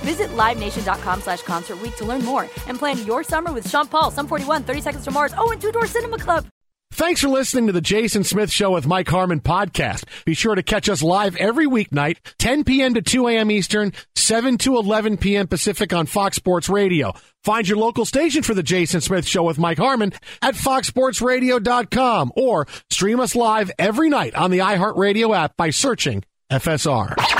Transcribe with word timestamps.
Visit 0.00 0.30
LiveNation.com 0.30 1.22
slash 1.22 1.42
Concert 1.42 1.78
to 1.96 2.04
learn 2.04 2.24
more 2.24 2.48
and 2.66 2.78
plan 2.78 3.04
your 3.06 3.22
summer 3.22 3.52
with 3.52 3.68
Sean 3.68 3.86
Paul, 3.86 4.10
Sum 4.10 4.26
41, 4.26 4.64
30 4.64 4.80
Seconds 4.80 5.04
to 5.04 5.10
Mars, 5.10 5.34
oh, 5.36 5.50
and 5.50 5.60
Two 5.60 5.72
Door 5.72 5.86
Cinema 5.86 6.18
Club. 6.18 6.46
Thanks 6.92 7.20
for 7.20 7.28
listening 7.28 7.68
to 7.68 7.72
the 7.72 7.80
Jason 7.80 8.24
Smith 8.24 8.50
Show 8.50 8.72
with 8.72 8.86
Mike 8.86 9.08
Harmon 9.08 9.40
podcast. 9.40 10.04
Be 10.24 10.34
sure 10.34 10.54
to 10.54 10.62
catch 10.62 10.88
us 10.88 11.02
live 11.02 11.36
every 11.36 11.66
weeknight, 11.66 12.16
10 12.38 12.64
p.m. 12.64 12.94
to 12.94 13.00
2 13.00 13.28
a.m. 13.28 13.50
Eastern, 13.50 13.92
7 14.16 14.58
to 14.58 14.76
11 14.76 15.16
p.m. 15.18 15.46
Pacific 15.46 15.92
on 15.92 16.06
Fox 16.06 16.36
Sports 16.36 16.68
Radio. 16.68 17.12
Find 17.44 17.66
your 17.66 17.78
local 17.78 18.04
station 18.04 18.42
for 18.42 18.54
the 18.54 18.62
Jason 18.62 19.00
Smith 19.00 19.26
Show 19.26 19.44
with 19.44 19.58
Mike 19.58 19.78
Harmon 19.78 20.12
at 20.42 20.54
foxsportsradio.com 20.56 22.32
or 22.36 22.66
stream 22.90 23.20
us 23.20 23.34
live 23.36 23.70
every 23.78 24.08
night 24.08 24.34
on 24.34 24.50
the 24.50 24.58
iHeartRadio 24.58 25.34
app 25.34 25.56
by 25.56 25.70
searching 25.70 26.24
FSR. 26.50 27.39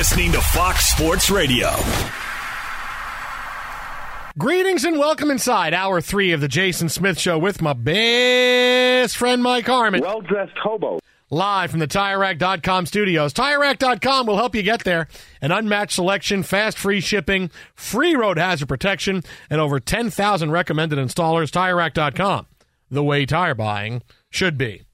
Listening 0.00 0.32
to 0.32 0.40
Fox 0.40 0.86
Sports 0.86 1.28
Radio. 1.28 1.68
Greetings 4.38 4.86
and 4.86 4.98
welcome 4.98 5.30
inside 5.30 5.74
hour 5.74 6.00
three 6.00 6.32
of 6.32 6.40
the 6.40 6.48
Jason 6.48 6.88
Smith 6.88 7.18
Show 7.18 7.36
with 7.38 7.60
my 7.60 7.74
best 7.74 9.18
friend 9.18 9.42
Mike 9.42 9.66
Harmon. 9.66 10.00
Well 10.00 10.22
dressed 10.22 10.56
hobo. 10.56 11.00
Live 11.28 11.70
from 11.70 11.80
the 11.80 11.86
TireRack.com 11.86 12.86
studios. 12.86 13.34
TireRack.com 13.34 14.26
will 14.26 14.38
help 14.38 14.54
you 14.54 14.62
get 14.62 14.84
there. 14.84 15.06
An 15.42 15.52
unmatched 15.52 15.96
selection, 15.96 16.44
fast 16.44 16.78
free 16.78 17.02
shipping, 17.02 17.50
free 17.74 18.16
road 18.16 18.38
hazard 18.38 18.68
protection, 18.68 19.22
and 19.50 19.60
over 19.60 19.78
10,000 19.80 20.50
recommended 20.50 20.98
installers. 20.98 21.50
TireRack.com, 21.50 22.46
the 22.90 23.04
way 23.04 23.26
tire 23.26 23.54
buying 23.54 24.00
should 24.30 24.56
be. 24.56 24.84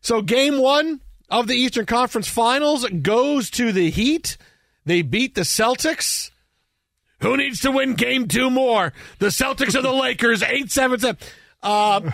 So, 0.00 0.22
game 0.22 0.56
one 0.56 1.02
of 1.28 1.46
the 1.46 1.54
Eastern 1.54 1.86
Conference 1.86 2.28
Finals 2.28 2.88
goes 3.02 3.50
to 3.50 3.72
the 3.72 3.90
Heat. 3.90 4.36
They 4.84 5.02
beat 5.02 5.34
the 5.34 5.42
Celtics. 5.42 6.30
Who 7.20 7.36
needs 7.36 7.60
to 7.60 7.72
win 7.72 7.94
game 7.94 8.28
two 8.28 8.48
more? 8.48 8.92
The 9.18 9.26
Celtics 9.26 9.74
or 9.74 9.82
the 9.82 9.92
Lakers? 9.92 10.42
8 10.42 10.70
7 10.70 11.00
7. 11.00 11.16
Uh, 11.62 12.10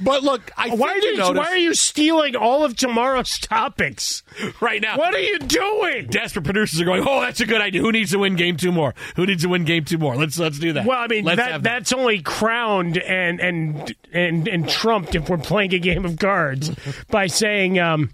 but 0.00 0.22
look, 0.22 0.50
I 0.56 0.74
why 0.74 0.90
are 0.90 0.98
you, 0.98 1.16
notice, 1.16 1.38
why 1.38 1.46
are 1.46 1.56
you 1.56 1.74
stealing 1.74 2.36
all 2.36 2.64
of 2.64 2.76
tomorrow's 2.76 3.38
topics 3.38 4.22
right 4.60 4.82
now? 4.82 4.98
What 4.98 5.14
are 5.14 5.20
you 5.20 5.38
doing? 5.38 6.06
Desperate 6.06 6.44
producers 6.44 6.80
are 6.80 6.84
going. 6.84 7.04
Oh, 7.06 7.20
that's 7.20 7.40
a 7.40 7.46
good 7.46 7.60
idea. 7.60 7.80
Who 7.80 7.92
needs 7.92 8.10
to 8.10 8.18
win 8.18 8.36
game 8.36 8.56
two 8.56 8.72
more? 8.72 8.94
Who 9.16 9.26
needs 9.26 9.42
to 9.42 9.48
win 9.48 9.64
game 9.64 9.84
two 9.84 9.98
more? 9.98 10.16
Let's 10.16 10.38
let's 10.38 10.58
do 10.58 10.72
that. 10.74 10.84
Well, 10.84 10.98
I 10.98 11.06
mean 11.06 11.24
let's 11.24 11.38
that, 11.38 11.62
that's 11.62 11.92
only 11.92 12.20
crowned 12.22 12.98
and 12.98 13.40
and 13.40 13.94
and 14.12 14.48
and 14.48 14.68
trumped 14.68 15.14
if 15.14 15.28
we're 15.28 15.38
playing 15.38 15.72
a 15.74 15.78
game 15.78 16.04
of 16.04 16.18
cards 16.18 16.70
by 17.10 17.26
saying. 17.26 17.78
Um, 17.78 18.10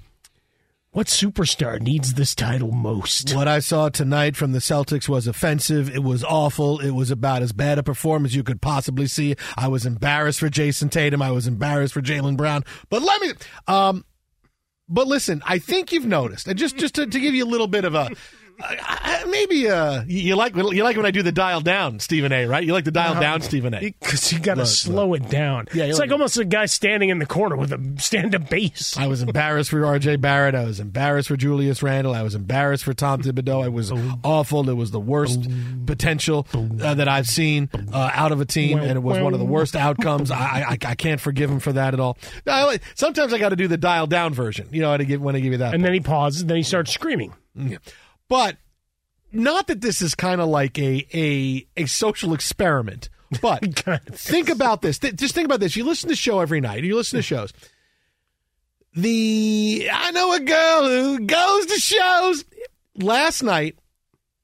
what 0.93 1.07
superstar 1.07 1.81
needs 1.81 2.15
this 2.15 2.35
title 2.35 2.73
most? 2.73 3.33
What 3.35 3.47
I 3.47 3.61
saw 3.61 3.91
tonight 3.91 4.35
from 4.35 4.53
the 4.53 4.59
Celtics 4.59 5.09
was 5.09 5.29
offensive. 5.29 5.89
It 5.95 6.03
was 6.03 6.25
awful. 6.25 6.81
It 6.81 6.91
was 6.91 7.13
about 7.13 7.43
as 7.43 7.53
bad 7.53 7.79
a 7.79 7.83
performance 7.83 8.35
you 8.35 8.43
could 8.43 8.61
possibly 8.61 9.07
see. 9.07 9.37
I 9.57 9.69
was 9.69 9.87
embarrassed 9.87 10.41
for 10.41 10.49
Jayson 10.49 10.91
Tatum. 10.91 11.23
I 11.23 11.31
was 11.31 11.47
embarrassed 11.47 11.95
for 11.95 12.03
Jaylen 12.03 12.37
Brown. 12.37 12.65
But 12.89 13.03
let 13.03 13.23
me, 13.23 13.33
um, 13.69 14.05
but 14.89 15.07
listen, 15.07 15.43
I 15.47 15.59
think 15.59 15.93
you've 15.93 16.07
noticed, 16.07 16.49
and 16.49 16.59
just 16.59 16.77
just 16.77 16.97
to, 16.97 17.07
to 17.07 17.21
give 17.21 17.35
you 17.35 17.45
a 17.45 17.47
little 17.47 17.69
bit 17.69 17.85
of 17.85 17.95
a 17.95 18.11
uh, 18.63 19.25
maybe 19.29 19.69
uh, 19.69 20.03
you 20.07 20.37
like 20.37 20.55
you 20.55 20.83
like 20.83 20.97
when 20.97 21.07
I 21.07 21.11
do 21.11 21.23
the 21.23 21.33
dial 21.33 21.61
down 21.61 22.01
Stephen 22.01 22.33
A. 22.33 22.47
Right? 22.47 22.65
You 22.65 22.73
like 22.73 22.85
the 22.85 22.91
dial 22.91 23.17
uh, 23.17 23.21
down 23.21 23.41
Stephen 23.41 23.75
A. 23.75 23.81
Because 23.81 24.33
you 24.33 24.39
got 24.39 24.55
to 24.55 24.67
slow 24.67 25.11
look. 25.11 25.23
it 25.23 25.31
down. 25.31 25.67
Yeah, 25.73 25.85
it's 25.85 25.99
like, 25.99 26.09
like 26.09 26.13
almost 26.13 26.37
a 26.39 26.45
guy 26.45 26.67
standing 26.67 27.09
in 27.09 27.19
the 27.19 27.27
corner 27.27 27.57
with 27.57 27.73
a 27.73 27.95
stand 27.99 28.35
up 28.35 28.49
bass. 28.49 28.97
I 28.97 29.07
was 29.07 29.23
embarrassed 29.23 29.71
for 29.71 29.85
R.J. 29.85 30.17
Barrett. 30.17 30.55
I 30.55 30.65
was 30.65 30.81
embarrassed 30.81 31.29
for 31.29 31.37
Julius 31.37 31.83
Randle. 31.83 32.15
I 32.15 32.23
was 32.23 32.35
embarrassed 32.35 32.85
for 32.85 32.95
Tom 32.95 33.23
Thibodeau. 33.23 33.65
It 33.65 33.73
was 33.73 33.93
awful. 34.25 34.69
It 34.69 34.75
was 34.75 34.91
the 34.91 35.01
worst 35.01 35.49
potential 35.87 36.47
uh, 36.55 36.95
that 36.95 37.09
I've 37.09 37.27
seen 37.27 37.69
uh, 37.93 38.11
out 38.13 38.33
of 38.33 38.41
a 38.41 38.45
team, 38.45 38.79
and 38.79 38.93
it 38.93 39.03
was 39.03 39.19
one 39.19 39.33
of 39.33 39.39
the 39.39 39.47
worst 39.47 39.77
outcomes. 39.77 40.31
I, 40.31 40.65
I, 40.71 40.79
I 40.85 40.95
can't 40.95 41.21
forgive 41.21 41.51
him 41.51 41.61
for 41.61 41.73
that 41.73 41.95
at 41.95 42.01
all. 42.01 42.19
I, 42.47 42.81
sometimes 42.95 43.33
I 43.33 43.39
got 43.39 43.51
to 43.51 43.57
do 43.57 43.69
the 43.69 43.77
dial 43.77 44.07
down 44.07 44.35
version. 44.35 44.69
You 44.71 44.83
know, 44.83 44.93
I 44.93 44.99
give 44.99 45.21
when 45.21 45.37
I 45.37 45.41
give 45.41 45.53
you 45.53 45.59
that. 45.59 45.75
And 45.75 45.85
then 45.85 45.93
he 45.93 46.01
pauses. 46.01 46.45
Then 46.45 46.57
he 46.57 46.63
starts 46.63 46.93
screaming. 46.93 47.35
Yeah. 47.55 47.79
But 48.31 48.59
not 49.33 49.67
that 49.67 49.81
this 49.81 50.01
is 50.01 50.15
kind 50.15 50.41
of 50.41 50.49
like 50.49 50.79
a 50.79 51.05
a 51.13 51.67
a 51.77 51.87
social 51.87 52.33
experiment, 52.33 53.11
but 53.43 53.61
think 54.13 54.49
about 54.49 54.83
this. 54.83 55.01
Th- 55.01 55.17
just 55.17 55.35
think 55.35 55.47
about 55.47 55.59
this. 55.59 55.75
You 55.75 55.85
listen 55.85 56.09
to 56.09 56.13
the 56.13 56.17
show 56.17 56.39
every 56.39 56.61
night. 56.61 56.85
You 56.85 56.95
listen 56.95 57.19
to 57.19 57.23
shows. 57.23 57.53
The 58.95 59.91
I 59.93 60.13
know 60.13 60.33
a 60.33 60.41
girl 60.41 60.89
who 60.89 61.27
goes 61.27 61.67
to 61.67 61.75
shows. 61.75 62.45
Last 62.95 63.43
night, 63.43 63.77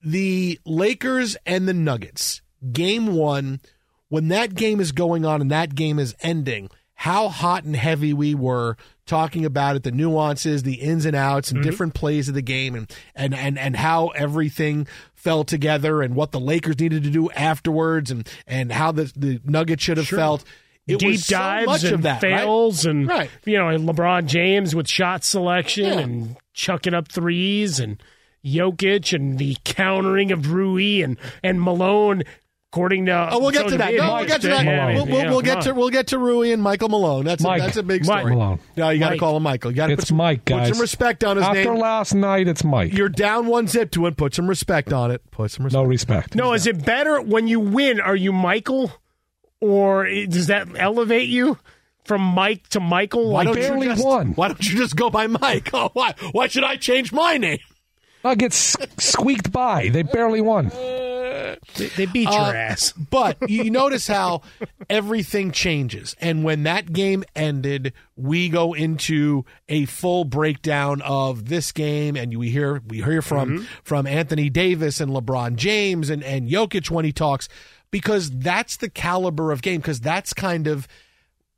the 0.02 0.58
Lakers 0.66 1.36
and 1.46 1.68
the 1.68 1.74
Nuggets 1.74 2.42
game 2.72 3.14
one. 3.14 3.60
When 4.08 4.28
that 4.28 4.54
game 4.54 4.80
is 4.80 4.92
going 4.92 5.24
on 5.24 5.40
and 5.40 5.50
that 5.50 5.74
game 5.74 5.98
is 5.98 6.14
ending, 6.20 6.70
how 6.94 7.28
hot 7.28 7.64
and 7.64 7.74
heavy 7.74 8.12
we 8.12 8.34
were 8.36 8.76
talking 9.06 9.44
about 9.44 9.76
it, 9.76 9.82
the 9.82 9.92
nuances, 9.92 10.62
the 10.62 10.74
ins 10.74 11.06
and 11.06 11.16
outs, 11.16 11.50
and 11.50 11.60
mm-hmm. 11.60 11.70
different 11.70 11.94
plays 11.94 12.28
of 12.28 12.34
the 12.34 12.42
game, 12.42 12.74
and 12.74 12.92
and 13.14 13.34
and 13.34 13.58
and 13.58 13.76
how 13.76 14.08
everything 14.08 14.86
fell 15.14 15.44
together, 15.44 16.02
and 16.02 16.14
what 16.14 16.32
the 16.32 16.40
Lakers 16.40 16.78
needed 16.78 17.04
to 17.04 17.10
do 17.10 17.30
afterwards, 17.30 18.10
and 18.10 18.28
and 18.46 18.72
how 18.72 18.92
the 18.92 19.12
the 19.16 19.40
Nuggets 19.44 19.82
should 19.82 19.96
have 19.96 20.06
sure. 20.06 20.18
felt. 20.18 20.44
It 20.86 21.00
Deep 21.00 21.20
dives 21.24 21.80
so 21.80 21.94
and 21.94 22.04
that, 22.04 22.20
fails, 22.20 22.86
right? 22.86 22.90
and 22.94 23.08
right. 23.08 23.30
you 23.44 23.58
know 23.58 23.68
and 23.68 23.88
LeBron 23.88 24.26
James 24.26 24.72
with 24.72 24.88
shot 24.88 25.24
selection 25.24 25.84
yeah. 25.84 25.98
and 25.98 26.36
chucking 26.52 26.94
up 26.94 27.10
threes, 27.10 27.80
and 27.80 28.00
Jokic 28.44 29.12
and 29.12 29.36
the 29.36 29.56
countering 29.64 30.30
of 30.30 30.52
Rui 30.52 31.02
and 31.02 31.18
and 31.42 31.60
Malone 31.60 32.22
according 32.76 33.06
to 33.06 33.30
oh, 33.32 33.38
we'll 33.38 33.50
get 33.50 33.68
to 33.68 33.78
that. 33.78 33.94
No, 33.94 34.16
we'll 34.16 34.26
get 34.26 34.42
to 34.42 34.48
that. 34.48 34.94
we'll, 34.94 35.06
we'll, 35.06 35.30
we'll 35.30 35.40
get 35.40 35.62
to 35.62 35.72
we'll 35.72 35.88
get 35.88 36.08
to 36.08 36.18
Rui 36.18 36.52
and 36.52 36.62
Michael 36.62 36.90
Malone. 36.90 37.24
That's 37.24 37.42
Mike. 37.42 37.62
a, 37.62 37.64
that's 37.64 37.76
a 37.78 37.82
big 37.82 38.04
story. 38.04 38.24
Mike 38.24 38.34
Malone. 38.34 38.60
No, 38.76 38.90
you 38.90 39.00
got 39.00 39.10
to 39.10 39.18
call 39.18 39.36
him 39.36 39.42
Michael. 39.42 39.70
You 39.70 39.76
got 39.76 39.86
to 39.86 39.94
it's 39.94 40.02
put 40.02 40.08
some, 40.08 40.18
Mike, 40.18 40.44
guys. 40.44 40.68
Put 40.68 40.74
some 40.74 40.82
respect 40.82 41.24
on 41.24 41.38
his 41.38 41.46
After 41.46 41.58
name. 41.58 41.68
After 41.68 41.80
last 41.80 42.14
night, 42.14 42.48
it's 42.48 42.62
Mike. 42.62 42.92
You're 42.92 43.08
down 43.08 43.46
one 43.46 43.66
zip 43.66 43.90
to 43.92 44.06
it. 44.06 44.18
Put 44.18 44.34
some 44.34 44.46
respect 44.46 44.92
on 44.92 45.10
it. 45.10 45.22
Put 45.30 45.52
some 45.52 45.64
respect. 45.64 45.82
No 45.82 45.88
respect. 45.88 46.34
No, 46.34 46.52
is 46.52 46.66
it 46.66 46.84
better 46.84 47.20
when 47.20 47.48
you 47.48 47.60
win? 47.60 47.98
Are 47.98 48.16
you 48.16 48.32
Michael, 48.32 48.92
or 49.60 50.06
does 50.06 50.48
that 50.48 50.68
elevate 50.76 51.28
you? 51.28 51.58
from 52.04 52.20
Mike 52.20 52.68
to 52.68 52.78
Michael. 52.78 53.30
Why 53.32 53.42
like, 53.42 53.46
don't 53.46 53.56
you 53.56 53.68
barely 53.68 53.86
just, 53.88 54.04
won. 54.04 54.34
Why 54.34 54.46
don't 54.46 54.64
you 54.64 54.76
just 54.76 54.94
go 54.94 55.10
by 55.10 55.26
Mike? 55.26 55.70
Oh, 55.74 55.90
why? 55.92 56.14
Why 56.30 56.46
should 56.46 56.62
I 56.62 56.76
change 56.76 57.12
my 57.12 57.36
name? 57.36 57.58
I 58.24 58.36
get 58.36 58.52
s- 58.52 58.76
squeaked 58.96 59.50
by. 59.50 59.88
They 59.88 60.04
barely 60.04 60.40
won. 60.40 60.70
They, 61.76 61.86
they 61.88 62.06
beat 62.06 62.24
your 62.28 62.32
Uh, 62.32 62.52
ass. 62.52 62.92
But 63.10 63.48
you 63.50 63.70
notice 63.70 64.06
how 64.08 64.42
everything 64.90 65.50
changes. 65.52 66.16
And 66.20 66.44
when 66.44 66.62
that 66.64 66.92
game 66.92 67.24
ended, 67.34 67.92
we 68.16 68.48
go 68.48 68.72
into 68.74 69.44
a 69.68 69.84
full 69.86 70.24
breakdown 70.24 71.00
of 71.02 71.48
this 71.48 71.72
game 71.72 72.16
and 72.16 72.36
we 72.38 72.50
hear 72.50 72.82
we 72.86 73.02
hear 73.02 73.22
from 73.22 73.66
from 73.82 74.06
Anthony 74.06 74.50
Davis 74.50 75.00
and 75.00 75.10
LeBron 75.12 75.56
James 75.56 76.10
and, 76.10 76.22
and 76.22 76.48
Jokic 76.48 76.90
when 76.90 77.04
he 77.04 77.12
talks, 77.12 77.48
because 77.90 78.30
that's 78.30 78.76
the 78.76 78.88
caliber 78.90 79.52
of 79.52 79.62
game, 79.62 79.80
because 79.80 80.00
that's 80.00 80.32
kind 80.34 80.66
of 80.66 80.86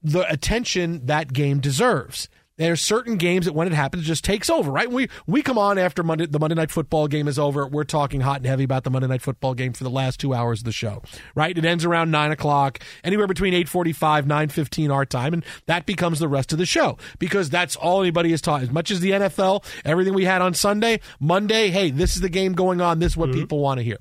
the 0.03 0.31
attention 0.31 1.07
that 1.07 1.33
game 1.33 1.59
deserves. 1.61 2.29
There's 2.59 2.81
certain 2.81 3.17
games 3.17 3.47
that 3.47 3.53
when 3.53 3.69
it 3.69 3.73
happens, 3.73 4.03
it 4.03 4.07
just 4.07 4.25
takes 4.25 4.51
over, 4.51 4.71
right? 4.71 4.91
We 4.91 5.09
we 5.29 5.43
come 5.43 5.57
on 5.57 5.79
after 5.79 6.03
Monday, 6.03 6.27
the 6.27 6.41
Monday 6.41 6.57
night 6.57 6.73
football 6.73 7.07
game 7.07 7.29
is 7.29 7.39
over. 7.39 7.67
We're 7.69 7.85
talking 7.85 8.21
hot 8.21 8.39
and 8.39 8.47
heavy 8.47 8.65
about 8.65 8.83
the 8.83 8.91
Monday 8.91 9.07
night 9.07 9.23
football 9.23 9.55
game 9.55 9.73
for 9.73 9.85
the 9.85 9.91
last 9.91 10.19
two 10.19 10.35
hours 10.35 10.61
of 10.61 10.65
the 10.65 10.73
show, 10.73 11.03
right? 11.37 11.57
It 11.57 11.65
ends 11.65 11.85
around 11.85 12.11
nine 12.11 12.33
o'clock, 12.33 12.81
anywhere 13.05 13.29
between 13.29 13.55
eight 13.55 13.69
forty-five, 13.69 14.27
nine 14.27 14.49
fifteen 14.49 14.91
our 14.91 15.07
time, 15.07 15.35
and 15.35 15.45
that 15.67 15.87
becomes 15.87 16.19
the 16.19 16.27
rest 16.27 16.53
of 16.53 16.59
the 16.59 16.67
show 16.67 16.99
because 17.21 17.49
that's 17.49 17.77
all 17.77 18.01
anybody 18.01 18.33
is 18.33 18.41
taught. 18.41 18.63
As 18.63 18.71
much 18.73 18.91
as 18.91 18.99
the 18.99 19.13
NFL, 19.13 19.65
everything 19.85 20.13
we 20.13 20.25
had 20.25 20.43
on 20.43 20.53
Sunday, 20.53 20.99
Monday, 21.21 21.71
hey, 21.71 21.93
this 21.93 22.17
is 22.17 22.23
the 22.23 22.29
game 22.29 22.55
going 22.55 22.81
on. 22.81 22.99
This 22.99 23.13
is 23.13 23.17
what 23.17 23.31
mm-hmm. 23.31 23.39
people 23.39 23.61
want 23.61 23.79
to 23.79 23.85
hear, 23.85 23.99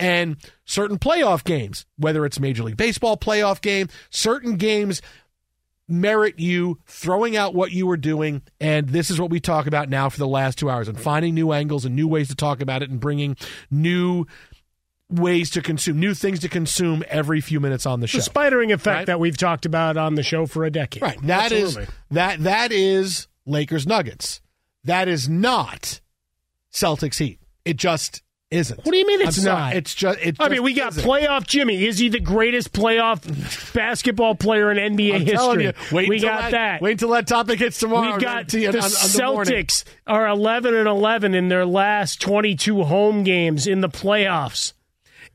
and 0.00 0.36
certain 0.64 0.98
playoff 0.98 1.44
games, 1.44 1.86
whether 1.96 2.24
it's 2.26 2.40
Major 2.40 2.64
League 2.64 2.76
Baseball 2.76 3.16
playoff 3.16 3.60
game, 3.60 3.88
certain 4.10 4.56
games 4.56 5.00
merit 5.90 6.38
you 6.38 6.78
throwing 6.86 7.36
out 7.36 7.54
what 7.54 7.72
you 7.72 7.86
were 7.86 7.96
doing. 7.96 8.42
And 8.60 8.88
this 8.88 9.10
is 9.10 9.20
what 9.20 9.30
we 9.30 9.40
talk 9.40 9.66
about 9.66 9.88
now 9.88 10.08
for 10.08 10.18
the 10.18 10.28
last 10.28 10.58
two 10.58 10.70
hours 10.70 10.88
and 10.88 10.98
finding 10.98 11.34
new 11.34 11.52
angles 11.52 11.84
and 11.84 11.94
new 11.96 12.06
ways 12.08 12.28
to 12.28 12.34
talk 12.34 12.60
about 12.60 12.82
it 12.82 12.90
and 12.90 13.00
bringing 13.00 13.36
new 13.70 14.26
ways 15.10 15.50
to 15.50 15.60
consume, 15.62 15.98
new 15.98 16.14
things 16.14 16.38
to 16.40 16.48
consume 16.48 17.02
every 17.08 17.40
few 17.40 17.58
minutes 17.60 17.84
on 17.84 18.00
the 18.00 18.06
show. 18.06 18.18
The 18.18 18.30
spidering 18.30 18.72
effect 18.72 18.86
Right. 18.98 19.06
that 19.06 19.18
we've 19.20 19.36
talked 19.36 19.66
about 19.66 19.96
on 19.96 20.14
the 20.14 20.22
show 20.22 20.46
for 20.46 20.64
a 20.64 20.70
decade. 20.70 21.02
Right. 21.02 21.20
That 21.22 21.50
is 21.50 21.76
Absolutely. 21.76 21.94
that 22.12 22.42
that 22.44 22.72
is 22.72 23.26
Lakers 23.44 23.86
Nuggets. 23.86 24.40
That 24.84 25.08
is 25.08 25.28
not 25.28 26.00
Celtics 26.72 27.18
Heat. 27.18 27.40
It 27.64 27.76
just 27.76 28.22
isn't. 28.50 28.78
What 28.84 28.90
do 28.92 28.96
you 28.98 29.06
mean 29.06 29.20
it's 29.20 29.42
not? 29.44 29.76
It's 29.76 29.94
just 29.94 30.18
it 30.20 30.36
I 30.40 30.44
just 30.44 30.50
mean, 30.50 30.62
we 30.64 30.74
got 30.74 30.92
isn't. 30.92 31.04
playoff 31.08 31.46
Jimmy. 31.46 31.84
Is 31.86 31.98
he 31.98 32.08
the 32.08 32.18
greatest 32.20 32.72
playoff 32.72 33.72
basketball 33.74 34.34
player 34.34 34.70
in 34.72 34.96
NBA 34.96 35.14
I'm 35.14 35.20
history? 35.26 35.64
you, 35.66 35.72
wait 35.92 36.08
we 36.08 36.18
got 36.20 36.50
that. 36.50 36.82
Wait 36.82 36.92
until 36.92 37.10
that 37.10 37.26
topic 37.28 37.58
hits 37.60 37.78
tomorrow. 37.78 38.10
We've 38.12 38.20
got 38.20 38.48
the 38.48 38.66
on- 38.68 38.74
on 38.76 38.82
the 38.82 39.22
morning. 39.26 39.52
Celtics 39.66 39.84
are 40.06 40.26
11 40.26 40.74
and 40.74 40.88
11 40.88 41.34
in 41.34 41.48
their 41.48 41.64
last 41.64 42.20
22 42.20 42.82
home 42.84 43.22
games 43.22 43.66
in 43.66 43.80
the 43.82 43.88
playoffs. 43.88 44.72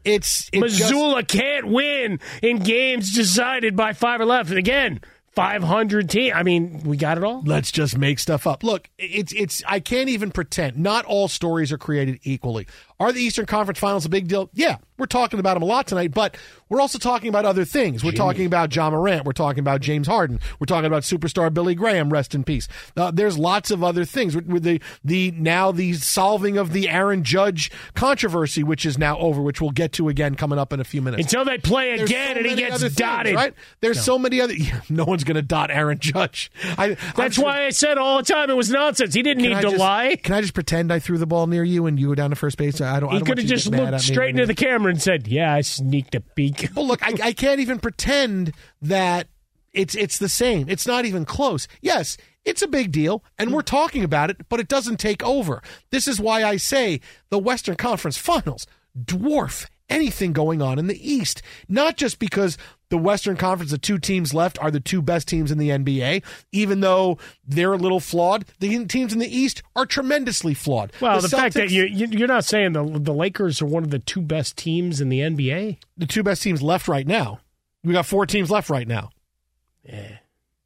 It's 0.04 0.50
it 0.52 0.62
just- 0.68 0.92
Mazzulla 0.92 1.28
can't 1.28 1.68
win 1.68 2.20
in 2.42 2.60
games 2.60 3.14
decided 3.16 3.76
by 3.76 3.94
five 3.94 4.20
or 4.22 4.26
left. 4.26 4.52
Again, 4.52 5.00
500 5.34 6.10
team. 6.10 6.32
I 6.34 6.44
mean, 6.44 6.82
we 6.86 6.96
got 6.96 7.18
it 7.18 7.24
all. 7.24 7.44
let's 7.46 7.70
just 7.72 7.98
make 7.98 8.20
stuff 8.20 8.48
up. 8.48 8.64
Look, 8.64 8.90
it's 8.98 9.34
it's 9.34 9.62
I 9.68 9.80
can't 9.82 10.08
even 10.08 10.32
pretend. 10.32 10.78
Not 10.78 11.04
all 11.06 11.28
stories 11.28 11.72
are 11.74 11.78
created 11.78 12.20
equally. 12.24 12.68
Are 13.00 13.12
the 13.12 13.20
Eastern 13.22 13.46
Conference 13.46 13.78
Finals 13.80 14.06
a 14.06 14.10
big 14.10 14.28
deal? 14.30 14.50
Yeah, 14.54 14.78
we're 14.98 15.06
talking 15.06 15.40
about 15.40 15.56
them 15.56 15.64
a 15.64 15.66
lot 15.66 15.86
tonight, 15.88 16.14
but 16.14 16.38
we're 16.70 16.80
also 16.80 16.98
talking 16.98 17.28
about 17.28 17.44
other 17.44 17.66
things. 17.66 18.04
We're 18.06 18.14
talking 18.14 18.46
about 18.46 18.74
Ja 18.74 18.90
Morant. 18.90 19.26
We're 19.26 19.34
talking 19.34 19.60
about 19.60 19.82
James 19.82 20.08
Harden. 20.08 20.40
We're 20.60 20.66
talking 20.66 20.86
about 20.86 21.04
superstar 21.04 21.54
Billy 21.54 21.76
Graham. 21.76 22.10
Rest 22.10 22.34
in 22.34 22.46
peace. 22.46 22.70
Uh, 22.96 23.12
there's 23.12 23.38
lots 23.38 23.70
of 23.70 23.84
other 23.84 24.06
things. 24.06 24.34
With, 24.36 24.46
with 24.48 24.64
the 24.64 24.82
the 25.04 25.32
now 25.32 25.74
the 25.74 25.94
solving 25.94 26.58
of 26.58 26.72
the 26.72 26.88
Aaron 26.88 27.24
Judge 27.24 27.70
controversy, 27.96 28.64
which 28.64 28.86
is 28.86 28.98
now 28.98 29.18
over, 29.18 29.42
which 29.42 29.60
we'll 29.60 29.72
get 29.72 29.92
to 29.94 30.08
again 30.08 30.36
coming 30.36 30.58
up 30.58 30.72
in 30.72 30.80
a 30.80 30.86
few 30.86 31.02
minutes. 31.02 31.24
Until 31.24 31.44
they 31.44 31.58
play 31.58 31.98
There's 31.98 32.10
again 32.10 32.36
so 32.36 32.40
and 32.40 32.46
he 32.50 32.56
gets 32.56 32.82
things, 32.82 32.96
dotted. 32.96 33.36
right? 33.36 33.54
There's 33.82 34.02
so 34.02 34.18
many 34.18 34.40
other. 34.40 34.54
no 34.90 35.04
one's 35.04 35.26
going 35.26 35.36
to 35.36 35.42
dot 35.42 35.70
Aaron 35.70 36.00
Judge. 36.00 36.50
I, 36.78 36.96
That's 37.18 37.38
why 37.38 37.66
I 37.66 37.72
said 37.72 37.98
all 37.98 38.18
the 38.18 38.24
time 38.24 38.50
it 38.50 38.56
was 38.56 38.70
nonsense. 38.70 39.14
He 39.14 39.22
didn't 39.22 39.44
need 39.44 39.52
I 39.54 39.62
to 39.62 39.68
just- 39.68 39.80
lie. 39.80 40.16
Can 40.16 40.34
I 40.34 40.40
just 40.42 40.54
pretend 40.54 40.94
I 40.94 41.00
threw 41.00 41.18
the 41.18 41.28
ball 41.28 41.48
near 41.48 41.64
you 41.66 41.86
and 41.86 42.00
you 42.00 42.08
were 42.08 42.16
down 42.16 42.30
to 42.30 42.36
first 42.38 42.58
base? 42.58 42.80
I 42.86 43.00
don't. 43.00 43.12
He 43.12 43.22
could 43.22 43.38
have 43.38 43.48
just 43.48 43.68
looked 43.68 44.02
straight 44.02 44.32
into 44.32 44.46
the 44.46 44.56
camera 44.56 44.92
and 44.92 45.02
said, 45.02 45.28
"Yeah, 45.28 45.54
I 45.54 45.62
sneaked 45.62 46.16
a 46.16 46.22
peek." 46.22 46.70
Well, 46.76 46.88
look, 46.88 47.06
I, 47.06 47.28
I 47.28 47.34
can't 47.34 47.60
even 47.60 47.80
pretend 47.80 48.54
that 48.82 49.28
it's 49.74 49.96
it's 49.96 50.18
the 50.18 50.30
same. 50.30 50.68
It's 50.70 50.86
not 50.88 51.06
even 51.06 51.26
close. 51.26 51.68
Yes, 51.82 52.18
it's 52.44 52.62
a 52.62 52.68
big 52.68 52.92
deal, 52.92 53.24
and 53.38 53.52
we're 53.52 53.62
talking 53.62 54.04
about 54.04 54.30
it, 54.30 54.48
but 54.50 54.60
it 54.60 54.68
doesn't 54.68 54.98
take 54.98 55.24
over. 55.24 55.62
This 55.92 56.08
is 56.08 56.20
why 56.20 56.44
I 56.44 56.58
say 56.58 57.02
the 57.30 57.40
Western 57.40 57.76
Conference 57.76 58.18
Finals 58.18 58.68
dwarf 58.98 59.68
anything 59.90 60.34
going 60.34 60.62
on 60.62 60.80
in 60.80 60.88
the 60.88 61.14
East. 61.14 61.42
Not 61.68 61.98
just 61.98 62.20
because 62.20 62.58
the 62.90 62.98
Western 62.98 63.38
Conference, 63.38 63.72
the 63.72 63.78
two 63.78 63.98
teams 63.98 64.34
left, 64.34 64.60
are 64.60 64.72
the 64.72 64.80
two 64.80 65.02
best 65.02 65.28
teams 65.28 65.52
in 65.52 65.58
the 65.58 65.70
NBA, 65.70 66.24
even 66.52 66.82
though 66.82 67.18
they're 67.48 67.74
a 67.74 67.78
little 67.78 68.00
flawed. 68.00 68.46
The 68.60 68.86
teams 68.86 69.14
in 69.14 69.20
the 69.20 69.38
East 69.38 69.64
are 69.76 69.86
tremendously 69.86 70.54
flawed. 70.54 70.92
Well, 71.02 71.20
the, 71.22 71.30
fact 71.30 71.56
that 71.56 71.72
you, 71.72 71.86
you 71.86 72.08
you're 72.08 72.28
not 72.28 72.46
saying 72.46 72.74
the 72.74 72.84
the 72.84 73.14
Lakers 73.14 73.62
are 73.62 73.66
one 73.66 73.84
of 73.84 73.90
the 73.92 74.00
two 74.00 74.22
best 74.22 74.58
teams 74.58 75.02
in 75.02 75.10
the 75.10 75.20
NBA. 75.20 75.78
the 75.98 76.06
two 76.06 76.24
best 76.24 76.44
teams 76.44 76.62
left 76.62 76.88
right 76.88 77.08
now. 77.08 77.40
We 77.84 77.94
got 77.94 78.06
four 78.06 78.26
teams 78.26 78.50
left 78.50 78.70
right 78.70 78.88
now. 78.88 79.12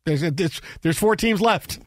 There's, 0.05 0.21
there's, 0.21 0.61
there's 0.81 0.97
four 0.97 1.15
teams 1.15 1.41
left. 1.41 1.79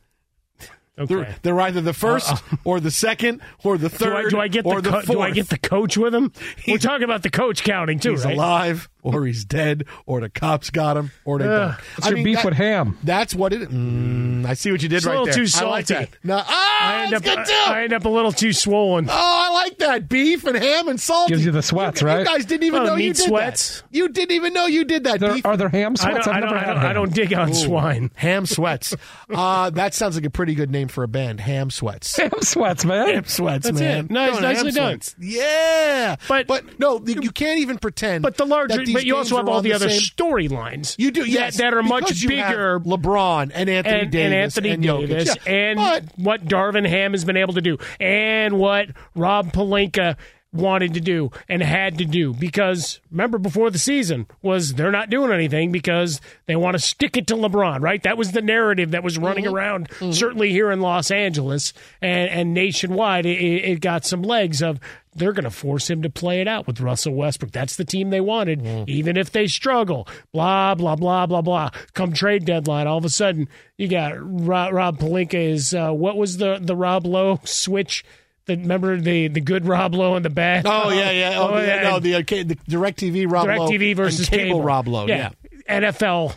Okay. 0.99 1.15
They're, 1.15 1.37
they're 1.41 1.61
either 1.63 1.81
the 1.81 1.95
first 1.95 2.43
or 2.65 2.79
the 2.79 2.91
second 2.91 3.41
or 3.65 3.79
the 3.79 3.89
do 3.89 3.95
I, 3.95 3.99
third 3.99 4.31
do 4.31 4.39
I 4.41 4.49
get 4.49 4.67
or 4.67 4.83
the, 4.83 4.91
the 4.91 5.01
co- 5.01 5.13
do 5.15 5.21
I 5.23 5.31
get 5.31 5.49
the 5.49 5.59
coach 5.59 5.97
with 5.97 6.15
him? 6.15 6.33
We're 6.69 6.77
talking 6.77 7.05
about 7.05 7.23
the 7.23 7.31
coach 7.31 7.65
counting 7.65 7.99
too, 7.99 8.11
He's 8.11 8.27
right? 8.27 8.35
alive 8.35 8.91
or 9.03 9.25
he's 9.27 9.45
dead 9.47 9.85
or 10.07 10.21
the 10.21 10.29
cops 10.29 10.69
got 10.71 10.97
him 10.99 11.11
or 11.25 11.39
they 11.39 11.47
don't. 11.47 11.73
What's 11.97 12.09
your 12.11 12.23
beef 12.23 12.37
that- 12.37 12.45
with 12.45 12.55
Ham? 12.55 12.99
That's 13.03 13.35
what 13.35 13.55
it. 13.55 13.71
Mm, 13.71 14.45
I 14.45 14.53
see 14.55 14.71
what 14.71 14.83
you 14.83 14.89
did 14.91 14.97
It's 14.99 15.07
a 15.07 15.09
right 15.09 15.19
little 15.21 15.35
there. 15.35 15.47
too 15.47 15.51
I 15.57 15.65
like 15.65 15.87
that. 15.87 16.11
No, 16.23 16.43
ah, 16.47 16.81
I 16.99 17.05
end 17.05 17.15
up 17.15 17.23
good 17.23 17.47
too. 17.47 17.53
I 17.67 17.83
end 17.85 17.93
up 17.95 18.05
a 18.05 18.09
little 18.11 18.31
too 18.33 18.53
swollen. 18.53 19.07
Oh, 19.09 19.13
I 19.13 19.51
like 19.65 19.79
that 19.83 20.09
beef 20.09 20.45
and 20.45 20.57
ham 20.57 20.89
and 20.89 21.01
salt. 21.01 21.29
Gives 21.29 21.45
you 21.45 21.53
the 21.53 21.63
sweats, 21.63 22.01
you, 22.01 22.07
right? 22.07 22.21
You 22.21 22.25
guys 22.25 22.45
didn't 22.45 22.65
even 22.65 22.83
Oh, 22.83 22.87
know 22.87 22.95
you 22.97 23.09
meat 23.11 23.17
did 23.17 23.27
sweats. 23.29 23.81
that. 23.83 23.89
You 23.97 24.09
didn't 24.09 24.33
even 24.35 24.53
know 24.53 24.67
you 24.67 24.85
did 24.85 25.05
that. 25.05 25.21
There, 25.21 25.35
beef 25.35 25.45
are 25.47 25.57
there 25.57 25.69
ham 25.69 25.93
I 26.01 26.03
sweats? 26.11 26.27
don't, 26.27 26.35
I 26.35 26.39
I've 26.39 26.43
don't, 26.45 26.53
never 26.55 26.65
I 26.67 26.73
don't, 26.75 26.85
I 26.85 26.93
don't 26.93 27.15
dig 27.15 27.33
on 27.35 27.55
swine. 27.55 28.11
Ham 28.15 28.47
sweats. 28.47 28.95
uh, 29.35 29.71
that 29.71 29.95
sounds 29.95 30.17
like 30.17 30.25
a 30.25 30.31
pretty 30.31 30.55
good 30.55 30.71
name 30.71 30.89
for 30.89 31.05
a 31.05 31.09
band. 31.09 31.41
Ham 31.41 31.71
sweats. 31.71 32.17
Ham 32.17 32.31
sweats, 32.43 32.85
man. 32.85 33.09
Ham 33.09 33.25
sweats, 33.27 33.65
That's 33.67 33.79
man. 33.81 34.07
it. 34.07 34.11
Nice- 34.11 34.31
Going 34.33 34.43
nicely 34.43 34.71
done. 34.73 35.01
sweats. 35.01 35.15
Yeah, 35.19 36.17
But- 36.29 36.47
but 36.47 36.79
no, 36.79 37.01
you 37.07 37.31
can't 37.31 37.61
even 37.61 37.79
pretend. 37.79 38.23
But 38.23 38.37
the 38.37 38.47
larger, 38.47 38.77
that 38.77 38.87
these 38.87 38.95
but 38.95 39.05
you 39.05 39.17
also 39.17 39.37
have 39.37 39.49
all 39.49 39.61
the, 39.63 39.73
other 39.73 39.89
storylines. 39.89 40.95
You 40.99 41.11
do, 41.11 41.23
that- 41.23 41.29
yes, 41.29 41.57
that, 41.59 41.75
are 41.75 41.83
much 41.83 42.05
because 42.05 42.23
you 42.23 42.37
have 42.37 42.51
bigger. 42.51 42.81
LeBron 42.81 43.51
and 43.55 43.69
Anthony 43.69 44.01
and, 44.01 44.11
Davis 44.11 44.57
and 44.57 44.67
Anthony 44.67 44.71
and 44.71 44.83
Davis 44.83 45.37
Yeah. 45.47 45.53
and 45.53 46.09
what 46.17 46.45
Darvin 46.45 46.89
Ham 46.89 47.13
has 47.13 47.25
been 47.25 47.37
able 47.37 47.55
to 47.55 47.61
do 47.61 47.79
and 48.01 48.59
what 48.59 48.89
Rob 49.15 49.53
Pelinka 49.73 50.17
wanted 50.55 50.93
to 50.93 51.01
do 51.01 51.31
and 51.49 51.63
had 51.63 51.97
to 51.97 52.05
do 52.05 52.35
because 52.35 53.01
remember 53.11 53.39
before 53.39 53.71
the 53.71 53.79
season 53.79 54.27
was 54.43 54.75
they're 54.75 54.91
not 54.91 55.09
doing 55.09 55.33
anything 55.33 55.73
because 55.73 56.21
they 56.45 56.55
want 56.55 56.75
to 56.75 56.79
stick 56.79 57.17
it 57.17 57.27
to 57.27 57.35
LeBron 57.35 57.81
right? 57.81 58.03
That 58.03 58.19
was 58.19 58.33
the 58.33 58.43
narrative 58.43 58.91
that 58.91 59.03
was 59.03 59.17
running 59.17 59.47
Mm-hmm. 59.47 59.55
around 59.55 59.89
certainly 60.15 60.51
here 60.51 60.71
in 60.71 60.83
Los 60.83 61.11
Angeles 61.11 61.73
and, 62.03 62.29
and 62.29 62.53
nationwide 62.53 63.25
it, 63.25 63.39
it 63.39 63.81
got 63.81 64.05
some 64.05 64.21
legs 64.21 64.61
of 64.63 64.79
they're 65.15 65.33
going 65.33 65.45
to 65.45 65.51
force 65.51 65.89
him 65.89 66.03
to 66.03 66.11
play 66.11 66.43
it 66.43 66.49
out 66.49 66.67
with 66.67 66.81
Russell 66.83 67.15
Westbrook. 67.15 67.53
That's 67.53 67.77
the 67.77 67.85
team 67.87 68.11
they 68.11 68.21
wanted 68.21 68.61
Mm. 68.61 68.87
even 68.89 69.17
if 69.17 69.33
they 69.33 69.47
struggle. 69.47 70.07
Blah 70.33 70.75
blah 70.75 70.97
blah 70.97 71.25
blah 71.25 71.41
blah. 71.41 71.71
Come 71.95 72.13
trade 72.13 72.45
deadline 72.45 72.87
all 72.87 72.99
of 72.99 73.07
a 73.07 73.11
sudden 73.11 73.49
you 73.79 73.89
got 73.89 74.13
Rob, 74.19 74.75
Rob 74.75 74.99
Pelinka 74.99 75.33
is 75.51 75.73
uh, 75.73 75.93
what 75.93 76.19
was 76.19 76.37
the 76.37 76.59
the 76.61 76.77
Rob 76.77 77.07
Lowe 77.07 77.41
switch 77.45 78.05
the, 78.47 78.57
remember 78.57 79.01
the 79.01 79.29
the 79.29 79.41
good 79.41 79.67
Rob 79.67 79.95
Lowe 79.95 80.15
and 80.17 80.25
the 80.25 80.31
bad 80.31 80.67
Oh 80.67 80.91
yeah, 80.91 81.11
yeah. 81.11 81.39
Oh, 81.39 81.61
the, 81.61 81.67
yeah, 81.67 81.83
no, 81.83 81.99
the, 82.01 82.15
uh, 82.17 82.19
the 82.19 82.57
Directv 82.69 83.31
Rob 83.31 83.47
Lowe 83.47 83.69
DirecTV 83.69 83.97
versus 83.97 84.29
and 84.29 84.41
cable, 84.41 84.63
Rob 84.63 84.89
Lowe. 84.89 85.07
Yeah. 85.07 85.31
NFL 85.69 86.37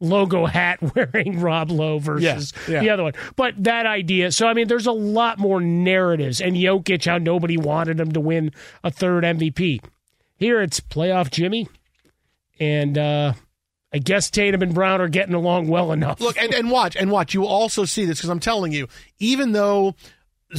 logo 0.00 0.46
hat 0.46 0.78
wearing 0.94 1.40
Rob 1.40 1.70
Lowe 1.70 1.98
versus 1.98 2.52
Yeah, 2.66 2.74
yeah. 2.74 2.80
the 2.80 2.90
other 2.90 3.02
one. 3.04 3.12
But 3.36 3.62
that 3.64 3.86
idea. 3.86 4.32
So 4.32 4.46
I 4.46 4.54
mean, 4.54 4.68
there's 4.68 4.86
a 4.86 4.92
lot 4.92 5.38
more 5.38 5.60
narratives. 5.60 6.40
And 6.40 6.56
Jokic, 6.56 7.04
how 7.06 7.18
nobody 7.18 7.56
wanted 7.56 8.00
him 8.00 8.12
to 8.12 8.20
win 8.20 8.52
a 8.82 8.90
third 8.90 9.24
MVP. 9.24 9.82
Here 10.36 10.62
it's 10.62 10.80
playoff 10.80 11.30
Jimmy, 11.30 11.68
and 12.58 12.96
uh, 12.96 13.34
I 13.92 13.98
guess 13.98 14.30
Tatum 14.30 14.62
and 14.62 14.74
Brown 14.74 15.00
are 15.02 15.08
getting 15.08 15.34
along 15.34 15.68
well 15.68 15.92
enough. 15.92 16.20
Look 16.20 16.38
and, 16.38 16.54
and 16.54 16.70
watch 16.70 16.96
and 16.96 17.10
watch. 17.10 17.34
You 17.34 17.44
also 17.44 17.84
see 17.84 18.06
this 18.06 18.18
because 18.18 18.30
I'm 18.30 18.40
telling 18.40 18.72
you, 18.72 18.88
even 19.18 19.52
though 19.52 19.96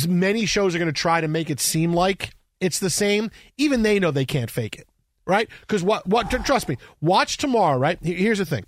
many 0.07 0.45
shows 0.45 0.75
are 0.75 0.79
going 0.79 0.87
to 0.87 1.01
try 1.01 1.21
to 1.21 1.27
make 1.27 1.49
it 1.49 1.59
seem 1.59 1.93
like 1.93 2.31
it's 2.59 2.79
the 2.79 2.89
same, 2.89 3.31
even 3.57 3.83
they 3.83 3.99
know 3.99 4.11
they 4.11 4.25
can't 4.25 4.51
fake 4.51 4.75
it, 4.75 4.87
right? 5.25 5.49
Because 5.61 5.83
what 5.83 6.07
what 6.07 6.29
tr- 6.29 6.37
trust 6.37 6.69
me, 6.69 6.77
watch 7.01 7.37
tomorrow, 7.37 7.77
right? 7.77 7.97
Here's 8.01 8.37
the 8.39 8.45
thing. 8.45 8.65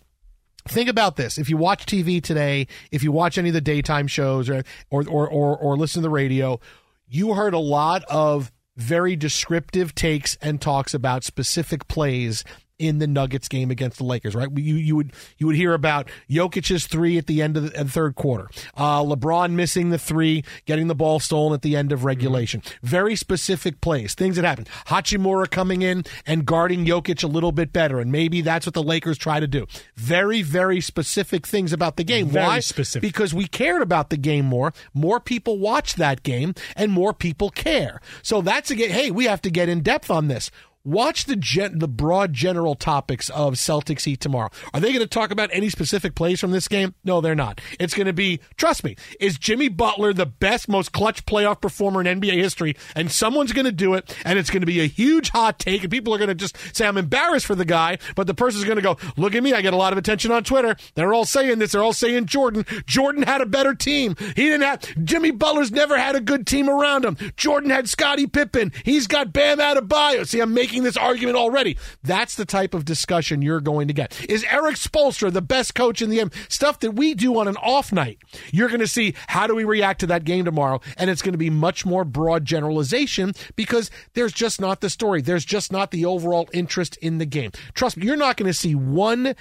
think 0.67 0.89
about 0.89 1.17
this 1.17 1.37
if 1.37 1.49
you 1.49 1.57
watch 1.57 1.85
tv 1.85 2.23
today 2.23 2.65
if 2.89 3.03
you 3.03 3.11
watch 3.11 3.37
any 3.37 3.49
of 3.49 3.53
the 3.53 3.59
daytime 3.59 4.07
shows 4.07 4.49
or 4.49 4.63
or 4.89 5.03
or 5.09 5.27
or, 5.27 5.57
or 5.57 5.75
listen 5.75 6.01
to 6.01 6.07
the 6.07 6.09
radio 6.09 6.57
you 7.05 7.33
heard 7.33 7.53
a 7.53 7.59
lot 7.59 8.01
of 8.09 8.49
very 8.77 9.15
descriptive 9.17 9.93
takes 9.93 10.35
and 10.41 10.61
talks 10.61 10.93
about 10.93 11.23
specific 11.25 11.87
plays 11.89 12.45
in 12.83 12.99
the 12.99 13.07
Nuggets 13.07 13.47
game 13.47 13.71
against 13.71 13.97
the 13.97 14.03
Lakers, 14.03 14.35
right? 14.35 14.49
You 14.53 14.75
you 14.75 14.95
would 14.97 15.13
you 15.37 15.47
would 15.47 15.55
hear 15.55 15.73
about 15.73 16.09
Jokic's 16.29 16.85
three 16.85 17.17
at 17.17 17.27
the 17.27 17.41
end 17.41 17.55
of 17.55 17.63
the, 17.63 17.69
the 17.69 17.89
third 17.89 18.15
quarter, 18.15 18.49
uh, 18.75 19.01
LeBron 19.01 19.51
missing 19.51 19.89
the 19.89 19.97
three, 19.97 20.43
getting 20.65 20.87
the 20.87 20.95
ball 20.95 21.19
stolen 21.21 21.53
at 21.53 21.61
the 21.61 21.77
end 21.77 21.93
of 21.93 22.03
regulation. 22.03 22.59
Mm-hmm. 22.59 22.87
Very 22.87 23.15
specific 23.15 23.79
plays, 23.79 24.15
things 24.15 24.35
that 24.35 24.43
happen. 24.43 24.65
Hachimura 24.87 25.49
coming 25.49 25.81
in 25.81 26.03
and 26.27 26.45
guarding 26.45 26.85
Jokic 26.85 27.23
a 27.23 27.27
little 27.27 27.53
bit 27.53 27.71
better, 27.71 28.01
and 28.01 28.11
maybe 28.11 28.41
that's 28.41 28.65
what 28.65 28.73
the 28.73 28.83
Lakers 28.83 29.17
try 29.17 29.39
to 29.39 29.47
do. 29.47 29.65
Very 29.95 30.41
very 30.41 30.81
specific 30.81 31.47
things 31.47 31.71
about 31.71 31.95
the 31.95 32.03
game. 32.03 32.27
Very 32.27 32.45
Why? 32.45 32.59
specific. 32.59 33.01
Because 33.01 33.33
we 33.33 33.47
cared 33.47 33.81
about 33.81 34.09
the 34.09 34.17
game 34.17 34.45
more. 34.45 34.73
More 34.93 35.21
people 35.21 35.57
watch 35.57 35.95
that 35.95 36.23
game, 36.23 36.53
and 36.75 36.91
more 36.91 37.13
people 37.13 37.49
care. 37.49 38.01
So 38.21 38.41
that's 38.41 38.69
a 38.71 38.75
hey, 38.75 39.09
we 39.09 39.23
have 39.25 39.41
to 39.43 39.49
get 39.49 39.69
in 39.69 39.81
depth 39.81 40.11
on 40.11 40.27
this. 40.27 40.51
Watch 40.85 41.25
the 41.25 41.37
gen- 41.37 41.79
the 41.79 41.87
broad 41.87 42.33
general 42.33 42.75
topics 42.75 43.29
of 43.29 43.53
Celtics 43.53 44.03
Heat 44.03 44.19
tomorrow. 44.19 44.49
Are 44.73 44.81
they 44.81 44.89
going 44.89 44.99
to 44.99 45.07
talk 45.07 45.31
about 45.31 45.49
any 45.53 45.69
specific 45.69 46.13
plays 46.13 46.41
from 46.41 46.51
this 46.51 46.67
game? 46.67 46.93
No, 47.05 47.21
they're 47.21 47.35
not. 47.35 47.61
It's 47.79 47.93
going 47.93 48.07
to 48.07 48.13
be, 48.13 48.41
trust 48.57 48.83
me, 48.83 48.97
is 49.17 49.37
Jimmy 49.37 49.69
Butler 49.69 50.11
the 50.11 50.25
best, 50.25 50.67
most 50.67 50.91
clutch 50.91 51.25
playoff 51.25 51.61
performer 51.61 52.01
in 52.01 52.19
NBA 52.19 52.33
history? 52.33 52.75
And 52.97 53.09
someone's 53.09 53.53
going 53.53 53.63
to 53.63 53.71
do 53.71 53.93
it, 53.93 54.13
and 54.25 54.37
it's 54.37 54.49
going 54.49 54.59
to 54.59 54.67
be 54.67 54.81
a 54.81 54.85
huge 54.85 55.29
hot 55.29 55.57
take, 55.57 55.83
and 55.83 55.91
people 55.91 56.13
are 56.13 56.17
going 56.17 56.27
to 56.27 56.35
just 56.35 56.57
say, 56.75 56.85
I'm 56.85 56.97
embarrassed 56.97 57.45
for 57.45 57.55
the 57.55 57.63
guy, 57.63 57.97
but 58.15 58.27
the 58.27 58.33
person's 58.33 58.65
going 58.65 58.75
to 58.75 58.81
go, 58.81 58.97
look 59.15 59.35
at 59.35 59.43
me, 59.43 59.53
I 59.53 59.61
get 59.61 59.73
a 59.73 59.77
lot 59.77 59.93
of 59.93 59.97
attention 59.97 60.31
on 60.33 60.43
Twitter. 60.43 60.75
They're 60.95 61.13
all 61.13 61.23
saying 61.23 61.59
this. 61.59 61.71
They're 61.71 61.83
all 61.83 61.93
saying 61.93 62.25
Jordan. 62.25 62.65
Jordan 62.85 63.23
had 63.23 63.39
a 63.39 63.45
better 63.45 63.73
team. 63.73 64.17
He 64.17 64.49
didn't 64.49 64.63
have, 64.63 64.81
Jimmy 65.05 65.31
Butler's 65.31 65.71
never 65.71 65.97
had 65.97 66.17
a 66.17 66.21
good 66.21 66.45
team 66.45 66.69
around 66.69 67.05
him. 67.05 67.15
Jordan 67.37 67.69
had 67.69 67.87
Scottie 67.87 68.27
Pippen. 68.27 68.73
He's 68.83 69.07
got 69.07 69.31
Bam 69.31 69.59
Adebayo. 69.59 70.27
See, 70.27 70.41
I'm 70.41 70.53
making 70.53 70.72
making 70.73 70.83
this 70.83 70.97
argument 70.97 71.37
already. 71.37 71.77
That's 72.01 72.33
the 72.33 72.45
type 72.45 72.73
of 72.73 72.83
discussion 72.83 73.43
you're 73.43 73.61
going 73.61 73.87
to 73.89 73.93
get. 73.93 74.19
Is 74.27 74.43
Erik 74.45 74.75
Spoelstra 74.75 75.31
the 75.31 75.39
best 75.41 75.75
coach 75.75 76.01
in 76.01 76.09
the 76.09 76.19
M? 76.19 76.31
Stuff 76.49 76.79
that 76.79 76.91
we 76.91 77.13
do 77.13 77.37
on 77.37 77.47
an 77.47 77.57
off 77.57 77.91
night. 77.91 78.17
You're 78.51 78.69
going 78.69 78.79
to 78.79 78.87
see 78.87 79.13
how 79.27 79.45
do 79.45 79.53
we 79.53 79.65
react 79.65 79.99
to 79.99 80.07
that 80.07 80.23
game 80.23 80.45
tomorrow, 80.45 80.81
and 80.97 81.11
it's 81.11 81.21
going 81.21 81.33
to 81.33 81.37
be 81.37 81.51
much 81.51 81.85
more 81.85 82.03
broad 82.03 82.45
generalization 82.45 83.33
because 83.55 83.91
there's 84.15 84.33
just 84.33 84.59
not 84.59 84.81
the 84.81 84.89
story. 84.89 85.21
There's 85.21 85.45
just 85.45 85.71
not 85.71 85.91
the 85.91 86.05
overall 86.05 86.49
interest 86.53 86.97
in 86.97 87.19
the 87.19 87.27
game. 87.27 87.51
Trust 87.75 87.97
me, 87.97 88.07
you're 88.07 88.15
not 88.15 88.37
going 88.37 88.49
to 88.49 88.57
see 88.57 88.73
one 88.73 89.35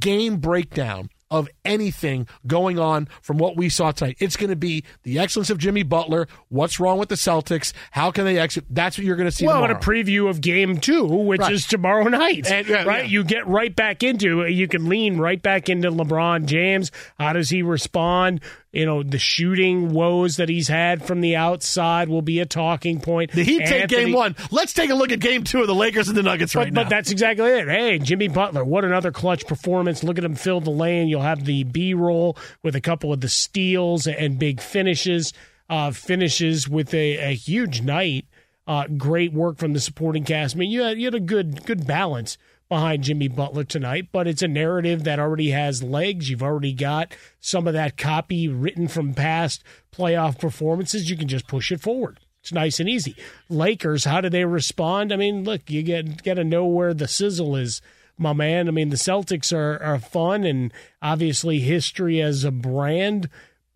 game 0.00 0.38
breakdown 0.38 1.10
of 1.30 1.48
anything 1.64 2.26
going 2.46 2.78
on 2.78 3.08
from 3.22 3.38
what 3.38 3.56
we 3.56 3.68
saw 3.68 3.90
tonight. 3.92 4.16
It's 4.18 4.36
going 4.36 4.50
to 4.50 4.56
be 4.56 4.84
the 5.02 5.18
excellence 5.18 5.50
of 5.50 5.58
Jimmy 5.58 5.82
Butler. 5.82 6.26
What's 6.48 6.80
wrong 6.80 6.98
with 6.98 7.08
the 7.10 7.14
Celtics? 7.16 7.72
How 7.90 8.10
can 8.10 8.24
they 8.24 8.38
exit? 8.38 8.64
That's 8.70 8.96
what 8.96 9.04
you're 9.04 9.16
going 9.16 9.28
to 9.28 9.34
see. 9.34 9.46
Well, 9.46 9.56
tomorrow. 9.56 9.74
and 9.74 9.82
a 9.82 9.86
preview 9.86 10.28
of 10.30 10.40
Game 10.40 10.78
Two, 10.78 11.04
which 11.04 11.40
Right. 11.40 11.52
is 11.52 11.66
tomorrow 11.66 12.04
night, 12.04 12.50
And, 12.50 12.66
yeah, 12.66 12.84
right? 12.84 13.04
yeah. 13.04 13.10
You 13.10 13.24
get 13.24 13.46
right 13.46 13.74
back 13.74 14.02
into. 14.02 14.46
You 14.46 14.68
can 14.68 14.88
lean 14.88 15.18
right 15.18 15.40
back 15.42 15.68
into 15.68 15.90
LeBron 15.90 16.46
James. 16.46 16.90
How 17.18 17.32
does 17.34 17.50
he 17.50 17.62
respond? 17.62 18.40
You 18.70 18.84
know, 18.84 19.02
the 19.02 19.18
shooting 19.18 19.88
woes 19.94 20.36
that 20.36 20.50
he's 20.50 20.68
had 20.68 21.02
from 21.06 21.22
the 21.22 21.36
outside 21.36 22.08
will 22.10 22.20
be 22.20 22.38
a 22.40 22.44
talking 22.46 23.00
point. 23.00 23.32
the 23.32 23.42
Heat 23.42 23.64
take 23.64 23.88
game 23.88 24.12
one. 24.12 24.36
Let's 24.50 24.74
take 24.74 24.90
a 24.90 24.94
look 24.94 25.10
at 25.10 25.20
game 25.20 25.42
two 25.44 25.62
of 25.62 25.66
the 25.66 25.74
Lakers 25.74 26.08
and 26.08 26.16
the 26.16 26.22
Nuggets 26.22 26.52
But, 26.52 26.60
right 26.64 26.72
now. 26.72 26.82
but 26.82 26.90
that's 26.90 27.10
exactly 27.10 27.48
it. 27.50 27.66
Hey, 27.66 27.98
Jimmy 27.98 28.28
Butler, 28.28 28.64
what 28.64 28.84
another 28.84 29.10
clutch 29.10 29.46
performance. 29.46 30.04
Look 30.04 30.18
at 30.18 30.24
him 30.24 30.34
fill 30.34 30.60
the 30.60 30.70
lane. 30.70 31.08
You'll 31.08 31.22
have 31.22 31.46
the 31.46 31.64
B 31.64 31.94
roll 31.94 32.36
with 32.62 32.76
a 32.76 32.80
couple 32.82 33.10
of 33.10 33.22
the 33.22 33.28
steals 33.28 34.06
and 34.06 34.38
big 34.38 34.60
finishes. 34.60 35.32
Uh, 35.70 35.90
finishes 35.90 36.68
with 36.68 36.92
a, 36.92 37.16
a 37.30 37.34
huge 37.34 37.80
night. 37.82 38.26
Uh, 38.66 38.86
great 38.98 39.32
work 39.32 39.56
from 39.56 39.72
the 39.72 39.80
supporting 39.80 40.24
cast. 40.24 40.54
I 40.54 40.58
mean, 40.58 40.70
you 40.70 40.82
had, 40.82 40.98
you 40.98 41.06
had 41.06 41.14
a 41.14 41.20
good 41.20 41.64
good 41.64 41.86
balance 41.86 42.36
behind 42.68 43.04
Jimmy 43.04 43.28
Butler 43.28 43.64
tonight, 43.64 44.08
but 44.12 44.26
it's 44.26 44.42
a 44.42 44.48
narrative 44.48 45.04
that 45.04 45.18
already 45.18 45.50
has 45.50 45.82
legs. 45.82 46.28
You've 46.28 46.42
already 46.42 46.72
got 46.72 47.14
some 47.40 47.66
of 47.66 47.74
that 47.74 47.96
copy 47.96 48.48
written 48.48 48.88
from 48.88 49.14
past 49.14 49.62
playoff 49.92 50.38
performances. 50.38 51.08
You 51.08 51.16
can 51.16 51.28
just 51.28 51.46
push 51.46 51.72
it 51.72 51.80
forward. 51.80 52.20
It's 52.40 52.52
nice 52.52 52.78
and 52.80 52.88
easy. 52.88 53.16
Lakers, 53.48 54.04
how 54.04 54.20
do 54.20 54.28
they 54.28 54.44
respond? 54.44 55.12
I 55.12 55.16
mean, 55.16 55.44
look, 55.44 55.70
you 55.70 55.82
get 55.82 56.22
got 56.22 56.34
to 56.34 56.44
know 56.44 56.66
where 56.66 56.94
the 56.94 57.08
sizzle 57.08 57.56
is, 57.56 57.80
my 58.16 58.32
man. 58.32 58.68
I 58.68 58.70
mean, 58.70 58.90
the 58.90 58.96
Celtics 58.96 59.52
are 59.52 59.82
are 59.82 59.98
fun 59.98 60.44
and 60.44 60.72
obviously 61.02 61.60
history 61.60 62.20
as 62.20 62.44
a 62.44 62.50
brand. 62.50 63.28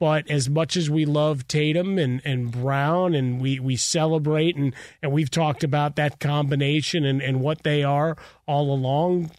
But 0.02 0.28
as 0.28 0.50
much 0.50 0.76
as 0.76 0.90
we 0.90 1.04
love 1.04 1.46
Tatum 1.46 1.96
and, 1.96 2.20
and 2.24 2.50
Brown 2.50 3.14
and 3.14 3.40
we, 3.40 3.60
we 3.60 3.76
celebrate 3.76 4.56
and, 4.56 4.74
and 5.00 5.12
we've 5.12 5.30
talked 5.30 5.62
about 5.62 5.94
that 5.94 6.18
combination 6.18 7.04
and, 7.04 7.22
and 7.22 7.40
what 7.40 7.62
they 7.62 7.84
are 7.84 8.16
all 8.44 8.74
along, 8.74 9.30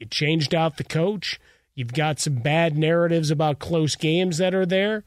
you 0.00 0.06
changed 0.06 0.52
out 0.52 0.78
the 0.78 0.82
coach. 0.82 1.38
You've 1.76 1.92
got 1.92 2.18
some 2.18 2.40
bad 2.40 2.76
narratives 2.76 3.30
about 3.30 3.60
close 3.60 3.94
games 3.94 4.38
that 4.38 4.52
are 4.52 4.66
there. 4.66 5.04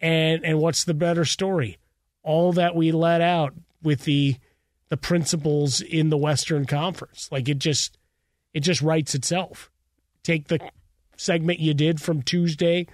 And 0.00 0.44
and 0.44 0.58
what's 0.58 0.82
the 0.82 0.94
better 0.94 1.24
story? 1.24 1.78
All 2.24 2.52
that 2.54 2.74
we 2.74 2.90
let 2.90 3.20
out 3.20 3.54
with 3.84 4.02
the 4.02 4.34
the 4.88 4.96
principles 4.96 5.80
in 5.80 6.10
the 6.10 6.18
Western 6.18 6.66
Conference. 6.66 7.28
Like 7.30 7.48
it 7.48 7.60
just 7.60 7.96
it 8.52 8.64
just 8.64 8.82
writes 8.82 9.14
itself. 9.14 9.70
Take 10.24 10.48
the 10.48 10.58
segment 11.16 11.60
you 11.60 11.72
did 11.72 12.00
from 12.02 12.22
Tuesday 12.22 12.88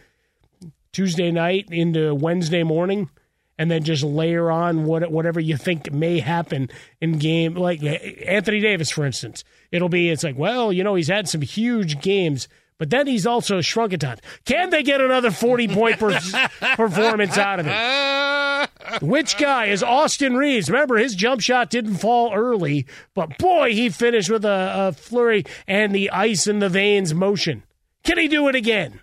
Tuesday 0.95 1.31
night 1.31 1.67
into 1.71 2.15
Wednesday 2.15 2.63
morning 2.63 3.11
and 3.59 3.71
then 3.71 3.85
just 3.85 4.03
layer 4.03 4.51
on 4.51 4.85
what 4.85 5.11
whatever 5.11 5.41
you 5.41 5.57
think 5.57 5.93
may 5.93 6.21
happen 6.21 6.71
in 7.01 7.19
game 7.19 7.55
like 7.55 7.83
eh, 7.83 8.25
Anthony 8.27 8.61
Davis 8.61 8.91
for 8.91 9.05
instance. 9.05 9.45
It'll 9.71 9.89
be 9.89 10.11
it's 10.11 10.25
like, 10.25 10.39
well, 10.39 10.73
you 10.73 10.85
know, 10.85 10.95
he's 10.95 11.09
had 11.09 11.29
some 11.29 11.43
huge 11.43 12.01
games, 12.01 12.49
but 12.79 12.91
then 12.91 13.07
he's 13.07 13.27
also 13.27 13.61
shrunk 13.61 13.93
at 13.93 14.01
times. 14.01 14.21
Can 14.45 14.71
they 14.71 14.83
get 14.83 15.01
another 15.01 15.31
40 15.31 15.69
point 15.69 15.99
per- 15.99 16.19
performance 16.77 17.37
out 17.37 17.61
of 17.61 17.67
him? 17.67 19.09
Which 19.09 19.37
guy 19.39 19.67
is 19.67 19.83
Austin 19.83 20.37
Reaves? 20.37 20.71
Remember, 20.71 20.97
his 20.97 21.15
jump 21.15 21.41
shot 21.41 21.71
didn't 21.71 21.97
fall 21.97 22.33
early, 22.33 22.87
but 23.15 23.39
boy, 23.39 23.73
he 23.73 23.89
finished 23.91 24.31
with 24.31 24.45
a, 24.45 24.89
a 24.89 24.93
flurry 24.93 25.45
and 25.67 25.95
the 25.95 26.11
ice 26.11 26.47
in 26.47 26.61
the 26.61 26.69
veins 26.69 27.13
motion. 27.15 27.63
Can 28.05 28.19
he 28.19 28.29
do 28.29 28.49
it 28.49 28.55
again? 28.55 29.01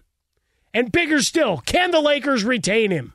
And 0.73 0.91
bigger 0.91 1.21
still, 1.21 1.57
can 1.57 1.91
the 1.91 2.01
Lakers 2.01 2.43
retain 2.43 2.91
him? 2.91 3.13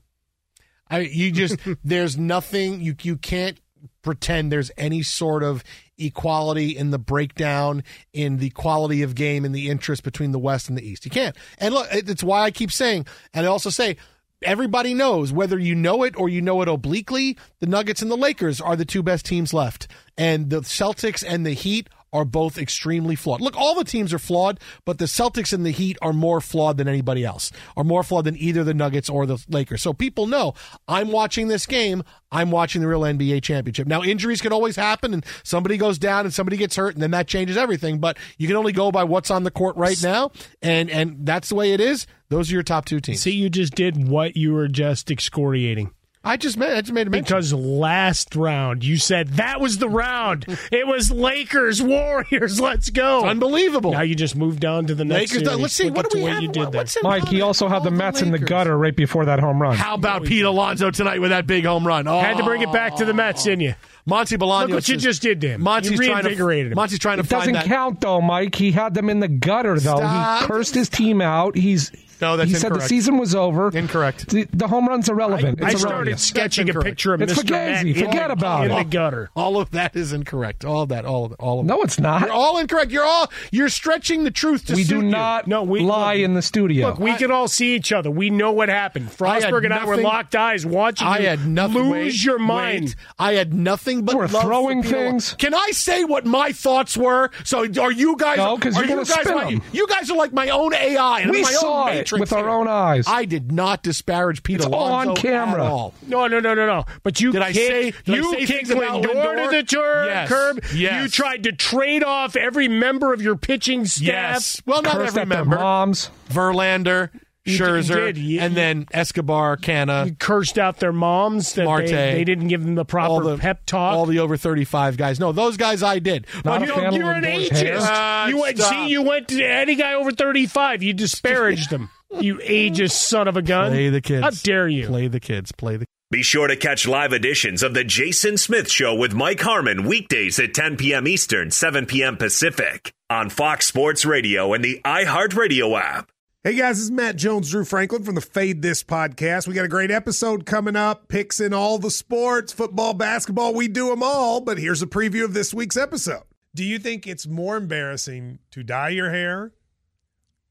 I 0.88 1.00
you 1.00 1.30
just 1.32 1.58
there's 1.84 2.16
nothing 2.16 2.80
you 2.80 2.94
you 3.02 3.16
can't 3.16 3.58
pretend 4.02 4.52
there's 4.52 4.70
any 4.76 5.02
sort 5.02 5.42
of 5.42 5.64
equality 5.98 6.76
in 6.76 6.90
the 6.90 6.98
breakdown 6.98 7.82
in 8.12 8.36
the 8.38 8.50
quality 8.50 9.02
of 9.02 9.14
game 9.14 9.44
and 9.44 9.54
the 9.54 9.68
interest 9.68 10.04
between 10.04 10.32
the 10.32 10.38
West 10.38 10.68
and 10.68 10.78
the 10.78 10.86
East. 10.86 11.04
You 11.04 11.10
can't. 11.10 11.36
And 11.58 11.74
look, 11.74 11.88
it's 11.90 12.22
why 12.22 12.42
I 12.42 12.50
keep 12.50 12.70
saying, 12.72 13.06
and 13.34 13.46
I 13.46 13.48
also 13.48 13.70
say. 13.70 13.96
Everybody 14.42 14.92
knows 14.92 15.32
whether 15.32 15.58
you 15.58 15.74
know 15.74 16.02
it 16.02 16.14
or 16.14 16.28
you 16.28 16.42
know 16.42 16.60
it 16.60 16.68
obliquely. 16.68 17.38
The 17.60 17.66
Nuggets 17.66 18.02
and 18.02 18.10
the 18.10 18.18
Lakers 18.18 18.60
are 18.60 18.76
the 18.76 18.84
two 18.84 19.02
best 19.02 19.24
teams 19.24 19.54
left, 19.54 19.88
and 20.18 20.50
the 20.50 20.60
Celtics 20.60 21.24
and 21.26 21.46
the 21.46 21.54
Heat 21.54 21.88
are 22.16 22.24
both 22.24 22.58
extremely 22.58 23.14
flawed. 23.14 23.40
Look, 23.40 23.56
all 23.56 23.74
the 23.74 23.84
teams 23.84 24.12
are 24.14 24.18
flawed, 24.18 24.58
but 24.84 24.98
the 24.98 25.04
Celtics 25.04 25.52
and 25.52 25.64
the 25.64 25.70
Heat 25.70 25.98
are 26.00 26.12
more 26.12 26.40
flawed 26.40 26.78
than 26.78 26.88
anybody 26.88 27.24
else, 27.24 27.52
are 27.76 27.84
more 27.84 28.02
flawed 28.02 28.24
than 28.24 28.36
either 28.38 28.64
the 28.64 28.74
Nuggets 28.74 29.10
or 29.10 29.26
the 29.26 29.44
Lakers. 29.48 29.82
So 29.82 29.92
people 29.92 30.26
know 30.26 30.54
I'm 30.88 31.12
watching 31.12 31.48
this 31.48 31.66
game. 31.66 32.02
I'm 32.32 32.50
watching 32.50 32.80
the 32.80 32.88
real 32.88 33.02
NBA 33.02 33.42
championship. 33.42 33.86
Now, 33.86 34.02
injuries 34.02 34.40
can 34.40 34.52
always 34.52 34.76
happen, 34.76 35.14
and 35.14 35.24
somebody 35.44 35.76
goes 35.76 35.98
down 35.98 36.24
and 36.24 36.34
somebody 36.34 36.56
gets 36.56 36.74
hurt, 36.74 36.94
and 36.94 37.02
then 37.02 37.12
that 37.12 37.28
changes 37.28 37.56
everything. 37.56 37.98
But 37.98 38.18
you 38.38 38.48
can 38.48 38.56
only 38.56 38.72
go 38.72 38.90
by 38.90 39.04
what's 39.04 39.30
on 39.30 39.44
the 39.44 39.50
court 39.50 39.76
right 39.76 40.00
now, 40.02 40.32
and 40.60 40.90
and 40.90 41.24
that's 41.24 41.50
the 41.50 41.54
way 41.54 41.72
it 41.72 41.80
is. 41.80 42.06
Those 42.28 42.50
are 42.50 42.54
your 42.54 42.62
top 42.64 42.86
two 42.86 43.00
teams. 43.00 43.20
See, 43.20 43.32
you 43.32 43.48
just 43.48 43.74
did 43.74 44.08
what 44.08 44.36
you 44.36 44.52
were 44.52 44.68
just 44.68 45.10
excoriating. 45.10 45.92
I 46.26 46.36
just 46.36 46.56
made 46.58 46.72
I 46.72 46.80
just 46.80 46.92
made 46.92 47.06
a 47.06 47.10
mention. 47.10 47.24
Because 47.24 47.52
last 47.52 48.34
round 48.34 48.84
you 48.84 48.96
said 48.98 49.28
that 49.34 49.60
was 49.60 49.78
the 49.78 49.88
round. 49.88 50.44
it 50.72 50.86
was 50.86 51.10
Lakers 51.10 51.80
Warriors. 51.82 52.60
Let's 52.60 52.90
go. 52.90 53.24
Unbelievable. 53.24 53.92
Now 53.92 54.02
you 54.02 54.14
just 54.14 54.36
moved 54.36 54.64
on 54.64 54.86
to 54.86 54.94
the 54.94 55.04
next. 55.04 55.32
Lakers. 55.32 55.46
series. 55.48 55.60
Let's 55.62 55.74
see. 55.74 55.84
Look 55.84 55.96
What 55.96 56.06
at 56.06 56.12
do 56.12 56.18
we 56.18 56.24
way 56.24 56.30
have? 56.32 56.42
You 56.42 56.48
did 56.48 56.72
that. 56.72 56.74
What's 56.74 57.02
Mike, 57.02 57.28
he 57.28 57.40
also 57.40 57.68
had 57.68 57.84
the 57.84 57.90
Mets 57.90 58.22
in 58.22 58.32
the 58.32 58.38
gutter 58.38 58.76
right 58.76 58.94
before 58.96 59.24
that 59.26 59.38
home 59.40 59.62
run. 59.62 59.76
How 59.76 59.94
about 59.94 60.24
Pete 60.24 60.44
Alonso 60.44 60.90
tonight 60.90 61.20
with 61.20 61.30
that 61.30 61.46
big 61.46 61.64
home 61.64 61.86
run? 61.86 62.06
Oh, 62.08 62.18
Had 62.20 62.36
to 62.38 62.44
bring 62.44 62.62
it 62.62 62.72
back 62.72 62.96
to 62.96 63.04
the 63.04 63.14
Mets, 63.14 63.44
didn't 63.44 63.60
you? 63.60 63.74
Monty 64.08 64.36
Bolaños. 64.36 64.60
Look 64.68 64.70
what 64.70 64.88
you 64.88 64.94
says- 64.96 65.02
just 65.02 65.22
did 65.22 65.40
to 65.40 65.48
him. 65.48 65.62
Monty's 65.62 65.92
you 65.92 65.96
trying 65.98 66.22
to 66.22 66.28
reinvigorated 66.28 66.72
him. 66.72 66.76
Monty's 66.76 66.98
trying 67.00 67.16
to 67.18 67.24
It 67.24 67.26
find 67.26 67.40
doesn't 67.40 67.52
that. 67.54 67.64
count 67.66 68.00
though, 68.00 68.20
Mike. 68.20 68.54
He 68.54 68.70
had 68.72 68.94
them 68.94 69.10
in 69.10 69.18
the 69.20 69.28
gutter 69.28 69.78
though. 69.80 69.96
Stop. 69.96 70.40
He 70.42 70.46
cursed 70.46 70.74
his 70.74 70.88
team 70.88 71.20
out. 71.20 71.56
He's 71.56 71.90
No, 72.20 72.36
that's 72.36 72.50
he 72.50 72.56
said 72.56 72.72
the 72.74 72.80
season 72.80 73.18
was 73.18 73.34
over. 73.34 73.70
Incorrect. 73.76 74.28
The, 74.30 74.44
the 74.52 74.68
home 74.68 74.88
run's 74.88 75.08
irrelevant. 75.08 75.62
I 75.62 75.70
it's 75.70 75.80
started 75.80 75.94
irrelevant. 75.96 76.20
sketching 76.20 76.70
a 76.70 76.80
picture 76.80 77.14
of 77.14 77.22
It's 77.22 77.32
Mr. 77.34 77.50
Matt 77.50 77.84
Fugazi. 77.84 77.94
in 77.96 78.04
Forget 78.06 78.26
the, 78.28 78.32
about 78.32 78.64
in 78.66 78.70
it. 78.72 78.76
the 78.84 78.84
gutter. 78.90 79.30
All 79.36 79.58
of 79.60 79.70
that 79.72 79.94
is 79.96 80.12
incorrect. 80.12 80.64
All 80.64 80.82
of 80.82 80.88
that. 80.90 81.04
All 81.04 81.24
of 81.26 81.32
it. 81.32 81.36
All 81.40 81.60
of 81.60 81.60
it. 81.60 81.60
All 81.60 81.60
of 81.60 81.66
it. 81.66 81.68
No, 81.68 81.82
it's 81.82 81.98
not. 82.00 82.22
You're 82.22 82.32
all 82.32 82.58
incorrect. 82.58 82.90
You're 82.90 83.04
all. 83.04 83.30
You're 83.50 83.68
stretching 83.68 84.24
the 84.24 84.30
truth 84.30 84.66
to 84.66 84.74
we 84.74 84.84
suit 84.84 85.00
do 85.00 85.04
you. 85.06 85.10
not 85.10 85.46
No, 85.46 85.62
we- 85.62 85.80
lie 85.80 86.14
look, 86.16 86.24
in 86.24 86.34
the 86.34 86.42
studio. 86.42 86.88
Look, 86.88 86.98
we 86.98 87.14
can 87.16 87.30
all 87.30 87.48
see 87.48 87.74
each 87.74 87.92
other. 87.92 88.10
We 88.10 88.30
know 88.30 88.52
what 88.52 88.68
happened. 88.68 89.10
I 89.20 89.40
had 89.40 89.44
Frostberg 89.52 89.64
and 89.64 89.74
I 89.74 89.84
were 89.84 89.96
locked 89.96 90.34
eyes 90.34 90.64
watching 90.66 91.06
I 91.06 91.20
had 91.20 91.46
nothing. 91.46 91.82
lose 91.82 91.90
wait, 91.92 92.24
your 92.24 92.38
wait. 92.38 92.44
mind. 92.46 92.96
I 93.18 93.34
had 93.34 93.52
nothing 93.54 94.04
but 94.04 94.14
We're 94.16 94.26
love 94.28 94.42
throwing 94.42 94.82
for 94.82 94.88
things. 94.90 95.34
Can 95.34 95.54
I 95.54 95.68
say 95.72 96.04
what 96.04 96.24
my 96.24 96.52
thoughts 96.52 96.96
were? 96.96 97.30
So 97.44 97.66
are 97.80 97.92
you 97.92 98.16
guys? 98.16 98.38
No, 98.38 98.56
'cause 98.58 98.76
are 98.76 98.80
you're 98.84 98.88
gonna 98.96 99.04
guys 99.04 99.26
spin. 99.26 99.62
You 99.72 99.86
guys 99.86 100.10
are 100.10 100.16
like 100.16 100.32
my 100.32 100.48
own 100.48 100.72
AI. 100.74 101.28
We 101.30 101.44
saw 101.44 101.88
it 101.88 102.05
matrix 102.12 102.20
with 102.20 102.32
our 102.32 102.48
own 102.48 102.68
eyes. 102.68 103.06
I 103.08 103.24
did 103.24 103.52
not 103.52 103.82
disparage 103.82 104.42
Pete 104.42 104.56
It's 104.56 104.64
Alonso 104.66 105.10
on 105.10 105.16
camera. 105.16 105.64
at 105.64 105.70
all. 105.70 105.94
No, 106.06 106.26
no, 106.26 106.40
no, 106.40 106.54
no, 106.54 106.66
no. 106.66 106.84
But 107.02 107.20
you 107.20 107.32
Did 107.32 107.42
I 107.42 107.52
say- 107.52 107.90
did 107.90 107.94
I 108.08 108.12
you 108.16 108.30
say 108.30 108.36
kicked 108.46 108.50
things 108.52 108.70
about 108.70 109.02
Lindor 109.02 109.14
Lindor? 109.14 109.50
to 109.50 109.56
the 109.56 109.62
tur- 109.62 110.04
Yes. 110.06 110.28
curb. 110.28 110.64
Yes. 110.74 111.02
You 111.02 111.08
tried 111.08 111.42
to 111.44 111.52
trade 111.52 112.04
off 112.04 112.36
every 112.36 112.68
member 112.68 113.12
of 113.12 113.20
your 113.22 113.36
pitching 113.36 113.84
staff. 113.86 114.06
Yes. 114.06 114.62
Well, 114.66 114.82
not 114.82 114.92
Cursed 114.96 115.16
every 115.16 115.22
at 115.22 115.28
their 115.28 115.38
member. 115.44 115.56
moms. 115.56 116.10
Verlander, 116.30 117.10
You 117.44 117.58
Scherzer, 117.58 118.06
did. 118.06 118.18
You- 118.18 118.40
and 118.40 118.56
then 118.56 118.86
Escobar, 118.92 119.56
Canha. 119.56 120.06
You 120.06 120.14
cursed 120.18 120.58
out 120.58 120.78
their 120.80 120.92
moms 120.92 121.52
that 121.54 121.64
Marte. 121.64 121.86
they, 121.86 122.14
they 122.14 122.24
didn't 122.24 122.48
give 122.48 122.64
them 122.64 122.74
the 122.74 122.84
proper 122.84 123.08
all 123.12 123.20
the 123.20 123.38
pep 123.38 123.64
talk. 123.66 123.94
all 123.94 124.04
the 124.06 124.18
over 124.18 124.36
thirty 124.36 124.64
five 124.64 124.96
guys. 124.96 125.20
No, 125.20 125.30
those 125.30 125.56
guys 125.56 125.80
I 125.82 126.00
did. 126.00 126.26
Not 126.44 126.60
But 126.60 126.62
a 126.62 126.66
you're, 126.66 126.90
you're 126.92 127.12
an 127.12 127.22
ageist. 127.24 127.78
Ah, 127.82 128.26
you 128.26 128.40
went 128.40 128.58
stop. 128.58 128.70
see. 128.72 128.88
You 128.88 129.02
went 129.02 129.28
to 129.28 129.40
any 129.44 129.76
guy 129.76 129.94
over 129.94 130.10
thirty-five. 130.10 130.82
You 130.82 130.92
disparaged 130.92 131.70
them. 131.70 131.90
You 132.10 132.36
ageist 132.36 132.92
son 132.92 133.28
of 133.28 133.36
a 133.36 133.42
gun. 133.42 133.72
play 133.72 133.88
the 133.90 134.00
kids. 134.00 134.22
How 134.22 134.30
dare 134.30 134.68
you? 134.68 134.86
Play 134.86 135.08
the 135.08 135.20
kids. 135.20 135.52
Play 135.52 135.76
the. 135.76 135.86
Be 136.10 136.22
sure 136.22 136.46
to 136.46 136.56
catch 136.56 136.86
live 136.86 137.12
editions 137.12 137.64
of 137.64 137.74
The 137.74 137.82
Jason 137.82 138.36
Smith 138.36 138.70
Show 138.70 138.94
with 138.94 139.12
Mike 139.12 139.40
Harmon 139.40 139.88
weekdays 139.88 140.38
at 140.38 140.54
10 140.54 140.76
p.m. 140.76 141.08
Eastern, 141.08 141.50
7 141.50 141.84
p.m. 141.86 142.16
Pacific 142.16 142.92
on 143.10 143.28
Fox 143.28 143.66
Sports 143.66 144.04
Radio 144.04 144.52
and 144.54 144.64
the 144.64 144.80
iHeartRadio 144.84 145.78
app. 145.80 146.10
Hey 146.44 146.54
guys, 146.54 146.76
this 146.76 146.84
is 146.84 146.90
Matt 146.92 147.16
Jones, 147.16 147.50
Drew 147.50 147.64
Franklin 147.64 148.04
from 148.04 148.14
the 148.14 148.20
Fade 148.20 148.62
This 148.62 148.84
podcast. 148.84 149.48
We 149.48 149.54
got 149.54 149.64
a 149.64 149.68
great 149.68 149.90
episode 149.90 150.46
coming 150.46 150.76
up, 150.76 151.08
picks 151.08 151.40
in 151.40 151.52
all 151.52 151.76
the 151.76 151.90
sports, 151.90 152.52
football, 152.52 152.94
basketball, 152.94 153.52
we 153.52 153.66
do 153.66 153.88
them 153.90 154.04
all. 154.04 154.40
But 154.40 154.58
here's 154.58 154.80
a 154.80 154.86
preview 154.86 155.24
of 155.24 155.34
this 155.34 155.52
week's 155.52 155.76
episode. 155.76 156.22
Do 156.54 156.62
you 156.62 156.78
think 156.78 157.04
it's 157.04 157.26
more 157.26 157.56
embarrassing 157.56 158.38
to 158.52 158.62
dye 158.62 158.90
your 158.90 159.10
hair 159.10 159.50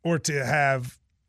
or 0.03 0.19
to 0.19 0.45
have 0.45 0.99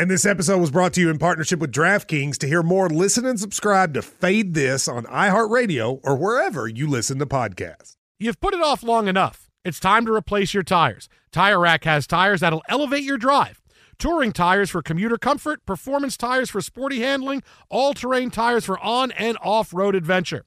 And 0.00 0.10
this 0.10 0.24
episode 0.24 0.62
was 0.62 0.70
brought 0.70 0.94
to 0.94 1.00
you 1.02 1.10
in 1.10 1.18
partnership 1.18 1.58
with 1.60 1.72
DraftKings. 1.72 2.38
To 2.38 2.46
hear 2.46 2.62
more, 2.62 2.88
listen 2.88 3.26
and 3.26 3.38
subscribe 3.38 3.92
to 3.92 4.00
Fade 4.00 4.54
This 4.54 4.88
on 4.88 5.04
iHeartRadio 5.04 6.00
or 6.02 6.16
wherever 6.16 6.66
you 6.66 6.86
listen 6.86 7.18
to 7.18 7.26
podcasts. 7.26 7.96
You've 8.18 8.40
put 8.40 8.54
it 8.54 8.62
off 8.62 8.82
long 8.82 9.08
enough. 9.08 9.50
It's 9.62 9.78
time 9.78 10.06
to 10.06 10.14
replace 10.14 10.54
your 10.54 10.62
tires. 10.62 11.10
Tire 11.32 11.60
Rack 11.60 11.84
has 11.84 12.06
tires 12.06 12.40
that'll 12.40 12.62
elevate 12.66 13.02
your 13.02 13.18
drive. 13.18 13.60
Touring 13.98 14.32
tires 14.32 14.70
for 14.70 14.80
commuter 14.80 15.18
comfort, 15.18 15.66
performance 15.66 16.16
tires 16.16 16.48
for 16.48 16.62
sporty 16.62 17.00
handling, 17.00 17.42
all-terrain 17.68 18.30
tires 18.30 18.64
for 18.64 18.78
on 18.78 19.10
and 19.10 19.36
off-road 19.42 19.94
adventure. 19.94 20.46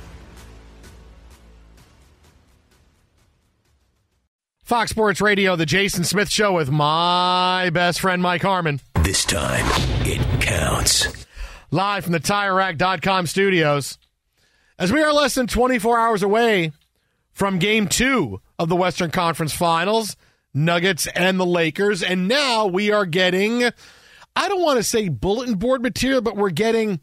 Fox 4.71 4.89
Sports 4.89 5.19
Radio, 5.19 5.57
the 5.57 5.65
Jason 5.65 6.05
Smith 6.05 6.31
Show 6.31 6.53
with 6.53 6.71
my 6.71 7.69
best 7.73 7.99
friend 7.99 8.21
Mike 8.21 8.41
Harmon. 8.41 8.79
This 9.03 9.25
time, 9.25 9.65
it 10.07 10.41
counts. 10.41 11.25
live 11.71 12.05
from 12.05 12.13
the 12.13 12.21
TireRack.com 12.21 13.27
studios. 13.27 13.97
As 14.79 14.89
we 14.89 15.03
are 15.03 15.11
less 15.11 15.35
than 15.35 15.47
24 15.47 15.99
hours 15.99 16.23
away 16.23 16.71
from 17.33 17.59
game 17.59 17.89
two 17.89 18.39
of 18.57 18.69
the 18.69 18.77
Western 18.77 19.11
Conference 19.11 19.51
Finals, 19.51 20.15
Nuggets 20.53 21.05
and 21.05 21.37
the 21.37 21.45
Lakers, 21.45 22.01
and 22.01 22.29
now 22.29 22.65
we 22.65 22.93
are 22.93 23.05
getting, 23.05 23.65
I 24.37 24.47
don't 24.47 24.61
want 24.61 24.77
to 24.77 24.83
say 24.83 25.09
bulletin 25.09 25.55
board 25.55 25.81
material, 25.81 26.21
but 26.21 26.37
we're 26.37 26.49
getting 26.49 27.01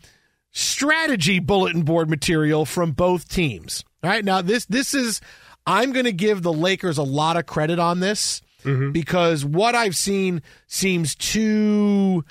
strategy 0.52 1.38
bulletin 1.38 1.82
board 1.82 2.08
material 2.08 2.64
from 2.64 2.92
both 2.92 3.28
teams. 3.28 3.84
All 4.02 4.08
right, 4.08 4.24
now 4.24 4.40
this 4.40 4.64
this 4.64 4.94
is 4.94 5.20
I'm 5.68 5.92
going 5.92 6.06
to 6.06 6.12
give 6.12 6.42
the 6.42 6.52
Lakers 6.52 6.98
a 6.98 7.02
lot 7.02 7.36
of 7.36 7.46
credit 7.46 7.78
on 7.78 8.00
this 8.00 8.42
Mm-hmm. 8.64 8.90
because 8.90 9.44
what 9.44 9.76
I've 9.76 9.94
seen 9.94 10.42
seems 10.66 11.14
too 11.14 12.24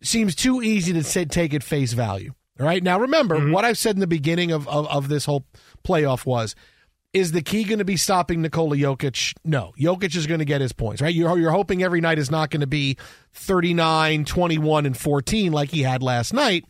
seems 0.00 0.34
too 0.34 0.62
easy 0.62 0.94
to 0.94 1.02
say, 1.04 1.26
take 1.26 1.52
at 1.52 1.62
face 1.62 1.92
value. 1.92 2.32
All 2.58 2.64
right, 2.66 2.82
now 2.82 2.98
remember 2.98 3.36
Mm-hmm. 3.38 3.52
what 3.52 3.64
I've 3.66 3.76
said 3.78 3.94
in 3.96 4.00
the 4.00 4.06
beginning 4.06 4.50
of, 4.50 4.66
of, 4.66 4.86
of 4.88 5.08
this 5.08 5.26
whole 5.26 5.44
playoff 5.84 6.24
was. 6.24 6.54
Is 7.12 7.32
the 7.32 7.42
key 7.42 7.64
going 7.64 7.80
to 7.80 7.84
be 7.84 7.98
stopping 7.98 8.40
Nikola 8.40 8.76
Jokic? 8.76 9.34
No. 9.44 9.74
Jokic 9.78 10.16
is 10.16 10.26
going 10.26 10.38
to 10.38 10.46
get 10.46 10.62
his 10.62 10.72
points, 10.72 11.02
right? 11.02 11.14
You're, 11.14 11.38
you're 11.38 11.50
hoping 11.50 11.82
every 11.82 12.00
night 12.00 12.18
is 12.18 12.30
not 12.30 12.48
going 12.48 12.62
to 12.62 12.66
be 12.66 12.96
39, 13.34 14.24
21, 14.24 14.86
and 14.86 14.96
14 14.96 15.52
like 15.52 15.68
he 15.70 15.82
had 15.82 16.02
last 16.02 16.32
night. 16.32 16.64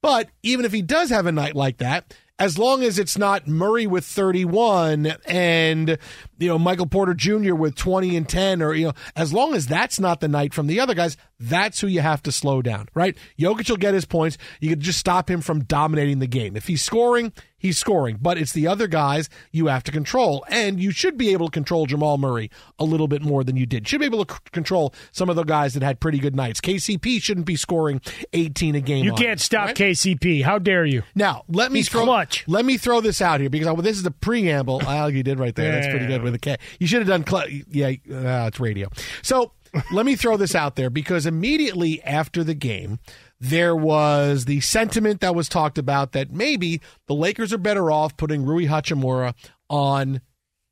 But 0.00 0.30
even 0.42 0.64
if 0.64 0.72
he 0.72 0.80
does 0.80 1.10
have 1.10 1.26
a 1.26 1.32
night 1.32 1.54
like 1.54 1.76
that, 1.78 2.14
as 2.38 2.58
long 2.58 2.82
as 2.82 2.98
it's 2.98 3.18
not 3.18 3.46
Murray 3.46 3.86
with 3.86 4.04
31 4.04 5.14
and 5.26 5.98
you 6.38 6.48
know 6.48 6.58
Michael 6.58 6.86
Porter 6.86 7.14
Jr. 7.14 7.54
with 7.54 7.74
20 7.76 8.16
and 8.16 8.28
10 8.28 8.62
or 8.62 8.74
you 8.74 8.86
know 8.86 8.92
as 9.14 9.32
long 9.32 9.54
as 9.54 9.66
that's 9.66 10.00
not 10.00 10.20
the 10.20 10.28
night 10.28 10.54
from 10.54 10.66
the 10.66 10.80
other 10.80 10.94
guys 10.94 11.16
that's 11.42 11.80
who 11.80 11.86
you 11.86 12.00
have 12.00 12.22
to 12.22 12.30
slow 12.32 12.62
down 12.62 12.88
right 12.94 13.16
Jokic 13.38 13.68
will 13.68 13.76
get 13.76 13.94
his 13.94 14.04
points 14.04 14.38
you 14.60 14.68
could 14.70 14.80
just 14.80 14.98
stop 14.98 15.30
him 15.30 15.40
from 15.40 15.64
dominating 15.64 16.18
the 16.18 16.26
game 16.26 16.56
if 16.56 16.66
he's 16.66 16.82
scoring 16.82 17.32
he's 17.58 17.78
scoring 17.78 18.18
but 18.20 18.38
it's 18.38 18.52
the 18.52 18.66
other 18.66 18.86
guys 18.86 19.28
you 19.50 19.66
have 19.66 19.82
to 19.84 19.92
control 19.92 20.44
and 20.48 20.80
you 20.80 20.90
should 20.90 21.16
be 21.16 21.32
able 21.32 21.46
to 21.46 21.52
control 21.52 21.86
Jamal 21.86 22.18
Murray 22.18 22.50
a 22.78 22.84
little 22.84 23.08
bit 23.08 23.22
more 23.22 23.44
than 23.44 23.56
you 23.56 23.66
did 23.66 23.86
should 23.88 24.00
be 24.00 24.06
able 24.06 24.24
to 24.24 24.34
c- 24.34 24.40
control 24.52 24.94
some 25.12 25.28
of 25.28 25.36
the 25.36 25.44
guys 25.44 25.74
that 25.74 25.82
had 25.82 26.00
pretty 26.00 26.18
good 26.18 26.34
nights 26.36 26.60
KCP 26.60 27.20
shouldn't 27.22 27.46
be 27.46 27.56
scoring 27.56 28.00
18 28.32 28.74
a 28.74 28.80
game 28.80 29.04
You 29.04 29.12
can't 29.12 29.32
him, 29.32 29.38
stop 29.38 29.66
right? 29.68 29.76
KCP. 29.76 30.42
How 30.44 30.58
dare 30.58 30.84
you? 30.84 31.02
Now, 31.14 31.44
let 31.48 31.72
me 31.72 31.80
He's 31.80 31.88
throw 31.88 32.04
clutch. 32.04 32.44
let 32.46 32.64
me 32.64 32.76
throw 32.76 33.00
this 33.00 33.20
out 33.22 33.40
here 33.40 33.50
because 33.50 33.66
I, 33.68 33.72
well, 33.72 33.82
this 33.82 33.96
is 33.96 34.02
the 34.02 34.10
preamble. 34.10 34.80
Oh, 34.86 35.06
you 35.06 35.22
did 35.22 35.38
right 35.38 35.54
there. 35.54 35.72
That's 35.72 35.88
pretty 35.88 36.06
good 36.06 36.22
with 36.22 36.34
a 36.34 36.38
K. 36.38 36.56
You 36.78 36.86
should 36.86 37.06
have 37.06 37.08
done. 37.08 37.26
Cl- 37.26 37.48
yeah, 37.70 37.88
uh, 37.88 38.46
it's 38.48 38.60
radio. 38.60 38.88
So 39.22 39.52
let 39.92 40.06
me 40.06 40.16
throw 40.16 40.36
this 40.36 40.54
out 40.54 40.76
there 40.76 40.90
because 40.90 41.26
immediately 41.26 42.02
after 42.02 42.44
the 42.44 42.54
game, 42.54 42.98
there 43.40 43.74
was 43.74 44.44
the 44.44 44.60
sentiment 44.60 45.20
that 45.20 45.34
was 45.34 45.48
talked 45.48 45.78
about 45.78 46.12
that 46.12 46.30
maybe 46.30 46.80
the 47.06 47.14
Lakers 47.14 47.52
are 47.52 47.58
better 47.58 47.90
off 47.90 48.16
putting 48.16 48.44
Rui 48.44 48.66
Hachimura 48.66 49.34
on 49.68 50.20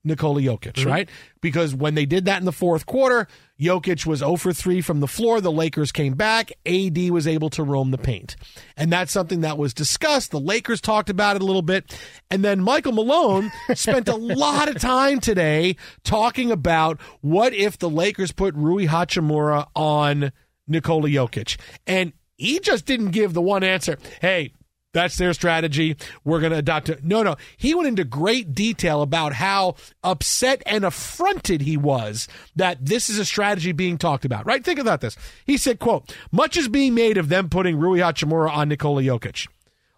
Nikola 0.04 0.40
Jokic, 0.40 0.78
right? 0.86 1.08
Because 1.40 1.74
when 1.74 1.94
they 1.94 2.06
did 2.06 2.24
that 2.26 2.38
in 2.38 2.44
the 2.46 2.52
fourth 2.52 2.86
quarter, 2.86 3.26
Jokic 3.60 4.06
was 4.06 4.20
0 4.20 4.36
for 4.36 4.52
3 4.52 4.80
from 4.80 5.00
the 5.00 5.06
floor. 5.06 5.40
The 5.40 5.52
Lakers 5.52 5.92
came 5.92 6.14
back. 6.14 6.50
AD 6.64 6.96
was 7.10 7.26
able 7.26 7.50
to 7.50 7.62
roam 7.62 7.90
the 7.90 7.98
paint. 7.98 8.36
And 8.76 8.90
that's 8.90 9.12
something 9.12 9.42
that 9.42 9.58
was 9.58 9.74
discussed. 9.74 10.30
The 10.30 10.40
Lakers 10.40 10.80
talked 10.80 11.10
about 11.10 11.36
it 11.36 11.42
a 11.42 11.44
little 11.44 11.62
bit. 11.62 11.98
And 12.30 12.42
then 12.42 12.62
Michael 12.62 12.92
Malone 12.92 13.52
spent 13.74 14.08
a 14.08 14.16
lot 14.16 14.68
of 14.68 14.80
time 14.80 15.20
today 15.20 15.76
talking 16.04 16.50
about 16.50 17.00
what 17.20 17.52
if 17.52 17.78
the 17.78 17.90
Lakers 17.90 18.32
put 18.32 18.54
Rui 18.54 18.86
Hachimura 18.86 19.66
on 19.76 20.32
Nikola 20.66 21.08
Jokic. 21.08 21.60
And 21.86 22.14
he 22.36 22.60
just 22.60 22.86
didn't 22.86 23.10
give 23.10 23.34
the 23.34 23.42
one 23.42 23.62
answer. 23.62 23.98
Hey, 24.22 24.54
that's 24.92 25.16
their 25.16 25.32
strategy. 25.32 25.96
We're 26.24 26.40
going 26.40 26.52
to 26.52 26.58
adopt 26.58 26.88
it. 26.88 27.04
No, 27.04 27.22
no. 27.22 27.36
He 27.56 27.74
went 27.74 27.88
into 27.88 28.04
great 28.04 28.54
detail 28.54 29.02
about 29.02 29.34
how 29.34 29.76
upset 30.02 30.62
and 30.66 30.84
affronted 30.84 31.60
he 31.60 31.76
was 31.76 32.26
that 32.56 32.84
this 32.84 33.08
is 33.08 33.18
a 33.18 33.24
strategy 33.24 33.72
being 33.72 33.98
talked 33.98 34.24
about, 34.24 34.46
right? 34.46 34.64
Think 34.64 34.78
about 34.80 35.00
this. 35.00 35.16
He 35.46 35.56
said, 35.56 35.78
quote, 35.78 36.14
much 36.32 36.56
is 36.56 36.68
being 36.68 36.94
made 36.94 37.18
of 37.18 37.28
them 37.28 37.48
putting 37.48 37.78
Rui 37.78 38.00
Hachimura 38.00 38.50
on 38.50 38.68
Nikola 38.68 39.02
Jokic. 39.02 39.46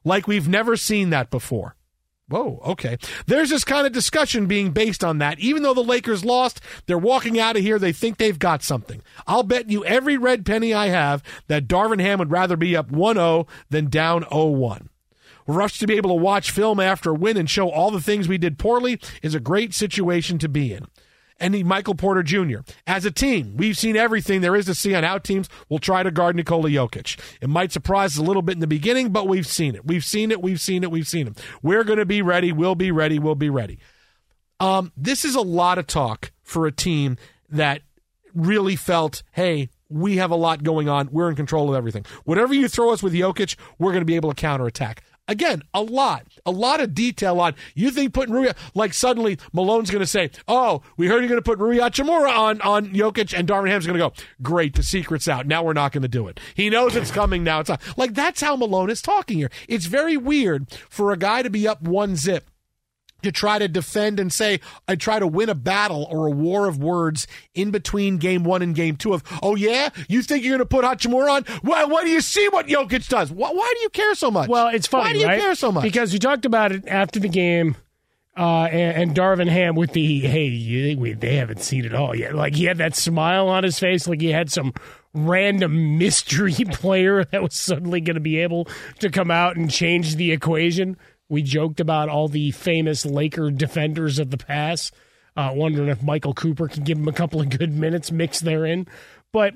Like 0.04 0.26
we've 0.26 0.48
never 0.48 0.76
seen 0.76 1.10
that 1.10 1.30
before. 1.30 1.76
Whoa, 2.32 2.62
okay. 2.64 2.96
There's 3.26 3.50
this 3.50 3.62
kind 3.62 3.86
of 3.86 3.92
discussion 3.92 4.46
being 4.46 4.70
based 4.70 5.04
on 5.04 5.18
that. 5.18 5.38
Even 5.38 5.62
though 5.62 5.74
the 5.74 5.84
Lakers 5.84 6.24
lost, 6.24 6.62
they're 6.86 6.96
walking 6.96 7.38
out 7.38 7.56
of 7.56 7.62
here. 7.62 7.78
They 7.78 7.92
think 7.92 8.16
they've 8.16 8.38
got 8.38 8.62
something. 8.62 9.02
I'll 9.26 9.42
bet 9.42 9.68
you 9.68 9.84
every 9.84 10.16
red 10.16 10.46
penny 10.46 10.72
I 10.72 10.86
have 10.86 11.22
that 11.48 11.68
Darvin 11.68 12.00
Ham 12.00 12.18
would 12.20 12.30
rather 12.30 12.56
be 12.56 12.74
up 12.74 12.90
1 12.90 13.16
0 13.16 13.46
than 13.68 13.90
down 13.90 14.24
0 14.32 14.46
1. 14.46 14.88
For 15.44 15.60
us 15.60 15.76
to 15.76 15.86
be 15.86 15.98
able 15.98 16.08
to 16.08 16.22
watch 16.22 16.50
film 16.50 16.80
after 16.80 17.10
a 17.10 17.14
win 17.14 17.36
and 17.36 17.50
show 17.50 17.68
all 17.68 17.90
the 17.90 18.00
things 18.00 18.28
we 18.28 18.38
did 18.38 18.58
poorly 18.58 18.98
is 19.22 19.34
a 19.34 19.40
great 19.40 19.74
situation 19.74 20.38
to 20.38 20.48
be 20.48 20.72
in. 20.72 20.86
And 21.40 21.64
Michael 21.64 21.94
Porter 21.94 22.22
Jr. 22.22 22.58
As 22.86 23.04
a 23.04 23.10
team, 23.10 23.56
we've 23.56 23.76
seen 23.76 23.96
everything 23.96 24.40
there 24.40 24.54
is 24.56 24.66
to 24.66 24.74
see 24.74 24.94
on 24.94 25.04
how 25.04 25.18
teams 25.18 25.48
We'll 25.68 25.78
try 25.78 26.02
to 26.02 26.10
guard 26.10 26.36
Nikola 26.36 26.68
Jokic. 26.68 27.18
It 27.40 27.48
might 27.48 27.72
surprise 27.72 28.14
us 28.14 28.18
a 28.18 28.22
little 28.22 28.42
bit 28.42 28.52
in 28.52 28.60
the 28.60 28.66
beginning, 28.66 29.10
but 29.10 29.28
we've 29.28 29.46
seen 29.46 29.74
it. 29.74 29.86
We've 29.86 30.04
seen 30.04 30.30
it. 30.30 30.42
We've 30.42 30.60
seen 30.60 30.82
it. 30.82 30.90
We've 30.90 31.08
seen 31.08 31.28
it. 31.28 31.40
We're 31.62 31.84
going 31.84 31.98
to 31.98 32.06
be 32.06 32.22
ready. 32.22 32.52
We'll 32.52 32.74
be 32.74 32.90
ready. 32.90 33.18
We'll 33.18 33.34
be 33.34 33.50
ready. 33.50 33.78
Um, 34.60 34.92
this 34.96 35.24
is 35.24 35.34
a 35.34 35.40
lot 35.40 35.78
of 35.78 35.86
talk 35.86 36.30
for 36.42 36.66
a 36.66 36.72
team 36.72 37.16
that 37.50 37.82
really 38.34 38.76
felt, 38.76 39.22
hey, 39.32 39.70
we 39.88 40.16
have 40.16 40.30
a 40.30 40.36
lot 40.36 40.62
going 40.62 40.88
on. 40.88 41.08
We're 41.10 41.28
in 41.28 41.36
control 41.36 41.68
of 41.68 41.76
everything. 41.76 42.06
Whatever 42.24 42.54
you 42.54 42.68
throw 42.68 42.92
us 42.92 43.02
with 43.02 43.12
Jokic, 43.12 43.56
we're 43.78 43.90
going 43.90 44.02
to 44.02 44.06
be 44.06 44.16
able 44.16 44.30
to 44.30 44.36
counterattack. 44.36 45.02
Again, 45.28 45.62
a 45.72 45.80
lot, 45.80 46.26
a 46.44 46.50
lot 46.50 46.80
of 46.80 46.94
detail 46.94 47.38
on. 47.38 47.54
You 47.74 47.92
think 47.92 48.12
putting 48.12 48.34
Rui, 48.34 48.52
like 48.74 48.92
suddenly 48.92 49.38
Malone's 49.52 49.90
going 49.90 50.00
to 50.00 50.06
say, 50.06 50.30
"Oh, 50.48 50.82
we 50.96 51.06
heard 51.06 51.20
you're 51.20 51.28
going 51.28 51.40
to 51.40 51.42
put 51.42 51.60
Rui 51.60 51.76
Hachimura 51.76 52.36
on 52.36 52.60
on 52.60 52.88
Jokic," 52.88 53.36
and 53.38 53.46
Darvin 53.46 53.68
Ham's 53.68 53.86
going 53.86 53.98
to 53.98 54.04
go, 54.04 54.12
"Great, 54.42 54.74
the 54.74 54.82
secret's 54.82 55.28
out. 55.28 55.46
Now 55.46 55.62
we're 55.62 55.74
not 55.74 55.92
going 55.92 56.02
to 56.02 56.08
do 56.08 56.26
it." 56.26 56.40
He 56.54 56.68
knows 56.68 56.96
it's 56.96 57.12
coming. 57.12 57.44
Now 57.44 57.60
it's 57.60 57.68
not. 57.68 57.80
Like 57.96 58.14
that's 58.14 58.40
how 58.40 58.56
Malone 58.56 58.90
is 58.90 59.00
talking 59.00 59.38
here. 59.38 59.50
It's 59.68 59.86
very 59.86 60.16
weird 60.16 60.70
for 60.90 61.12
a 61.12 61.16
guy 61.16 61.42
to 61.42 61.50
be 61.50 61.68
up 61.68 61.82
one 61.82 62.16
zip 62.16 62.50
to 63.22 63.32
try 63.32 63.58
to 63.58 63.68
defend 63.68 64.20
and 64.20 64.32
say, 64.32 64.60
I 64.86 64.96
try 64.96 65.18
to 65.18 65.26
win 65.26 65.48
a 65.48 65.54
battle 65.54 66.06
or 66.10 66.26
a 66.26 66.30
war 66.30 66.66
of 66.66 66.78
words 66.78 67.26
in 67.54 67.70
between 67.70 68.18
game 68.18 68.44
one 68.44 68.62
and 68.62 68.74
game 68.74 68.96
two 68.96 69.14
of, 69.14 69.22
oh, 69.42 69.54
yeah? 69.54 69.90
You 70.08 70.22
think 70.22 70.44
you're 70.44 70.56
going 70.56 70.58
to 70.60 70.66
put 70.66 70.84
Hachimura 70.84 71.30
on? 71.30 71.44
Why, 71.62 71.84
why 71.84 72.04
do 72.04 72.10
you 72.10 72.20
see 72.20 72.48
what 72.48 72.66
Jokic 72.66 73.08
does? 73.08 73.30
Why, 73.30 73.50
why 73.50 73.72
do 73.76 73.80
you 73.82 73.90
care 73.90 74.14
so 74.14 74.30
much? 74.30 74.48
Well, 74.48 74.68
it's 74.68 74.86
funny, 74.86 75.04
Why 75.04 75.12
do 75.12 75.18
you 75.20 75.26
right? 75.26 75.40
care 75.40 75.54
so 75.54 75.72
much? 75.72 75.82
Because 75.82 76.12
you 76.12 76.18
talked 76.18 76.44
about 76.44 76.72
it 76.72 76.86
after 76.86 77.20
the 77.20 77.28
game, 77.28 77.76
uh, 78.36 78.64
and, 78.64 79.10
and 79.10 79.16
Darvin 79.16 79.48
Ham 79.48 79.74
with 79.74 79.92
the 79.92 80.20
hey, 80.20 80.46
you 80.46 80.98
we, 80.98 81.12
they 81.12 81.36
haven't 81.36 81.60
seen 81.60 81.84
it 81.84 81.94
all 81.94 82.14
yet? 82.14 82.34
Like 82.34 82.54
he 82.54 82.64
had 82.64 82.78
that 82.78 82.96
smile 82.96 83.48
on 83.48 83.62
his 83.62 83.78
face, 83.78 84.08
like 84.08 84.20
he 84.22 84.30
had 84.30 84.50
some 84.50 84.72
random 85.14 85.98
mystery 85.98 86.54
player 86.72 87.24
that 87.24 87.42
was 87.42 87.54
suddenly 87.54 88.00
going 88.00 88.14
to 88.14 88.20
be 88.20 88.38
able 88.38 88.68
to 89.00 89.10
come 89.10 89.30
out 89.30 89.56
and 89.56 89.70
change 89.70 90.16
the 90.16 90.32
equation. 90.32 90.96
We 91.32 91.42
joked 91.42 91.80
about 91.80 92.10
all 92.10 92.28
the 92.28 92.50
famous 92.50 93.06
Laker 93.06 93.50
defenders 93.50 94.18
of 94.18 94.30
the 94.30 94.36
past, 94.36 94.92
uh, 95.34 95.50
wondering 95.54 95.88
if 95.88 96.02
Michael 96.02 96.34
Cooper 96.34 96.68
can 96.68 96.84
give 96.84 96.98
him 96.98 97.08
a 97.08 97.12
couple 97.12 97.40
of 97.40 97.48
good 97.48 97.72
minutes 97.72 98.12
mixed 98.12 98.44
therein. 98.44 98.86
But 99.32 99.54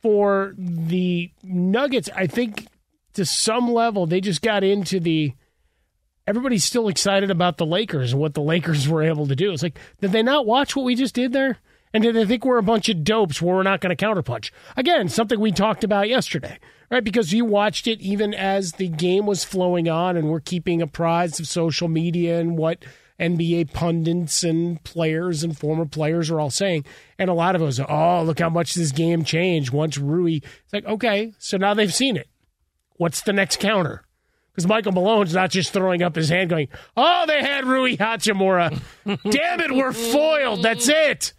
for 0.00 0.54
the 0.56 1.30
Nuggets, 1.42 2.08
I 2.16 2.26
think 2.26 2.68
to 3.12 3.26
some 3.26 3.70
level 3.70 4.06
they 4.06 4.22
just 4.22 4.40
got 4.40 4.64
into 4.64 4.98
the 4.98 5.34
everybody's 6.26 6.64
still 6.64 6.88
excited 6.88 7.30
about 7.30 7.58
the 7.58 7.66
Lakers 7.66 8.12
and 8.12 8.20
what 8.22 8.32
the 8.32 8.40
Lakers 8.40 8.88
were 8.88 9.02
able 9.02 9.26
to 9.26 9.36
do. 9.36 9.52
It's 9.52 9.62
like, 9.62 9.78
did 10.00 10.12
they 10.12 10.22
not 10.22 10.46
watch 10.46 10.74
what 10.74 10.86
we 10.86 10.94
just 10.94 11.14
did 11.14 11.34
there? 11.34 11.58
And 11.92 12.02
did 12.02 12.14
they 12.14 12.24
think 12.24 12.46
we're 12.46 12.56
a 12.56 12.62
bunch 12.62 12.88
of 12.88 13.04
dopes 13.04 13.42
where 13.42 13.56
we're 13.56 13.62
not 13.62 13.82
going 13.82 13.94
to 13.94 14.06
counterpunch? 14.06 14.52
Again, 14.74 15.10
something 15.10 15.38
we 15.38 15.52
talked 15.52 15.84
about 15.84 16.08
yesterday, 16.08 16.58
right? 16.90 17.04
Because 17.04 17.32
you 17.32 17.44
watched 17.44 17.86
it 17.86 18.00
even 18.00 18.34
as 18.34 18.72
the 18.72 18.88
game 18.88 19.26
was 19.26 19.44
flowing 19.44 19.88
on 19.88 20.16
and 20.16 20.28
we're 20.28 20.40
keeping 20.40 20.82
apprised 20.82 21.40
of 21.40 21.46
social 21.48 21.88
media 21.88 22.40
and 22.40 22.58
what 22.58 22.84
NBA 23.20 23.72
pundits 23.72 24.42
and 24.42 24.82
players 24.82 25.44
and 25.44 25.56
former 25.56 25.84
players 25.86 26.30
are 26.30 26.40
all 26.40 26.50
saying. 26.50 26.84
And 27.18 27.30
a 27.30 27.34
lot 27.34 27.54
of 27.54 27.62
us, 27.62 27.78
are, 27.78 27.90
oh, 27.90 28.24
look 28.24 28.40
how 28.40 28.48
much 28.48 28.74
this 28.74 28.92
game 28.92 29.24
changed 29.24 29.72
once 29.72 29.98
Rui. 29.98 30.36
It's 30.36 30.72
like, 30.72 30.86
okay, 30.86 31.34
so 31.38 31.56
now 31.56 31.74
they've 31.74 31.94
seen 31.94 32.16
it. 32.16 32.28
What's 32.96 33.22
the 33.22 33.32
next 33.32 33.60
counter? 33.60 34.04
Because 34.50 34.66
Michael 34.66 34.92
Malone's 34.92 35.34
not 35.34 35.50
just 35.50 35.72
throwing 35.72 36.02
up 36.02 36.16
his 36.16 36.28
hand 36.28 36.50
going, 36.50 36.68
oh, 36.96 37.24
they 37.26 37.40
had 37.40 37.66
Rui 37.66 37.96
Hachimura. 37.96 38.80
Damn 39.30 39.60
it, 39.60 39.72
we're 39.72 39.92
foiled. 39.92 40.62
That's 40.62 40.88
it. 40.88 41.32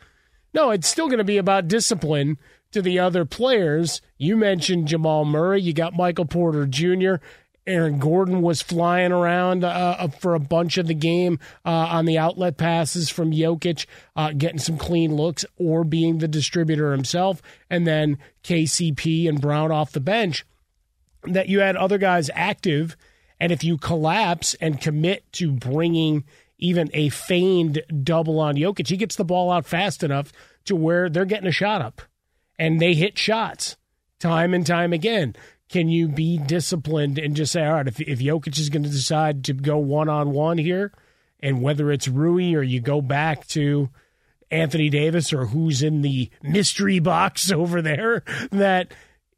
No, 0.53 0.71
it's 0.71 0.87
still 0.87 1.07
going 1.07 1.17
to 1.17 1.23
be 1.23 1.37
about 1.37 1.67
discipline 1.67 2.37
to 2.71 2.81
the 2.81 2.99
other 2.99 3.25
players. 3.25 4.01
You 4.17 4.37
mentioned 4.37 4.87
Jamal 4.87 5.25
Murray. 5.25 5.61
You 5.61 5.73
got 5.73 5.95
Michael 5.95 6.25
Porter 6.25 6.65
Jr. 6.65 7.15
Aaron 7.67 7.99
Gordon 7.99 8.41
was 8.41 8.61
flying 8.61 9.11
around 9.11 9.63
uh, 9.63 10.07
for 10.07 10.33
a 10.33 10.39
bunch 10.39 10.77
of 10.77 10.87
the 10.87 10.95
game 10.95 11.39
uh, 11.63 11.69
on 11.69 12.05
the 12.05 12.17
outlet 12.17 12.57
passes 12.57 13.09
from 13.09 13.31
Jokic, 13.31 13.85
uh, 14.15 14.31
getting 14.31 14.57
some 14.59 14.77
clean 14.77 15.15
looks 15.15 15.45
or 15.57 15.83
being 15.83 16.17
the 16.17 16.27
distributor 16.27 16.91
himself. 16.91 17.41
And 17.69 17.85
then 17.85 18.17
KCP 18.43 19.29
and 19.29 19.39
Brown 19.39 19.71
off 19.71 19.91
the 19.91 19.99
bench 19.99 20.43
that 21.23 21.49
you 21.49 21.59
had 21.59 21.75
other 21.75 21.97
guys 21.97 22.29
active, 22.33 22.95
and 23.39 23.51
if 23.51 23.63
you 23.63 23.77
collapse 23.77 24.55
and 24.55 24.81
commit 24.81 25.31
to 25.33 25.51
bringing 25.51 26.23
even 26.57 26.89
a 26.93 27.09
feigned 27.09 27.81
double 28.03 28.39
on 28.39 28.55
Jokic, 28.55 28.87
he 28.87 28.97
gets 28.97 29.15
the 29.15 29.25
ball 29.25 29.51
out 29.51 29.65
fast 29.65 30.03
enough 30.03 30.31
to 30.65 30.75
where 30.75 31.09
they're 31.09 31.25
getting 31.25 31.47
a 31.47 31.51
shot 31.51 31.81
up, 31.81 32.01
and 32.61 32.79
they 32.79 32.93
hit 32.93 33.17
shots 33.17 33.75
time 34.19 34.53
and 34.53 34.67
time 34.67 34.93
again. 34.93 35.35
Can 35.67 35.89
you 35.89 36.07
be 36.07 36.37
disciplined 36.37 37.17
and 37.17 37.35
just 37.35 37.53
say, 37.53 37.65
all 37.65 37.73
right, 37.73 37.87
if, 37.87 37.99
if 37.99 38.19
Jokic 38.19 38.59
is 38.59 38.69
going 38.69 38.83
to 38.83 38.89
decide 38.89 39.45
to 39.45 39.53
go 39.53 39.79
one 39.79 40.09
on 40.09 40.31
one 40.31 40.59
here, 40.59 40.93
and 41.39 41.63
whether 41.63 41.91
it's 41.91 42.07
Rui 42.07 42.53
or 42.53 42.61
you 42.61 42.79
go 42.79 43.01
back 43.01 43.47
to 43.47 43.89
Anthony 44.51 44.91
Davis 44.91 45.33
or 45.33 45.47
who's 45.47 45.81
in 45.81 46.03
the 46.03 46.29
mystery 46.43 46.99
box 46.99 47.51
over 47.51 47.81
there, 47.81 48.23
that 48.51 48.91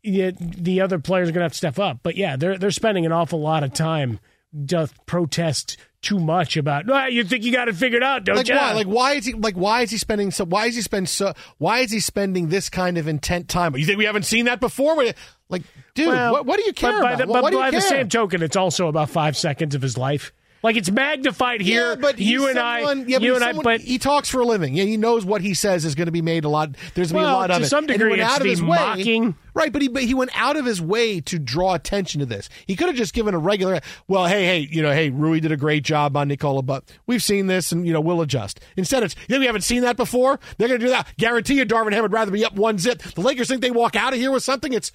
the 0.03 0.81
other 0.81 0.99
players 0.99 1.29
are 1.29 1.31
going 1.31 1.39
to 1.41 1.45
have 1.45 1.53
to 1.53 1.57
step 1.57 1.79
up. 1.79 1.99
But 2.03 2.17
yeah, 2.17 2.35
they're 2.35 2.57
they're 2.57 2.71
spending 2.71 3.05
an 3.05 3.13
awful 3.13 3.39
lot 3.39 3.63
of 3.63 3.71
time 3.71 4.19
to 4.67 4.89
protest 5.05 5.77
too 6.01 6.19
much 6.19 6.57
about. 6.57 6.85
Well, 6.85 7.09
you 7.09 7.23
think 7.23 7.43
you 7.43 7.51
got 7.51 7.69
it 7.69 7.75
figured 7.75 8.03
out, 8.03 8.25
don't 8.25 8.35
like 8.35 8.47
you? 8.47 8.55
Why? 8.55 8.73
Like 8.73 8.87
why 8.87 9.13
is 9.13 9.25
he 9.25 9.33
like 9.33 9.55
why 9.55 9.81
is 9.81 9.91
he 9.91 9.97
spending 9.97 10.31
so? 10.31 10.45
Why 10.45 10.67
is 10.67 10.75
he 10.75 10.81
spend 10.81 11.09
so? 11.09 11.33
Why 11.57 11.79
is 11.79 11.91
he 11.91 11.99
spending 11.99 12.49
this 12.49 12.69
kind 12.69 12.97
of 12.97 13.07
intent 13.07 13.49
time? 13.49 13.75
You 13.75 13.85
think 13.85 13.97
we 13.97 14.05
haven't 14.05 14.23
seen 14.23 14.45
that 14.45 14.59
before? 14.59 15.03
Like, 15.49 15.63
dude, 15.95 16.07
well, 16.07 16.33
what, 16.33 16.45
what, 16.45 16.59
do 16.59 16.65
you 16.65 16.73
care 16.73 16.91
but 16.93 17.01
by 17.01 17.11
about? 17.13 17.27
The, 17.27 17.33
but 17.33 17.53
by 17.53 17.67
you 17.67 17.71
the 17.71 17.81
same 17.81 18.09
token, 18.09 18.41
it's 18.41 18.55
also 18.55 18.87
about 18.87 19.09
five 19.09 19.37
seconds 19.37 19.75
of 19.75 19.81
his 19.81 19.97
life. 19.97 20.33
Like 20.63 20.77
it's 20.77 20.89
magnified 20.89 21.59
here. 21.61 21.89
Yeah, 21.89 21.95
but 21.95 22.19
you 22.19 22.47
and 22.47 22.55
someone- 22.55 23.01
I, 23.01 23.05
yeah, 23.05 23.17
you 23.19 23.35
and 23.35 23.43
I, 23.43 23.51
but 23.51 23.81
he 23.81 23.97
talks 23.99 24.29
for 24.29 24.39
a 24.39 24.45
living. 24.45 24.73
Yeah, 24.73 24.85
he 24.85 24.95
knows 24.97 25.25
what 25.25 25.41
he 25.41 25.53
says 25.53 25.83
is 25.83 25.93
going 25.93 26.05
to 26.05 26.11
be 26.11 26.21
made 26.21 26.45
a 26.45 26.49
lot. 26.49 26.69
There's 26.95 27.11
going 27.11 27.23
to 27.25 27.27
be 27.27 27.31
a 27.31 27.33
lot 27.33 27.51
of 27.51 27.57
it. 27.57 27.59
to 27.65 27.65
some 27.69 27.85
degree, 27.85 28.13
it's 28.13 28.23
out 28.23 28.39
of 28.39 28.47
his 28.47 28.61
way, 28.61 28.77
mocking. 28.77 29.35
right? 29.53 29.73
But 29.73 29.81
he 29.81 29.89
but 29.89 30.03
he 30.03 30.13
went 30.13 30.31
out 30.39 30.55
of 30.55 30.65
his 30.65 30.81
way 30.81 31.19
to 31.21 31.37
draw 31.37 31.73
attention 31.73 32.19
to 32.21 32.25
this. 32.25 32.47
He 32.65 32.75
could 32.77 32.87
have 32.87 32.95
just 32.95 33.13
given 33.13 33.33
a 33.33 33.39
regular. 33.39 33.81
Well, 34.07 34.25
hey, 34.25 34.45
hey, 34.45 34.59
you 34.71 34.81
know, 34.81 34.91
hey, 34.93 35.09
Rui 35.09 35.41
did 35.41 35.51
a 35.51 35.57
great 35.57 35.83
job 35.83 36.15
on 36.15 36.29
Nikola, 36.29 36.61
but 36.63 36.85
we've 37.07 37.21
seen 37.23 37.47
this, 37.47 37.73
and 37.73 37.85
you 37.85 37.91
know, 37.91 37.99
we'll 38.01 38.21
adjust. 38.21 38.61
Instead, 38.77 39.03
it's 39.03 39.15
yeah, 39.27 39.39
we 39.39 39.45
haven't 39.45 39.61
seen 39.63 39.81
that 39.81 39.97
before. 39.97 40.39
They're 40.57 40.69
going 40.69 40.79
to 40.79 40.85
do 40.85 40.91
that. 40.91 41.07
Guarantee 41.17 41.55
you, 41.55 41.65
Darvin 41.65 41.91
Ham 41.91 42.03
would 42.03 42.13
rather 42.13 42.31
be 42.31 42.45
up 42.45 42.53
one 42.53 42.77
zip. 42.77 43.01
The 43.01 43.21
Lakers 43.21 43.49
think 43.49 43.61
they 43.61 43.71
walk 43.71 43.97
out 43.97 44.13
of 44.13 44.19
here 44.19 44.31
with 44.31 44.43
something. 44.43 44.71
It's 44.71 44.93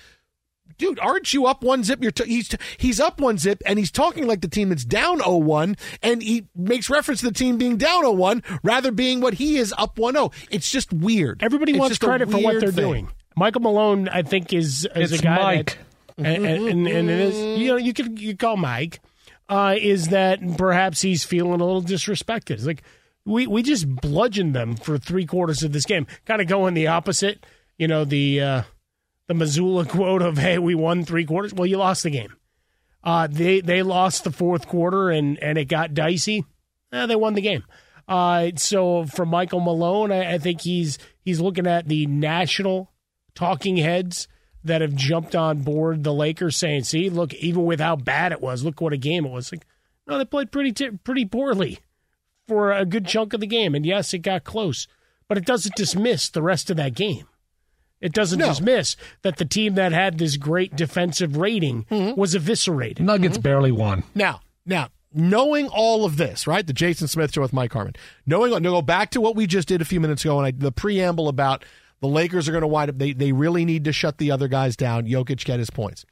dude, 0.78 0.98
aren't 1.00 1.34
you 1.34 1.46
up 1.46 1.62
one 1.62 1.84
zip? 1.84 2.00
You're 2.02 2.12
t- 2.12 2.24
he's 2.24 2.54
he's 2.78 2.98
up 3.00 3.20
one 3.20 3.36
zip, 3.38 3.60
and 3.66 3.78
he's 3.78 3.90
talking 3.90 4.26
like 4.26 4.40
the 4.40 4.48
team 4.48 4.68
that's 4.70 4.84
down 4.84 5.18
0-1, 5.20 5.78
and 6.02 6.22
he 6.22 6.46
makes 6.56 6.88
reference 6.88 7.20
to 7.20 7.26
the 7.26 7.32
team 7.32 7.58
being 7.58 7.76
down 7.76 8.04
0-1 8.04 8.42
rather 8.62 8.90
being 8.90 9.20
what 9.20 9.34
he 9.34 9.56
is 9.58 9.74
up 9.76 9.96
1-0. 9.96 10.32
It's 10.50 10.70
just 10.70 10.92
weird. 10.92 11.42
everybody 11.42 11.72
It's 11.72 11.78
wants 11.80 11.90
just 11.98 12.02
a 12.04 12.06
credit 12.06 12.30
for 12.30 12.38
what 12.38 12.60
they're 12.60 12.72
thing. 12.72 12.84
doing. 12.84 13.08
Michael 13.36 13.60
Malone, 13.60 14.08
I 14.08 14.22
think, 14.22 14.52
is, 14.52 14.88
is 14.96 15.12
It's 15.12 15.20
a 15.20 15.24
guy 15.24 15.36
Mike. 15.56 15.78
that, 16.16 16.26
and, 16.26 16.44
and, 16.46 16.68
and, 16.68 16.86
and 16.88 17.10
it 17.10 17.20
is 17.20 17.60
you 17.60 17.68
know 17.68 17.76
you 17.76 17.92
could 17.92 18.20
you 18.20 18.36
call 18.36 18.56
Mike, 18.56 19.00
uh, 19.48 19.76
is 19.78 20.08
that 20.08 20.40
perhaps 20.56 21.00
he's 21.02 21.22
feeling 21.24 21.60
a 21.60 21.64
little 21.64 21.82
disrespected. 21.82 22.50
It's 22.52 22.66
like 22.66 22.82
we 23.24 23.46
we 23.46 23.62
just 23.62 23.88
bludgeoned 23.88 24.54
them 24.56 24.74
for 24.76 24.98
three 24.98 25.24
quarters 25.26 25.62
of 25.62 25.72
this 25.72 25.84
game, 25.84 26.06
kind 26.26 26.40
of 26.42 26.48
going 26.48 26.74
the 26.74 26.88
opposite. 26.88 27.46
You 27.76 27.86
know 27.86 28.04
the 28.04 28.40
uh, 28.40 28.62
the 29.28 29.34
Mazzulla 29.34 29.88
quote 29.88 30.22
of 30.22 30.38
"Hey, 30.38 30.58
we 30.58 30.74
won 30.74 31.04
three 31.04 31.24
quarters." 31.24 31.54
Well, 31.54 31.66
you 31.66 31.76
lost 31.76 32.02
the 32.02 32.10
game. 32.10 32.34
Uh, 33.04 33.28
they 33.28 33.60
they 33.60 33.82
lost 33.82 34.24
the 34.24 34.32
fourth 34.32 34.66
quarter 34.66 35.10
and 35.10 35.38
and 35.38 35.56
it 35.56 35.66
got 35.66 35.94
dicey. 35.94 36.44
Eh, 36.92 37.06
they 37.06 37.16
won 37.16 37.34
the 37.34 37.40
game. 37.40 37.64
Uh, 38.08 38.50
so 38.56 39.04
for 39.04 39.26
Michael 39.26 39.60
Malone, 39.60 40.10
I, 40.10 40.34
I 40.34 40.38
think 40.38 40.62
he's 40.62 40.98
he's 41.24 41.40
looking 41.40 41.66
at 41.66 41.86
the 41.86 42.06
national 42.06 42.90
talking 43.34 43.76
heads 43.76 44.26
that 44.64 44.80
have 44.80 44.94
jumped 44.94 45.36
on 45.36 45.62
board 45.62 46.02
the 46.02 46.12
Lakers, 46.12 46.56
saying, 46.56 46.84
"See, 46.84 47.10
look, 47.10 47.34
even 47.34 47.64
with 47.64 47.80
how 47.80 47.96
bad 47.96 48.32
it 48.32 48.40
was, 48.40 48.64
look 48.64 48.80
what 48.80 48.94
a 48.94 48.98
game 48.98 49.26
it 49.26 49.30
was." 49.30 49.52
Like, 49.52 49.66
no, 50.06 50.18
they 50.18 50.24
played 50.24 50.50
pretty 50.50 50.72
t- 50.72 50.90
pretty 51.04 51.26
poorly 51.26 51.78
for 52.48 52.72
a 52.72 52.86
good 52.86 53.06
chunk 53.06 53.34
of 53.34 53.40
the 53.40 53.46
game, 53.46 53.74
and 53.74 53.84
yes, 53.84 54.14
it 54.14 54.20
got 54.20 54.42
close, 54.42 54.88
but 55.28 55.36
it 55.36 55.44
doesn't 55.44 55.76
dismiss 55.76 56.30
the 56.30 56.42
rest 56.42 56.70
of 56.70 56.78
that 56.78 56.94
game. 56.94 57.26
It 58.00 58.12
doesn't 58.12 58.38
No. 58.38 58.48
dismiss 58.48 58.96
that 59.22 59.36
the 59.36 59.44
team 59.44 59.74
that 59.74 59.92
had 59.92 60.18
this 60.18 60.36
great 60.36 60.76
defensive 60.76 61.36
rating 61.36 61.84
mm-hmm. 61.90 62.18
was 62.18 62.34
eviscerated. 62.34 63.04
Nuggets 63.04 63.36
mm-hmm. 63.36 63.42
barely 63.42 63.72
won. 63.72 64.04
Now, 64.14 64.40
now, 64.64 64.88
knowing 65.12 65.66
all 65.68 66.04
of 66.04 66.16
this, 66.16 66.46
right? 66.46 66.66
The 66.66 66.72
Jason 66.72 67.08
Smith 67.08 67.32
show 67.32 67.40
with 67.40 67.52
Mike 67.52 67.72
Harmon. 67.72 67.94
Knowing, 68.26 68.52
to 68.52 68.60
go 68.60 68.82
back 68.82 69.10
to 69.10 69.20
what 69.20 69.34
we 69.34 69.46
just 69.46 69.68
did 69.68 69.82
a 69.82 69.84
few 69.84 70.00
minutes 70.00 70.24
ago, 70.24 70.38
and 70.38 70.46
I, 70.46 70.50
the 70.52 70.72
preamble 70.72 71.28
about 71.28 71.64
the 72.00 72.08
Lakers 72.08 72.48
are 72.48 72.52
going 72.52 72.62
to 72.62 72.68
wind 72.68 72.90
up. 72.90 72.98
They 72.98 73.12
they 73.12 73.32
really 73.32 73.64
need 73.64 73.84
to 73.84 73.92
shut 73.92 74.18
the 74.18 74.30
other 74.30 74.48
guys 74.48 74.76
down. 74.76 75.06
Jokic 75.06 75.44
get 75.44 75.58
his 75.58 75.70
points. 75.70 76.04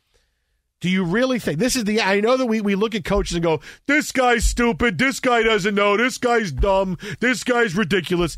Do 0.80 0.90
you 0.90 1.04
really 1.04 1.38
think 1.38 1.58
this 1.58 1.76
is 1.76 1.84
the? 1.84 2.00
I 2.02 2.20
know 2.20 2.36
that 2.36 2.46
we, 2.46 2.60
we 2.60 2.74
look 2.74 2.94
at 2.94 3.04
coaches 3.04 3.34
and 3.34 3.42
go, 3.42 3.60
"This 3.86 4.12
guy's 4.12 4.44
stupid. 4.44 4.98
This 4.98 5.20
guy 5.20 5.42
doesn't 5.42 5.74
know. 5.74 5.96
This 5.96 6.18
guy's 6.18 6.52
dumb. 6.52 6.98
This 7.20 7.44
guy's 7.44 7.74
ridiculous." 7.74 8.36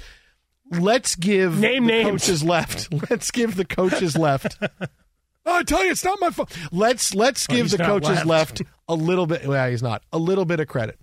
Let's 0.71 1.15
give 1.17 1.59
Name 1.59 1.87
the 1.87 1.93
names. 1.93 2.23
coaches 2.23 2.43
left. 2.45 2.93
Let's 3.11 3.31
give 3.31 3.57
the 3.57 3.65
coaches 3.65 4.17
left. 4.17 4.59
I 5.47 5.63
tell 5.63 5.83
you, 5.85 5.91
it's 5.93 6.05
not 6.05 6.21
my 6.21 6.31
fault. 6.31 6.55
Let's 6.73 7.15
let's 7.15 7.47
Oh, 7.49 7.55
give 7.55 7.71
the 7.71 7.79
coaches 7.79 8.25
left. 8.27 8.61
left 8.61 8.63
a 8.87 8.95
little 8.95 9.27
bit. 9.27 9.47
Well, 9.47 9.71
he's 9.71 9.83
not 9.83 10.03
a 10.13 10.19
little 10.19 10.45
bit 10.45 10.61
of 10.61 10.69
credit. 10.69 10.99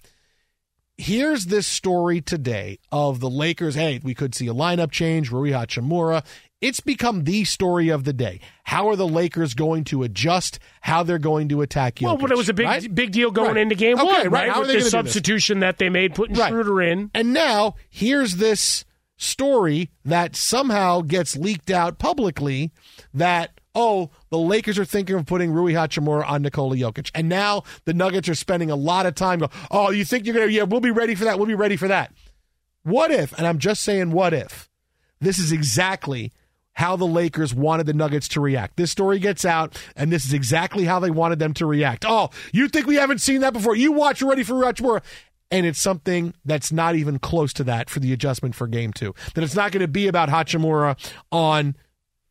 Here's 0.97 1.47
this 1.47 1.67
story 1.67 2.21
today 2.21 2.79
of 2.91 3.19
the 3.19 3.29
Lakers. 3.29 3.75
Hey, 3.75 3.99
we 4.03 4.13
could 4.13 4.33
see 4.33 4.47
a 4.47 4.53
lineup 4.53 4.91
change. 4.91 5.29
Rui 5.31 5.49
Hachimura. 5.49 6.23
It's 6.61 6.79
become 6.79 7.25
the 7.25 7.43
story 7.43 7.89
of 7.89 8.05
the 8.05 8.13
day. 8.13 8.39
How 8.63 8.87
are 8.89 8.95
the 8.95 9.07
Lakers 9.07 9.53
going 9.55 9.83
to 9.85 10.03
adjust? 10.03 10.57
How 10.81 11.03
they're 11.03 11.19
going 11.19 11.49
to 11.49 11.61
attack 11.61 11.95
Jokic? 11.95 12.03
Well, 12.05 12.17
but 12.17 12.31
it 12.31 12.37
was 12.37 12.47
a 12.47 12.53
big 12.53 12.65
right? 12.65 12.95
big 12.95 13.11
deal 13.11 13.29
going 13.29 13.49
Right. 13.55 13.57
into 13.57 13.75
game 13.75 13.97
Okay, 13.97 14.05
one, 14.05 14.15
right. 14.15 14.31
right? 14.31 14.49
How 14.49 14.57
are 14.57 14.59
With 14.61 14.67
they 14.69 14.73
the 14.75 14.79
gonna 14.79 14.79
do 14.79 14.83
this? 14.83 15.13
substitution 15.13 15.59
that 15.59 15.79
they 15.79 15.89
made, 15.89 16.15
putting 16.15 16.35
Right. 16.37 16.49
Schroeder 16.49 16.81
in. 16.81 17.11
And 17.13 17.33
now 17.33 17.75
here's 17.89 18.37
this 18.37 18.85
story 19.17 19.89
that 20.03 20.35
somehow 20.35 21.01
gets 21.01 21.35
leaked 21.35 21.69
out 21.69 21.99
publicly 21.99 22.71
that 23.13 23.59
oh 23.73 24.09
the 24.29 24.37
Lakers 24.37 24.77
are 24.77 24.85
thinking 24.85 25.15
of 25.15 25.25
putting 25.25 25.51
Rui 25.51 25.73
Hachimura 25.73 26.29
on 26.29 26.41
Nikola 26.41 26.75
Jokic, 26.75 27.11
and 27.13 27.29
now 27.29 27.63
the 27.85 27.93
Nuggets 27.93 28.29
are 28.29 28.35
spending 28.35 28.69
a 28.71 28.75
lot 28.75 29.05
of 29.05 29.15
time. 29.15 29.39
Go, 29.39 29.49
oh, 29.71 29.91
you 29.91 30.05
think 30.05 30.25
you're 30.25 30.35
gonna? 30.35 30.47
Yeah, 30.47 30.63
we'll 30.63 30.81
be 30.81 30.91
ready 30.91 31.15
for 31.15 31.25
that. 31.25 31.37
We'll 31.37 31.47
be 31.47 31.55
ready 31.55 31.77
for 31.77 31.87
that. 31.87 32.13
What 32.83 33.11
if? 33.11 33.31
And 33.37 33.47
I'm 33.47 33.57
just 33.57 33.83
saying, 33.83 34.11
what 34.11 34.33
if? 34.33 34.69
This 35.19 35.39
is 35.39 35.51
exactly 35.51 36.31
how 36.73 36.97
the 36.97 37.07
Lakers 37.07 37.53
wanted 37.53 37.85
the 37.85 37.93
Nuggets 37.93 38.27
to 38.27 38.41
react. 38.41 38.75
This 38.75 38.91
story 38.91 39.17
gets 39.17 39.45
out, 39.45 39.81
and 39.95 40.11
this 40.11 40.25
is 40.25 40.33
exactly 40.33 40.83
how 40.83 40.99
they 40.99 41.09
wanted 41.09 41.39
them 41.39 41.53
to 41.55 41.65
react. 41.65 42.05
Oh, 42.07 42.29
you 42.51 42.67
think 42.67 42.85
we 42.85 42.95
haven't 42.95 43.21
seen 43.21 43.41
that 43.41 43.53
before? 43.53 43.75
You 43.75 43.93
watch 43.93 44.21
Ready 44.21 44.43
for 44.43 44.55
Hachimura. 44.55 45.01
And 45.51 45.65
it's 45.65 45.79
something 45.79 46.33
that's 46.43 46.71
not 46.71 46.95
even 46.95 47.19
close 47.19 47.53
to 47.53 47.63
that 47.65 47.89
for 47.89 47.99
the 47.99 48.11
adjustment 48.11 48.55
for 48.55 48.67
game 48.67 48.91
two. 48.93 49.13
That 49.35 49.43
it's 49.43 49.55
not 49.55 49.71
going 49.71 49.81
to 49.81 49.87
be 49.87 50.07
about 50.07 50.29
Hachimura 50.29 50.97
on 51.31 51.75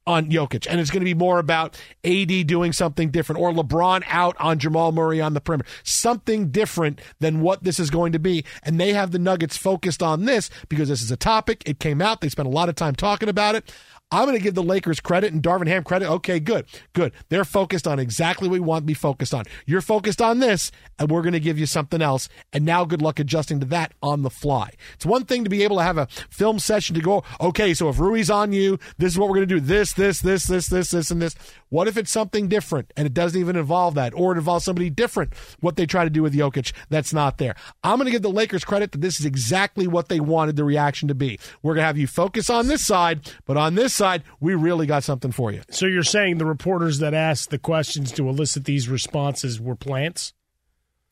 on 0.07 0.31
Jokic, 0.31 0.67
and 0.69 0.81
it's 0.81 0.91
going 0.91 1.01
to 1.01 1.05
be 1.05 1.15
more 1.15 1.39
about 1.39 1.81
AD 2.05 2.47
doing 2.47 2.73
something 2.73 3.11
different 3.11 3.41
or 3.41 3.53
LeBron 3.53 4.05
out 4.09 4.37
on 4.39 4.59
Jamal 4.59 4.93
Murray 4.93 5.21
on 5.21 5.33
the 5.33 5.41
perimeter. 5.41 5.69
Something 5.83 6.51
different 6.51 7.01
than 7.21 7.41
what 7.41 7.65
this 7.65 7.81
is 7.81 7.89
going 7.89 8.13
to 8.13 8.19
be. 8.19 8.45
And 8.63 8.79
they 8.79 8.93
have 8.93 9.13
the 9.13 9.19
Nuggets 9.19 9.57
focused 9.57 10.03
on 10.03 10.27
this 10.27 10.51
because 10.69 10.89
this 10.89 11.03
is 11.03 11.11
a 11.11 11.17
topic. 11.17 11.63
It 11.67 11.81
came 11.81 12.03
out. 12.03 12.21
They 12.21 12.29
spent 12.29 12.49
a 12.49 12.51
lot 12.51 12.69
of 12.69 12.75
time 12.75 12.95
talking 12.95 13.29
about 13.29 13.55
it. 13.55 13.73
I'm 14.15 14.27
going 14.27 14.37
to 14.37 14.43
give 14.43 14.55
the 14.55 14.63
Lakers 14.63 15.01
credit 15.01 15.33
and 15.33 15.43
Darvin 15.43 15.67
Ham 15.67 15.83
credit. 15.83 16.09
Okay, 16.09 16.39
good, 16.39 16.67
good. 16.93 17.13
They're 17.31 17.45
focused 17.45 17.89
on 17.89 17.99
exactly 17.99 18.47
what 18.47 18.53
we 18.53 18.61
want 18.61 18.83
to 18.83 18.87
be 18.87 18.95
focused 18.95 19.35
on. 19.35 19.43
You're 19.67 19.81
focused 19.81 20.23
on 20.23 20.39
this, 20.39 20.71
and 21.01 21.11
we're 21.11 21.23
going 21.23 21.33
to 21.33 21.41
give 21.41 21.59
you 21.59 21.67
something 21.67 22.01
else. 22.01 22.29
And 22.53 22.65
now, 22.65 22.85
good 22.85 23.03
luck 23.03 23.19
adjusting 23.19 23.59
to 23.59 23.67
that 23.67 23.93
on 24.01 24.23
the 24.23 24.31
fly. 24.31 24.71
It's 24.95 25.05
one 25.05 25.25
thing 25.25 25.43
to 25.43 25.51
be 25.51 25.65
able 25.65 25.79
to 25.79 25.83
have 25.83 25.99
a 25.99 26.07
film 26.31 26.61
session 26.61 26.95
to 26.95 27.01
go, 27.01 27.25
okay, 27.41 27.75
so 27.75 27.89
if 27.89 27.99
Rui's 27.99 28.31
on 28.31 28.53
you, 28.53 28.79
this 28.99 29.13
is 29.13 29.19
what 29.19 29.29
we're 29.29 29.35
going 29.35 29.49
to 29.49 29.55
do 29.57 29.61
this, 29.61 29.93
this, 29.95 30.21
this, 30.21 30.47
this, 30.47 30.69
this, 30.69 30.93
this, 30.93 31.11
and 31.11 31.21
this. 31.21 31.35
What 31.69 31.89
if 31.89 31.97
it's 31.97 32.13
something 32.13 32.47
different 32.47 32.93
and 32.97 33.09
it 33.09 33.15
doesn't 33.15 33.41
even 33.41 33.57
involve 33.57 33.97
that, 33.97 34.15
or 34.15 34.33
it 34.33 34.39
involves 34.39 34.65
somebody 34.65 34.91
different, 34.91 35.35
what 35.59 35.75
they 35.75 35.87
try 35.87 36.05
to 36.05 36.11
do 36.11 36.23
with 36.23 36.35
Jokic 36.35 36.73
that's 36.89 37.13
not 37.13 37.39
there? 37.39 37.57
I'm 37.83 37.97
going 37.97 38.07
to 38.07 38.13
give 38.13 38.23
the 38.23 38.31
Lakers 38.31 38.65
credit 38.65 38.93
that 38.93 39.01
this 39.01 39.19
is 39.19 39.27
exactly 39.27 39.89
what 39.89 40.09
they 40.09 40.21
wanted 40.21 40.55
the 40.55 40.63
reaction 40.63 41.09
to 41.09 41.17
be. 41.17 41.41
We're 41.65 41.75
going 41.75 41.83
to 41.83 41.87
have 41.89 41.99
you 41.99 42.07
focus 42.07 42.49
on 42.49 42.69
this 42.69 42.87
side, 42.87 43.29
but 43.45 43.57
on 43.57 43.75
this 43.75 43.93
side, 43.93 44.04
we 44.41 44.55
really 44.55 44.87
got 44.87 45.05
something 45.05 45.33
for 45.33 45.53
you. 45.53 45.63
So 45.71 45.87
you're 45.87 46.03
saying 46.03 46.39
the 46.39 46.47
reporters 46.47 46.99
that 46.99 47.15
asked 47.15 47.51
the 47.51 47.59
questions 47.59 48.13
to 48.13 48.29
elicit 48.29 48.65
these 48.65 48.89
responses 48.89 49.61
were 49.61 49.77
plants? 49.77 50.33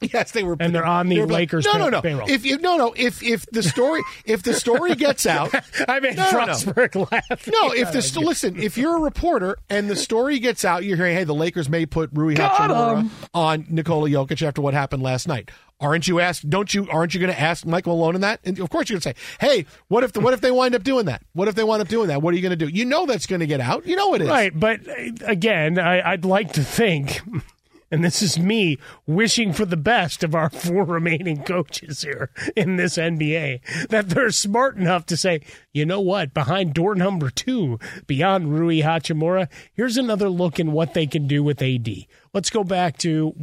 Yes, 0.12 0.32
they 0.32 0.42
were, 0.42 0.56
and 0.60 0.74
they're 0.74 0.84
on 0.84 1.08
the 1.08 1.16
they 1.16 1.20
were- 1.22 1.26
Lakers. 1.28 1.64
No, 1.64 1.78
no, 1.78 1.88
no. 1.88 2.02
payroll. 2.02 2.28
If 2.30 2.44
you 2.44 2.58
no, 2.58 2.76
no. 2.76 2.92
If 2.96 3.22
if 3.22 3.46
the 3.52 3.62
story 3.62 4.02
if 4.24 4.42
the 4.42 4.54
story 4.54 4.94
gets 4.94 5.26
out, 5.26 5.54
I 5.88 6.00
made 6.00 6.16
no, 6.16 6.30
no, 6.30 6.38
no. 6.46 7.06
Laugh. 7.10 7.46
No, 7.46 7.72
if 7.72 7.92
the 7.92 8.02
st- 8.02 8.24
listen, 8.24 8.56
if 8.62 8.76
you're 8.76 8.96
a 8.96 9.00
reporter 9.00 9.56
and 9.70 9.88
the 9.88 9.96
story 9.96 10.38
gets 10.38 10.64
out, 10.64 10.84
you're 10.84 10.96
hearing, 10.96 11.16
hey, 11.16 11.24
the 11.24 11.34
Lakers 11.34 11.68
may 11.68 11.86
put 11.86 12.10
Rui 12.12 12.34
Hachimura 12.34 13.08
on 13.34 13.66
Nikola 13.68 14.08
Jokic 14.08 14.46
after 14.46 14.60
what 14.62 14.74
happened 14.74 15.02
last 15.02 15.26
night. 15.28 15.50
Aren't 15.80 16.06
you 16.06 16.20
asked? 16.20 16.48
Don't 16.48 16.72
you? 16.72 16.88
Aren't 16.90 17.12
you 17.12 17.18
going 17.18 17.32
to 17.32 17.40
ask 17.40 17.66
Michael 17.66 17.96
Malone 17.96 18.14
in 18.14 18.20
that? 18.20 18.38
And 18.44 18.58
of 18.60 18.70
course, 18.70 18.88
you're 18.88 19.00
going 19.00 19.14
to 19.14 19.20
say, 19.20 19.26
"Hey, 19.40 19.66
what 19.88 20.04
if 20.04 20.12
the, 20.12 20.20
what 20.20 20.32
if 20.32 20.40
they 20.40 20.52
wind 20.52 20.76
up 20.76 20.84
doing 20.84 21.06
that? 21.06 21.22
What 21.32 21.48
if 21.48 21.56
they 21.56 21.64
wind 21.64 21.82
up 21.82 21.88
doing 21.88 22.06
that? 22.06 22.22
What 22.22 22.32
are 22.32 22.36
you 22.36 22.42
going 22.42 22.56
to 22.56 22.64
do? 22.66 22.68
You 22.68 22.84
know 22.84 23.04
that's 23.04 23.26
going 23.26 23.40
to 23.40 23.46
get 23.48 23.58
out. 23.60 23.84
You 23.84 23.96
know 23.96 24.14
it 24.14 24.22
is. 24.22 24.28
Right, 24.28 24.52
but 24.58 24.86
uh, 24.88 24.92
again, 25.26 25.80
I, 25.80 26.12
I'd 26.12 26.24
like 26.24 26.52
to 26.52 26.62
think 26.62 27.20
and 27.92 28.02
this 28.02 28.22
is 28.22 28.38
me 28.38 28.78
wishing 29.06 29.52
for 29.52 29.66
the 29.66 29.76
best 29.76 30.24
of 30.24 30.34
our 30.34 30.48
four 30.50 30.82
remaining 30.82 31.44
coaches 31.44 32.02
here 32.02 32.30
in 32.56 32.76
this 32.76 32.96
NBA, 32.96 33.88
that 33.88 34.08
they're 34.08 34.30
smart 34.30 34.76
enough 34.76 35.04
to 35.06 35.16
say, 35.16 35.42
you 35.72 35.84
know 35.84 36.00
what, 36.00 36.32
behind 36.32 36.72
door 36.72 36.94
number 36.94 37.28
two, 37.28 37.78
beyond 38.06 38.58
Rui 38.58 38.80
Hachimura, 38.80 39.48
here's 39.74 39.98
another 39.98 40.30
look 40.30 40.58
in 40.58 40.72
what 40.72 40.94
they 40.94 41.06
can 41.06 41.28
do 41.28 41.44
with 41.44 41.60
AD. 41.60 41.88
Let's 42.32 42.50
go 42.50 42.64
back 42.64 42.96
to, 42.98 43.34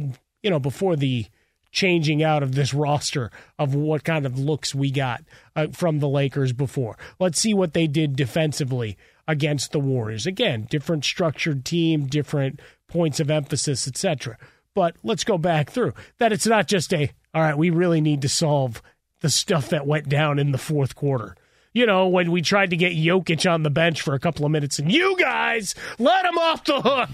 you 0.42 0.50
know, 0.50 0.58
before 0.58 0.96
the 0.96 1.26
changing 1.70 2.20
out 2.20 2.42
of 2.42 2.56
this 2.56 2.74
roster 2.74 3.30
of 3.56 3.76
what 3.76 4.02
kind 4.02 4.26
of 4.26 4.36
looks 4.36 4.74
we 4.74 4.90
got 4.90 5.22
uh, 5.54 5.68
from 5.68 6.00
the 6.00 6.08
Lakers 6.08 6.52
before. 6.52 6.98
Let's 7.20 7.40
see 7.40 7.54
what 7.54 7.74
they 7.74 7.86
did 7.86 8.16
defensively 8.16 8.98
against 9.28 9.70
the 9.70 9.78
Warriors. 9.78 10.26
Again, 10.26 10.66
different 10.68 11.04
structured 11.04 11.64
team, 11.64 12.06
different 12.06 12.60
points 12.90 13.20
of 13.20 13.30
emphasis, 13.30 13.88
etc. 13.88 14.36
But 14.74 14.96
let's 15.02 15.24
go 15.24 15.38
back 15.38 15.70
through 15.70 15.94
that. 16.18 16.32
It's 16.32 16.46
not 16.46 16.68
just 16.68 16.92
a 16.92 17.10
all 17.34 17.42
right. 17.42 17.56
We 17.56 17.70
really 17.70 18.00
need 18.00 18.22
to 18.22 18.28
solve 18.28 18.82
the 19.20 19.30
stuff 19.30 19.70
that 19.70 19.86
went 19.86 20.08
down 20.08 20.38
in 20.38 20.52
the 20.52 20.58
fourth 20.58 20.94
quarter. 20.94 21.36
You 21.72 21.86
know, 21.86 22.08
when 22.08 22.32
we 22.32 22.42
tried 22.42 22.70
to 22.70 22.76
get 22.76 22.92
Jokic 22.94 23.50
on 23.50 23.62
the 23.62 23.70
bench 23.70 24.02
for 24.02 24.14
a 24.14 24.18
couple 24.18 24.44
of 24.44 24.50
minutes, 24.50 24.80
and 24.80 24.90
you 24.90 25.16
guys 25.16 25.76
let 26.00 26.24
him 26.24 26.36
off 26.36 26.64
the 26.64 26.80
hook. 26.80 27.10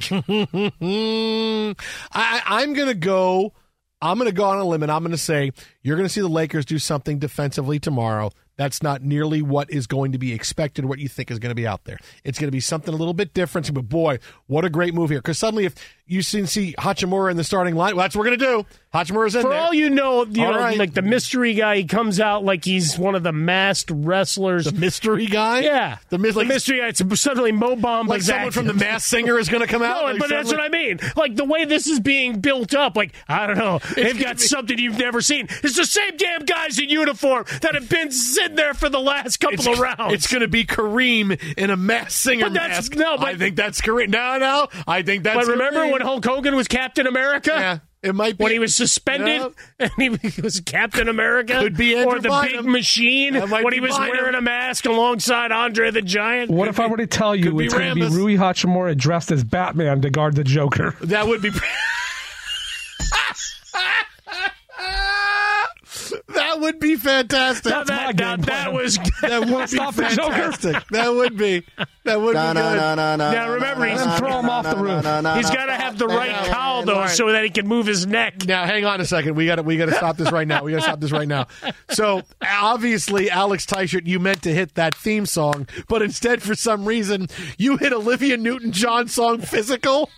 I, 2.12 2.42
I'm 2.46 2.72
going 2.72 2.88
to 2.88 2.94
go. 2.94 3.52
I'm 4.00 4.18
going 4.18 4.30
to 4.30 4.34
go 4.34 4.44
on 4.44 4.58
a 4.58 4.64
limb, 4.64 4.82
and 4.82 4.92
I'm 4.92 5.02
going 5.02 5.10
to 5.12 5.18
say 5.18 5.52
you're 5.82 5.96
going 5.96 6.08
to 6.08 6.12
see 6.12 6.20
the 6.20 6.28
Lakers 6.28 6.64
do 6.64 6.78
something 6.78 7.18
defensively 7.18 7.78
tomorrow 7.78 8.30
that's 8.56 8.82
not 8.82 9.02
nearly 9.02 9.42
what 9.42 9.70
is 9.70 9.86
going 9.86 10.12
to 10.12 10.18
be 10.18 10.32
expected, 10.32 10.84
what 10.84 10.98
you 10.98 11.08
think 11.08 11.30
is 11.30 11.38
going 11.38 11.50
to 11.50 11.54
be 11.54 11.66
out 11.66 11.84
there. 11.84 11.98
It's 12.24 12.38
going 12.38 12.48
to 12.48 12.52
be 12.52 12.60
something 12.60 12.92
a 12.92 12.96
little 12.96 13.14
bit 13.14 13.34
different. 13.34 13.72
But 13.72 13.88
boy, 13.88 14.18
what 14.46 14.64
a 14.64 14.70
great 14.70 14.94
move 14.94 15.10
here. 15.10 15.20
Because 15.20 15.38
suddenly, 15.38 15.66
if 15.66 15.74
you 16.06 16.22
see, 16.22 16.46
see 16.46 16.74
Hachimura 16.78 17.30
in 17.30 17.36
the 17.36 17.44
starting 17.44 17.74
line, 17.74 17.96
well, 17.96 18.04
that's 18.04 18.14
what 18.14 18.20
we're 18.24 18.36
going 18.36 18.38
to 18.38 18.46
do. 18.62 18.66
Hachimura's 18.94 19.34
in 19.34 19.42
there. 19.42 19.42
For 19.42 19.48
there. 19.50 19.60
all 19.60 19.74
you 19.74 19.90
know, 19.90 20.24
you 20.24 20.44
All 20.44 20.52
know, 20.52 20.58
right. 20.58 20.78
like 20.78 20.94
the 20.94 21.02
mystery 21.02 21.52
guy, 21.52 21.76
he 21.76 21.84
comes 21.84 22.18
out 22.18 22.44
like 22.44 22.64
he's 22.64 22.98
one 22.98 23.14
of 23.14 23.22
the 23.22 23.32
masked 23.32 23.90
wrestlers. 23.92 24.64
The 24.64 24.72
mystery 24.72 25.26
guy? 25.26 25.60
Yeah. 25.60 25.98
The, 26.08 26.16
mis- 26.16 26.34
like, 26.34 26.46
mystery 26.48 26.78
guy. 26.78 26.88
It's 26.88 27.02
suddenly 27.20 27.52
Mo 27.52 27.76
Bamba. 27.76 28.08
like 28.08 28.22
someone 28.22 28.52
from 28.52 28.66
the 28.66 28.72
Masked 28.72 29.08
Singer 29.10 29.38
is 29.38 29.50
going 29.50 29.60
to 29.60 29.66
come 29.66 29.82
out. 29.82 30.00
No, 30.00 30.12
Like 30.12 30.18
but 30.18 30.28
that's 30.30 30.46
what 30.50 30.58
suddenly- 30.60 30.78
I 30.80 30.94
mean. 30.94 31.00
Like 31.14 31.36
the 31.36 31.44
way 31.44 31.66
this 31.66 31.86
is 31.88 32.00
being 32.00 32.40
built 32.40 32.74
up, 32.74 32.96
like 32.96 33.12
I 33.28 33.46
don't 33.46 33.58
know, 33.58 33.80
they've 33.96 34.12
gonna 34.14 34.24
got 34.24 34.36
be- 34.36 34.42
something 34.44 34.78
you've 34.78 34.98
never 34.98 35.20
seen. 35.20 35.46
It's 35.62 35.76
the 35.76 35.84
same 35.84 36.16
damn 36.16 36.44
guys 36.46 36.78
in 36.78 36.88
uniform 36.88 37.44
that 37.60 37.74
have 37.74 37.88
been 37.90 38.10
sitting 38.12 38.56
there 38.56 38.72
for 38.72 38.88
the 38.88 39.00
last 39.00 39.40
couple 39.40 39.72
of 39.74 39.78
rounds. 39.78 40.14
it's 40.14 40.26
going 40.28 40.40
to 40.42 40.48
be 40.48 40.64
Kareem 40.64 41.38
in 41.58 41.68
a 41.68 41.76
Masked 41.76 42.12
Singer 42.12 42.46
But 42.46 42.54
that's- 42.54 42.76
mask. 42.90 42.94
no, 42.96 43.18
but- 43.18 43.26
I 43.26 43.36
think 43.36 43.56
that's 43.56 43.80
Kareem. 43.82 44.08
No, 44.08 44.38
no, 44.38 44.68
I 44.86 45.02
think 45.02 45.24
that's. 45.24 45.36
but 45.36 45.46
remember 45.52 45.80
Kareem. 45.80 45.95
When 45.98 46.06
Hulk 46.06 46.24
Hogan 46.24 46.54
was 46.54 46.68
Captain 46.68 47.06
America? 47.06 47.50
Yeah, 47.54 47.78
it 48.02 48.14
might 48.14 48.36
be 48.36 48.44
When 48.44 48.52
he 48.52 48.58
was 48.58 48.74
suspended 48.74 49.40
Yeah. 49.80 49.88
and 49.98 50.20
he 50.20 50.40
was 50.42 50.60
Captain 50.60 51.08
America, 51.08 51.54
Could 51.60 51.76
be 51.76 51.96
Andrew 51.96 52.16
or 52.16 52.20
the 52.20 52.28
Bynum. 52.28 52.64
Big 52.64 52.72
Machine 52.72 53.34
That 53.34 53.64
when 53.64 53.72
he 53.72 53.80
was 53.80 53.96
Bynum. 53.96 54.10
wearing 54.10 54.34
a 54.34 54.40
mask 54.42 54.84
alongside 54.86 55.52
Andre 55.52 55.90
the 55.90 56.02
Giant. 56.02 56.50
What 56.50 56.68
if 56.68 56.78
I 56.78 56.86
were 56.86 56.98
to 56.98 57.06
tell 57.06 57.34
you 57.34 57.44
Could 57.44 57.56
be 57.58 57.64
it's 57.64 57.74
going 57.74 57.88
to 57.88 57.94
be 57.94 58.14
Rui 58.14 58.36
Hachimura 58.36 58.96
dressed 58.96 59.30
as 59.32 59.42
Batman 59.44 60.02
to 60.02 60.10
guard 60.10 60.34
the 60.34 60.44
Joker? 60.44 60.94
That 61.00 61.26
would 61.26 61.40
be. 61.42 61.50
would 66.66 66.80
be 66.80 66.96
fantastic. 66.96 67.70
Now 67.70 67.84
that, 67.84 68.16
now 68.16 68.36
that 68.36 68.72
was 68.72 68.98
That 69.20 69.46
would 69.48 69.70
be 69.70 69.76
Stop 69.76 69.94
the 69.94 70.08
Joker. 70.08 70.32
fantastic. 70.32 70.88
That 70.88 71.14
would 71.14 71.36
be. 71.36 71.64
That 72.04 72.20
would 72.20 72.32
be 72.32 72.38
good. 72.38 72.54
now 72.56 73.50
remember 73.50 73.84
he's 73.86 74.00
And 74.00 74.18
throw 74.18 74.40
him 74.40 74.50
off 74.50 74.64
the 74.64 74.76
roof. 74.76 75.36
He's 75.36 75.50
got 75.50 75.66
to 75.66 75.74
have 75.74 75.98
the 75.98 76.06
right 76.08 76.34
cowl 76.48 76.84
though, 76.84 77.06
so 77.06 77.32
that 77.32 77.44
he 77.44 77.50
can 77.50 77.66
move 77.68 77.86
his 77.86 78.06
neck. 78.06 78.44
Now, 78.46 78.64
hang 78.66 78.84
on 78.84 79.00
a 79.00 79.04
second. 79.04 79.34
We 79.36 79.46
got 79.46 79.56
to 79.56 79.62
we 79.62 79.76
got 79.76 79.86
to 79.86 79.94
stop 79.94 80.16
this 80.16 80.32
right 80.32 80.46
now. 80.46 80.64
We 80.64 80.72
got 80.72 80.78
to 80.78 80.82
stop 80.82 81.00
this 81.00 81.12
right 81.12 81.28
now. 81.28 81.46
So, 81.90 82.22
obviously, 82.42 83.30
Alex 83.30 83.64
Teichert, 83.66 84.06
you 84.06 84.18
meant 84.18 84.42
to 84.42 84.52
hit 84.52 84.74
that 84.74 84.94
theme 84.94 85.26
song, 85.26 85.68
but 85.88 86.02
instead, 86.02 86.42
for 86.42 86.54
some 86.54 86.84
reason, 86.84 87.28
you 87.58 87.76
hit 87.76 87.92
Olivia 87.92 88.36
Newton-John 88.36 89.08
song 89.08 89.40
"Physical." 89.40 90.10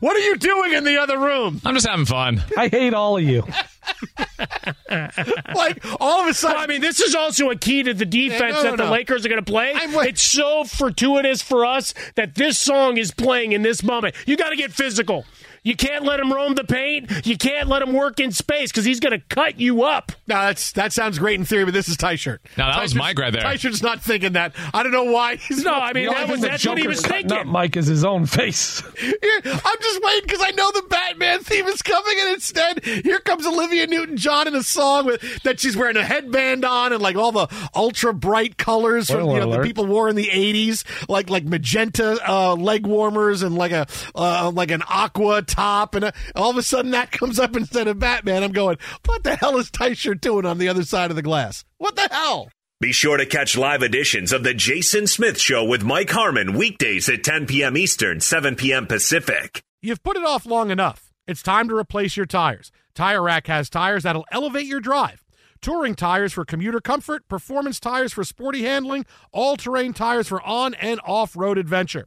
What 0.00 0.16
are 0.16 0.20
you 0.20 0.36
doing 0.36 0.72
in 0.74 0.84
the 0.84 0.98
other 0.98 1.18
room? 1.18 1.60
I'm 1.64 1.74
just 1.74 1.86
having 1.86 2.06
fun. 2.06 2.42
I 2.56 2.68
hate 2.68 2.94
all 2.94 3.16
of 3.18 3.24
you. 3.24 3.44
Like 4.90 5.84
all 6.00 6.22
of 6.22 6.28
a 6.28 6.34
sudden, 6.34 6.56
Well, 6.56 6.64
I 6.64 6.66
mean, 6.66 6.80
this 6.80 7.00
is 7.00 7.14
also 7.14 7.50
a 7.50 7.56
key 7.56 7.82
to 7.82 7.94
the 7.94 8.04
defense 8.04 8.40
Yeah, 8.40 8.48
no, 8.48 8.62
that 8.62 8.70
no, 8.70 8.76
the 8.76 8.84
no. 8.84 8.90
Lakers 8.90 9.24
are 9.26 9.28
going 9.28 9.42
to 9.42 9.50
play. 9.50 9.72
I'm 9.74 9.94
It's 10.06 10.22
so 10.22 10.64
fortuitous 10.64 11.42
for 11.42 11.64
us 11.64 11.94
that 12.14 12.34
this 12.34 12.58
song 12.58 12.96
is 12.96 13.10
playing 13.12 13.52
in 13.52 13.62
this 13.62 13.82
moment. 13.82 14.14
You 14.26 14.36
got 14.36 14.50
to 14.50 14.56
get 14.56 14.72
physical. 14.72 15.24
You 15.62 15.76
can't 15.76 16.04
let 16.04 16.20
him 16.20 16.32
roam 16.32 16.54
the 16.54 16.64
paint. 16.64 17.26
You 17.26 17.36
can't 17.36 17.68
let 17.68 17.82
him 17.82 17.92
work 17.92 18.20
in 18.20 18.32
space 18.32 18.70
because 18.70 18.84
he's 18.84 19.00
going 19.00 19.18
to 19.18 19.24
cut 19.34 19.58
you 19.60 19.82
up. 19.84 20.12
No, 20.26 20.36
that's 20.36 20.72
that 20.72 20.92
sounds 20.92 21.18
great 21.18 21.38
in 21.38 21.44
theory, 21.44 21.64
but 21.64 21.74
this 21.74 21.88
is 21.88 21.96
Teichert. 21.96 22.38
No, 22.56 22.66
that 22.66 22.80
was 22.82 22.92
Teichert's- 22.92 22.98
Mike 22.98 23.18
right 23.18 23.32
there. 23.32 23.42
Teichert's 23.42 23.82
not 23.82 24.02
thinking 24.02 24.32
that. 24.34 24.54
I 24.72 24.82
don't 24.82 24.92
know 24.92 25.04
why. 25.04 25.36
He's 25.36 25.64
No, 25.64 25.74
I 25.74 25.92
mean, 25.92 26.06
that 26.08 26.28
was, 26.28 26.40
thing 26.40 26.50
that's 26.50 26.66
what 26.66 26.78
he 26.78 26.86
was 26.86 27.00
thinking. 27.00 27.32
up 27.32 27.46
Mike 27.46 27.76
is 27.76 27.86
his 27.86 28.04
own 28.04 28.26
face. 28.26 28.82
Here, 28.98 29.40
I'm 29.44 29.76
just 29.80 30.02
waiting 30.02 30.22
because 30.24 30.40
I 30.42 30.50
know 30.52 30.70
the 30.72 30.82
Batman 30.88 31.40
theme 31.40 31.66
is 31.66 31.82
coming, 31.82 32.14
and 32.20 32.30
instead, 32.34 32.84
here 32.84 33.20
comes 33.20 33.46
Olivia 33.46 33.86
Newton-John 33.86 34.48
in 34.48 34.54
a 34.54 34.62
song 34.62 35.06
with 35.06 35.42
that 35.42 35.60
she's 35.60 35.76
wearing 35.76 35.96
a 35.96 36.04
headband 36.04 36.64
on 36.64 36.92
and 36.92 37.02
like 37.02 37.16
all 37.16 37.32
the 37.32 37.48
ultra 37.74 38.12
bright 38.14 38.56
colors 38.58 39.10
from 39.10 39.28
you 39.30 39.38
know, 39.40 39.50
the 39.50 39.62
people 39.62 39.86
wore 39.86 40.08
in 40.08 40.16
the 40.16 40.26
'80s, 40.28 40.84
like 41.08 41.30
like 41.30 41.44
magenta 41.44 42.18
uh, 42.28 42.54
leg 42.54 42.86
warmers 42.86 43.42
and 43.42 43.54
like 43.54 43.72
a 43.72 43.86
uh, 44.14 44.50
like 44.54 44.70
an 44.70 44.82
aqua 44.88 45.42
top, 45.58 45.94
and 45.94 46.04
uh 46.04 46.12
all 46.36 46.50
of 46.50 46.56
a 46.56 46.62
sudden 46.62 46.92
that 46.92 47.10
comes 47.10 47.38
up 47.38 47.56
instead 47.56 47.88
of 47.88 47.98
Batman. 47.98 48.42
I'm 48.42 48.52
going, 48.52 48.78
what 49.04 49.24
the 49.24 49.36
hell 49.36 49.56
is 49.58 49.70
Teichert 49.70 50.20
doing 50.20 50.46
on 50.46 50.58
the 50.58 50.68
other 50.68 50.84
side 50.84 51.10
of 51.10 51.16
the 51.16 51.22
glass? 51.22 51.64
What 51.78 51.96
the 51.96 52.08
hell? 52.10 52.48
Be 52.80 52.92
sure 52.92 53.16
to 53.16 53.26
catch 53.26 53.58
live 53.58 53.82
editions 53.82 54.32
of 54.32 54.44
The 54.44 54.54
Jason 54.54 55.08
Smith 55.08 55.40
Show 55.40 55.64
with 55.64 55.82
Mike 55.82 56.10
Harmon 56.10 56.52
weekdays 56.56 57.08
at 57.08 57.24
10 57.24 57.46
p.m. 57.46 57.76
Eastern, 57.76 58.20
7 58.20 58.54
p.m. 58.54 58.86
Pacific. 58.86 59.60
You've 59.82 60.02
put 60.04 60.16
it 60.16 60.24
off 60.24 60.46
long 60.46 60.70
enough. 60.70 61.10
It's 61.26 61.42
time 61.42 61.68
to 61.70 61.76
replace 61.76 62.16
your 62.16 62.26
tires. 62.26 62.70
Tire 62.94 63.20
Rack 63.20 63.48
has 63.48 63.68
tires 63.68 64.04
that'll 64.04 64.26
elevate 64.30 64.66
your 64.66 64.78
drive. 64.78 65.24
Touring 65.60 65.96
tires 65.96 66.32
for 66.32 66.44
commuter 66.44 66.80
comfort, 66.80 67.26
performance 67.26 67.80
tires 67.80 68.12
for 68.12 68.22
sporty 68.22 68.62
handling, 68.62 69.04
all 69.32 69.56
terrain 69.56 69.92
tires 69.92 70.28
for 70.28 70.40
on 70.42 70.74
and 70.74 71.00
off 71.04 71.36
road 71.36 71.58
adventure. 71.58 72.06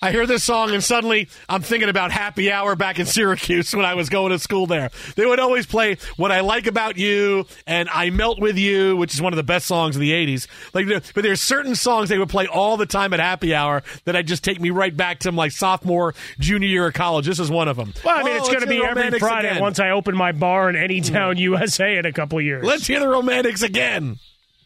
I 0.00 0.12
hear 0.12 0.26
this 0.26 0.44
song 0.44 0.70
and 0.70 0.82
suddenly 0.82 1.28
I'm 1.48 1.60
thinking 1.60 1.88
about 1.88 2.12
Happy 2.12 2.52
Hour 2.52 2.76
back 2.76 3.00
in 3.00 3.06
Syracuse 3.06 3.74
when 3.74 3.84
I 3.84 3.94
was 3.94 4.08
going 4.08 4.30
to 4.30 4.38
school 4.38 4.66
there. 4.66 4.90
They 5.16 5.26
would 5.26 5.40
always 5.40 5.66
play 5.66 5.96
What 6.16 6.30
I 6.30 6.38
Like 6.40 6.68
About 6.68 6.96
You 6.96 7.46
and 7.66 7.88
I 7.88 8.10
Melt 8.10 8.38
With 8.40 8.56
You, 8.56 8.96
which 8.96 9.12
is 9.12 9.20
one 9.20 9.32
of 9.32 9.36
the 9.36 9.42
best 9.42 9.66
songs 9.66 9.96
of 9.96 10.00
the 10.00 10.12
80s. 10.12 10.46
Like, 10.72 10.86
but 11.14 11.24
there's 11.24 11.40
certain 11.40 11.74
songs 11.74 12.10
they 12.10 12.18
would 12.18 12.28
play 12.28 12.46
all 12.46 12.76
the 12.76 12.86
time 12.86 13.12
at 13.12 13.18
Happy 13.18 13.56
Hour 13.56 13.82
that 14.04 14.14
I 14.14 14.22
just 14.22 14.44
take 14.44 14.60
me 14.60 14.70
right 14.70 14.96
back 14.96 15.18
to 15.20 15.32
my 15.32 15.48
sophomore, 15.48 16.14
junior 16.38 16.68
year 16.68 16.86
of 16.86 16.94
college. 16.94 17.26
This 17.26 17.40
is 17.40 17.50
one 17.50 17.66
of 17.66 17.76
them. 17.76 17.92
Well, 18.04 18.16
I 18.16 18.22
mean, 18.22 18.34
Oh, 18.34 18.38
it's 18.38 18.48
going 18.48 18.60
to 18.60 18.68
be 18.68 18.84
every 18.84 19.18
Friday 19.18 19.48
again. 19.48 19.60
once 19.60 19.80
I 19.80 19.90
open 19.90 20.16
my 20.16 20.30
bar 20.30 20.70
in 20.70 20.76
Anytown, 20.76 21.32
hmm. 21.34 21.40
USA 21.40 21.96
in 21.98 22.06
a 22.06 22.12
couple 22.12 22.40
years. 22.40 22.64
Let's 22.64 22.86
hear 22.86 23.00
the 23.00 23.08
Romantics 23.08 23.62
again. 23.62 24.20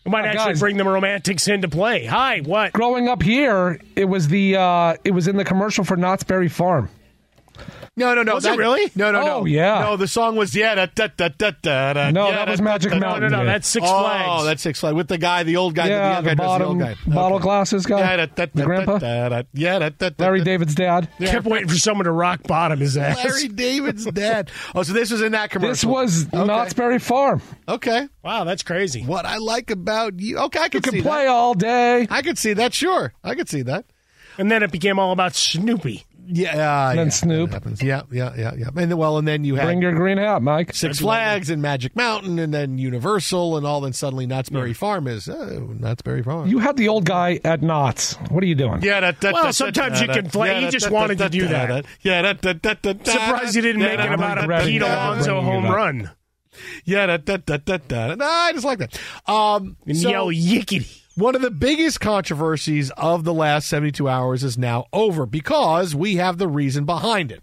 We 0.05 0.11
might 0.11 0.25
Oh, 0.25 0.29
actually 0.29 0.53
guys. 0.53 0.61
bring 0.61 0.77
the 0.77 0.85
Romantics 0.85 1.47
into 1.49 1.69
play. 1.69 2.07
Hi, 2.07 2.41
what? 2.41 2.73
Growing 2.73 3.09
up 3.09 3.23
here, 3.23 3.81
it 3.95 4.07
was 4.07 4.29
the 4.29 4.57
uh, 4.57 4.95
it 5.05 5.13
was 5.13 5.29
in 5.29 5.37
the 5.37 5.45
commercial 5.45 5.85
for 5.85 5.97
Knott's 5.97 6.25
Berry 6.25 6.49
Farm. 6.49 6.89
No, 7.95 8.15
no, 8.15 8.23
no. 8.23 8.37
Was 8.37 8.47
it 8.47 8.57
really? 8.57 8.91
No, 8.95 9.13
no, 9.13 9.21
no. 9.23 9.35
Oh, 9.41 9.45
yeah. 9.45 9.81
No, 9.81 9.97
the 9.99 10.09
song 10.09 10.35
was 10.35 10.57
yeah. 10.57 10.75
Da, 10.75 10.87
da, 10.87 11.09
da, 11.15 11.29
da, 11.29 11.51
da, 11.61 11.93
da, 11.93 12.11
No, 12.11 12.31
yeah, 12.31 12.37
that 12.37 12.49
was 12.49 12.59
da, 12.59 12.65
Magic 12.65 12.91
da, 12.91 12.99
da, 12.99 13.07
Mountain. 13.07 13.31
No, 13.33 13.37
no, 13.37 13.43
Yeah. 13.45 13.53
that's 13.53 13.69
Six 13.69 13.87
oh, 13.87 14.01
Flags. 14.01 14.29
Oh, 14.31 14.45
that's 14.47 14.63
Six 14.63 14.81
Flags 14.81 14.95
with 14.95 15.09
the 15.09 15.19
guy, 15.19 15.43
the 15.43 15.57
old 15.59 15.75
guy, 15.75 15.89
yeah, 15.89 16.09
the 16.09 16.15
young 16.15 16.25
the 16.25 16.31
does 16.31 16.47
bottom 16.47 16.79
the 16.79 16.85
old 16.87 16.97
guy. 16.97 17.15
bottle 17.15 17.37
Okay. 17.37 17.43
glasses 17.43 17.85
guy, 17.85 17.99
Yeah, 17.99 18.17
da, 18.17 18.27
da, 18.27 18.47
the 18.47 18.61
da, 18.61 18.65
grandpa, 18.65 18.99
da, 18.99 19.29
da, 19.29 19.43
yeah, 19.53 19.79
da, 19.79 19.89
da, 19.91 20.09
da, 20.09 20.25
Larry 20.25 20.39
da. 20.39 20.45
David's 20.45 20.75
dad. 20.75 21.09
Kept 21.21 21.45
waiting 21.45 21.69
for 21.69 21.77
someone 21.77 22.07
to 22.07 22.13
rock 22.13 22.43
bottom 22.45 22.81
his 22.81 22.97
ass. 22.97 23.23
Larry 23.23 23.49
David's 23.49 24.07
dad. 24.07 24.51
Oh, 24.75 24.83
so 24.85 24.95
this 24.95 25.11
was 25.11 25.21
in 25.21 25.33
that 25.33 25.51
commercial. 25.51 25.73
This 25.73 25.85
was 25.85 26.27
okay. 26.29 26.45
Knott's 26.47 26.73
Berry 26.73 26.99
Farm. 26.99 27.43
Okay. 27.69 28.09
Wow, 28.25 28.45
that's 28.45 28.63
crazy. 28.63 29.03
What 29.05 29.27
I 29.27 29.37
like 29.37 29.71
about 29.71 30.19
you. 30.19 30.39
Okay, 30.39 30.61
I 30.61 30.69
can 30.71 30.83
see. 30.83 30.97
You 30.97 31.03
could 31.03 31.03
can 31.05 31.13
play 31.13 31.27
all 31.27 31.53
day. 31.53 32.07
I 32.11 32.23
could 32.23 32.39
see 32.39 32.55
that. 32.55 32.73
Sure, 32.73 33.13
I 33.23 33.35
could 33.35 33.51
see 33.51 33.61
that. 33.63 33.85
And 34.39 34.51
then 34.51 34.63
it 34.63 34.73
became 34.73 34.99
all 34.99 35.13
about 35.13 35.35
Snoopy. 35.35 36.05
Yeah, 36.27 36.87
uh, 36.87 36.91
And 36.91 36.99
then 36.99 37.07
yeah, 37.07 37.11
Snoop. 37.11 37.83
Yeah, 37.83 38.03
yeah, 38.11 38.33
yeah, 38.37 38.53
yeah. 38.57 38.69
And 38.77 38.97
well, 38.97 39.19
and 39.19 39.27
then 39.27 39.45
you 39.45 39.57
had 39.57 39.65
Bring 39.67 39.83
your 39.83 39.93
green 39.93 40.19
hat, 40.19 40.43
Mike. 40.43 40.75
Six 40.75 41.01
Flags 41.01 41.51
and 41.51 41.61
Magic 41.61 41.97
Mountain, 41.97 42.39
and 42.39 42.55
then 42.55 42.79
Universal, 42.79 43.57
and 43.57 43.67
all. 43.67 43.81
Then 43.81 43.93
suddenly, 43.93 44.27
Knott's 44.27 44.49
Berry 44.49 44.73
Farm 44.73 45.07
is 45.09 45.29
oh, 45.29 45.75
Knott's 45.79 46.03
Berry 46.03 46.23
Farm. 46.23 46.49
You 46.49 46.59
had 46.59 46.77
the 46.77 46.89
old 46.89 47.05
guy 47.05 47.41
at 47.45 47.61
Knott's. 47.63 48.15
What 48.31 48.43
are 48.43 48.47
you 48.47 48.55
doing? 48.55 48.83
Yeah, 48.83 49.01
that, 49.01 49.21
that, 49.21 49.35
Well, 49.35 49.45
that, 49.45 49.55
sometimes 49.55 50.01
that, 50.01 50.09
you 50.09 50.15
can 50.15 50.25
that, 50.25 50.33
play. 50.33 50.49
yeah, 50.49 50.59
He 50.61 50.65
that, 50.67 50.73
just 50.73 50.87
that, 50.87 50.93
wanted 50.93 51.19
that, 51.19 51.33
to 51.33 51.39
do 51.39 51.49
that, 51.49 51.69
that. 51.69 51.87
Yeah, 52.03 52.23
that, 52.23 52.43
that, 52.43 52.63
that, 52.63 52.83
that, 52.83 53.07
Surprised 53.07 53.55
you 53.57 53.63
didn't 53.63 53.83
yeah, 53.83 53.89
make 53.89 54.01
it 54.01 54.19
that, 54.19 54.39
about 54.39 54.39
a 54.39 54.65
Pete 54.65 54.81
that, 54.81 55.09
Alonso 55.09 55.41
home 55.41 55.65
run. 55.67 56.11
Yeah, 56.85 57.07
that, 57.07 57.27
that, 57.27 57.47
that, 57.47 57.67
that, 57.67 57.89
that. 57.89 58.19
No, 58.19 58.25
I 58.25 58.53
just 58.53 58.65
like 58.65 58.79
that. 58.79 58.99
Um, 59.27 59.77
And 59.87 59.97
so- 59.97 60.11
yell 60.11 60.27
yickety. 60.29 61.02
One 61.15 61.35
of 61.35 61.43
the 61.43 61.51
biggest 61.51 62.01
controversies 62.01 62.91
of 62.93 63.25
the 63.25 63.35
last 63.35 63.69
72 63.69 64.09
hours 64.09 64.43
is 64.43 64.57
now 64.57 64.87
over 64.95 65.27
because 65.27 65.95
we 65.95 66.17
have 66.17 66.39
the 66.39 66.49
reason 66.49 66.87
behind 66.87 67.31
it. 67.31 67.43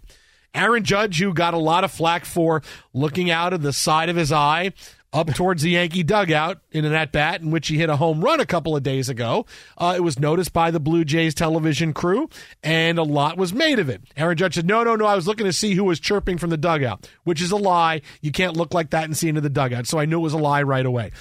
Aaron 0.52 0.82
Judge, 0.82 1.20
who 1.20 1.32
got 1.32 1.54
a 1.54 1.58
lot 1.58 1.84
of 1.84 1.92
flack 1.92 2.24
for 2.24 2.62
looking 2.92 3.30
out 3.30 3.52
of 3.52 3.62
the 3.62 3.72
side 3.72 4.08
of 4.08 4.16
his 4.16 4.32
eye 4.32 4.72
up 5.12 5.28
towards 5.34 5.62
the 5.62 5.70
Yankee 5.70 6.02
dugout 6.02 6.58
in 6.72 6.84
an 6.84 6.92
at 6.92 7.12
bat 7.12 7.42
in 7.42 7.52
which 7.52 7.68
he 7.68 7.78
hit 7.78 7.88
a 7.88 7.94
home 7.94 8.24
run 8.24 8.40
a 8.40 8.44
couple 8.44 8.74
of 8.74 8.82
days 8.82 9.08
ago. 9.08 9.46
Uh, 9.78 9.94
it 9.96 10.00
was 10.00 10.18
noticed 10.18 10.52
by 10.52 10.72
the 10.72 10.80
Blue 10.80 11.04
Jays 11.04 11.32
television 11.32 11.92
crew, 11.92 12.28
and 12.64 12.98
a 12.98 13.04
lot 13.04 13.36
was 13.36 13.52
made 13.52 13.78
of 13.78 13.88
it. 13.88 14.02
Aaron 14.16 14.36
Judge 14.36 14.56
said, 14.56 14.66
No, 14.66 14.82
no, 14.82 14.96
no, 14.96 15.06
I 15.06 15.14
was 15.14 15.28
looking 15.28 15.46
to 15.46 15.52
see 15.52 15.74
who 15.74 15.84
was 15.84 16.00
chirping 16.00 16.38
from 16.38 16.50
the 16.50 16.56
dugout, 16.56 17.08
which 17.22 17.40
is 17.40 17.52
a 17.52 17.56
lie. 17.56 18.02
You 18.20 18.32
can't 18.32 18.56
look 18.56 18.74
like 18.74 18.90
that 18.90 19.04
and 19.04 19.16
see 19.16 19.28
into 19.28 19.40
the 19.40 19.48
dugout. 19.48 19.86
So 19.86 20.00
I 20.00 20.06
knew 20.06 20.18
it 20.18 20.22
was 20.22 20.32
a 20.32 20.38
lie 20.38 20.64
right 20.64 20.84
away. 20.84 21.12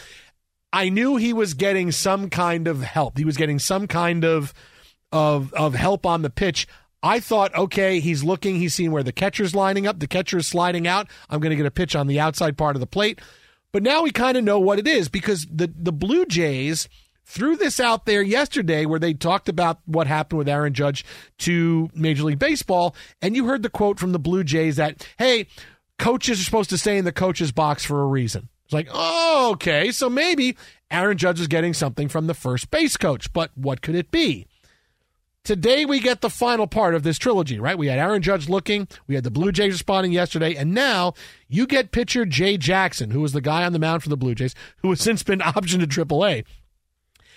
I 0.71 0.89
knew 0.89 1.15
he 1.15 1.33
was 1.33 1.53
getting 1.53 1.91
some 1.91 2.29
kind 2.29 2.67
of 2.67 2.81
help. 2.81 3.17
He 3.17 3.25
was 3.25 3.37
getting 3.37 3.59
some 3.59 3.87
kind 3.87 4.23
of 4.23 4.53
of 5.11 5.53
of 5.53 5.73
help 5.73 6.05
on 6.05 6.21
the 6.21 6.29
pitch. 6.29 6.67
I 7.01 7.19
thought, 7.19 7.55
okay, 7.55 7.99
he's 7.99 8.23
looking, 8.23 8.57
he's 8.57 8.73
seeing 8.73 8.91
where 8.91 9.03
the 9.03 9.13
catcher's 9.13 9.55
lining 9.55 9.87
up, 9.87 9.99
the 9.99 10.07
catcher's 10.07 10.47
sliding 10.47 10.85
out. 10.85 11.07
I'm 11.29 11.39
going 11.39 11.51
to 11.51 11.55
get 11.55 11.65
a 11.65 11.71
pitch 11.71 11.95
on 11.95 12.07
the 12.07 12.19
outside 12.19 12.57
part 12.57 12.75
of 12.75 12.81
the 12.81 12.87
plate. 12.87 13.21
But 13.71 13.83
now 13.83 14.03
we 14.03 14.11
kind 14.11 14.37
of 14.37 14.43
know 14.43 14.59
what 14.59 14.79
it 14.79 14.87
is 14.87 15.09
because 15.09 15.47
the 15.51 15.71
the 15.75 15.93
Blue 15.93 16.25
Jays 16.25 16.89
threw 17.25 17.55
this 17.55 17.79
out 17.79 18.05
there 18.05 18.21
yesterday 18.21 18.85
where 18.85 18.99
they 18.99 19.13
talked 19.13 19.47
about 19.47 19.79
what 19.85 20.07
happened 20.07 20.39
with 20.39 20.49
Aaron 20.49 20.73
Judge 20.73 21.05
to 21.39 21.89
Major 21.93 22.23
League 22.23 22.39
Baseball, 22.39 22.95
and 23.21 23.35
you 23.35 23.45
heard 23.45 23.63
the 23.63 23.69
quote 23.69 23.99
from 23.99 24.11
the 24.11 24.19
Blue 24.19 24.43
Jays 24.43 24.77
that, 24.77 25.07
"Hey, 25.17 25.47
coaches 25.99 26.41
are 26.41 26.43
supposed 26.43 26.71
to 26.71 26.77
stay 26.77 26.97
in 26.97 27.05
the 27.05 27.11
coach's 27.11 27.51
box 27.51 27.85
for 27.85 28.01
a 28.01 28.07
reason." 28.07 28.49
It's 28.69 28.73
like, 28.75 28.87
oh, 28.93 29.49
okay, 29.53 29.91
so 29.91 30.11
maybe 30.11 30.55
Aaron 30.91 31.17
Judge 31.17 31.39
is 31.41 31.47
getting 31.47 31.73
something 31.73 32.07
from 32.07 32.27
the 32.27 32.35
first 32.35 32.69
base 32.69 32.97
coach, 32.97 33.33
but 33.33 33.49
what 33.55 33.81
could 33.81 33.95
it 33.95 34.11
be? 34.11 34.45
Today 35.43 35.85
we 35.85 35.99
get 35.99 36.21
the 36.21 36.29
final 36.29 36.67
part 36.67 36.93
of 36.93 37.01
this 37.01 37.17
trilogy, 37.17 37.59
right? 37.59 37.79
We 37.79 37.87
had 37.87 37.97
Aaron 37.97 38.21
Judge 38.21 38.47
looking, 38.47 38.87
we 39.07 39.15
had 39.15 39.23
the 39.23 39.31
Blue 39.31 39.51
Jays 39.51 39.73
responding 39.73 40.11
yesterday, 40.11 40.53
and 40.55 40.71
now 40.71 41.15
you 41.47 41.65
get 41.65 41.89
pitcher 41.91 42.25
Jay 42.25 42.57
Jackson, 42.57 43.09
who 43.09 43.21
was 43.21 43.33
the 43.33 43.41
guy 43.41 43.65
on 43.65 43.73
the 43.73 43.79
mound 43.79 44.03
for 44.03 44.09
the 44.09 44.15
Blue 44.17 44.35
Jays, 44.35 44.53
who 44.83 44.89
has 44.91 45.01
since 45.01 45.23
been 45.23 45.39
optioned 45.39 45.79
to 45.91 46.05
AAA. 46.05 46.45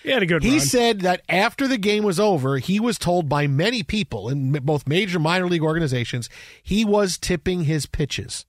He 0.02 0.10
had 0.10 0.22
a 0.22 0.26
good 0.26 0.42
He 0.42 0.50
run. 0.58 0.60
said 0.60 1.00
that 1.00 1.22
after 1.30 1.66
the 1.66 1.78
game 1.78 2.04
was 2.04 2.20
over, 2.20 2.58
he 2.58 2.78
was 2.78 2.98
told 2.98 3.30
by 3.30 3.46
many 3.46 3.82
people 3.82 4.28
in 4.28 4.52
both 4.52 4.86
major 4.86 5.16
and 5.16 5.24
minor 5.24 5.46
league 5.46 5.62
organizations 5.62 6.28
he 6.62 6.84
was 6.84 7.16
tipping 7.16 7.64
his 7.64 7.86
pitches. 7.86 8.44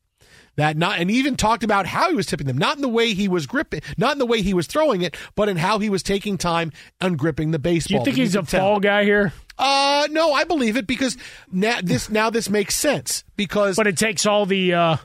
That 0.55 0.77
not 0.77 0.99
and 0.99 1.09
even 1.09 1.35
talked 1.35 1.63
about 1.63 1.87
how 1.87 2.09
he 2.09 2.15
was 2.15 2.27
tipping 2.27 2.45
them, 2.45 2.57
not 2.59 2.75
in 2.75 2.83
the 2.83 2.87
way 2.89 3.13
he 3.15 3.27
was 3.27 3.47
gripping, 3.47 3.81
not 3.97 4.11
in 4.11 4.19
the 4.19 4.25
way 4.25 4.43
he 4.43 4.53
was 4.53 4.67
throwing 4.67 5.01
it, 5.01 5.17
but 5.35 5.49
in 5.49 5.57
how 5.57 5.79
he 5.79 5.89
was 5.89 6.03
taking 6.03 6.37
time 6.37 6.71
on 7.01 7.15
gripping 7.15 7.49
the 7.49 7.57
Do 7.57 7.63
baseball. 7.63 7.99
you 7.99 8.05
think 8.05 8.17
he's 8.17 8.35
a 8.35 8.43
tell. 8.43 8.59
fall 8.61 8.79
guy 8.79 9.03
here? 9.03 9.33
Uh 9.57 10.07
no, 10.11 10.31
I 10.33 10.43
believe 10.43 10.77
it 10.77 10.85
because 10.85 11.17
now 11.51 11.79
this 11.81 12.07
now 12.09 12.29
this 12.29 12.49
makes 12.51 12.75
sense 12.75 13.23
because 13.35 13.75
But 13.77 13.87
it 13.87 13.97
takes 13.97 14.25
all 14.27 14.45
the, 14.45 14.73
uh, 14.73 14.97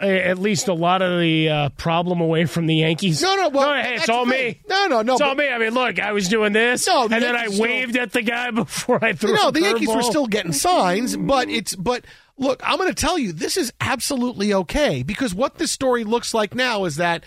at 0.00 0.38
least 0.38 0.66
a 0.68 0.72
lot 0.72 1.02
of 1.02 1.20
the 1.20 1.48
uh, 1.48 1.68
problem 1.70 2.20
away 2.22 2.46
from 2.46 2.66
the 2.66 2.76
Yankees. 2.76 3.20
No, 3.22 3.34
no, 3.36 3.48
well, 3.50 3.74
hey, 3.82 3.96
it's 3.96 4.08
all 4.08 4.24
me. 4.24 4.60
No, 4.68 4.86
no, 4.86 5.02
no, 5.02 5.12
It's 5.12 5.20
all 5.22 5.34
me. 5.34 5.48
I 5.48 5.58
mean, 5.58 5.74
look, 5.74 6.00
I 6.00 6.12
was 6.12 6.26
doing 6.28 6.54
this, 6.54 6.86
No, 6.86 7.06
the 7.06 7.16
and 7.16 7.24
then 7.24 7.36
I 7.36 7.40
Yankees 7.42 7.54
still- 7.56 7.66
waved 7.66 7.96
at 7.98 8.12
the 8.12 8.22
guy 8.22 8.50
before 8.52 9.04
I 9.04 9.12
threw. 9.12 9.34
no, 9.34 9.50
the 9.50 9.60
Yankees 9.60 9.88
were 9.88 10.02
still 10.02 10.26
getting 10.26 10.52
signs, 10.52 11.16
but 11.16 11.50
it's 11.50 11.76
but 11.76 12.04
look, 12.40 12.60
I'm 12.64 12.78
going 12.78 12.92
to 12.92 12.94
tell 12.94 13.18
you 13.18 13.32
this 13.32 13.56
is 13.56 13.72
absolutely 13.80 14.52
okay 14.52 15.04
because 15.04 15.32
what 15.32 15.56
this 15.56 15.70
story 15.70 16.02
looks 16.02 16.34
like 16.34 16.54
now 16.54 16.86
is 16.86 16.96
that 16.96 17.24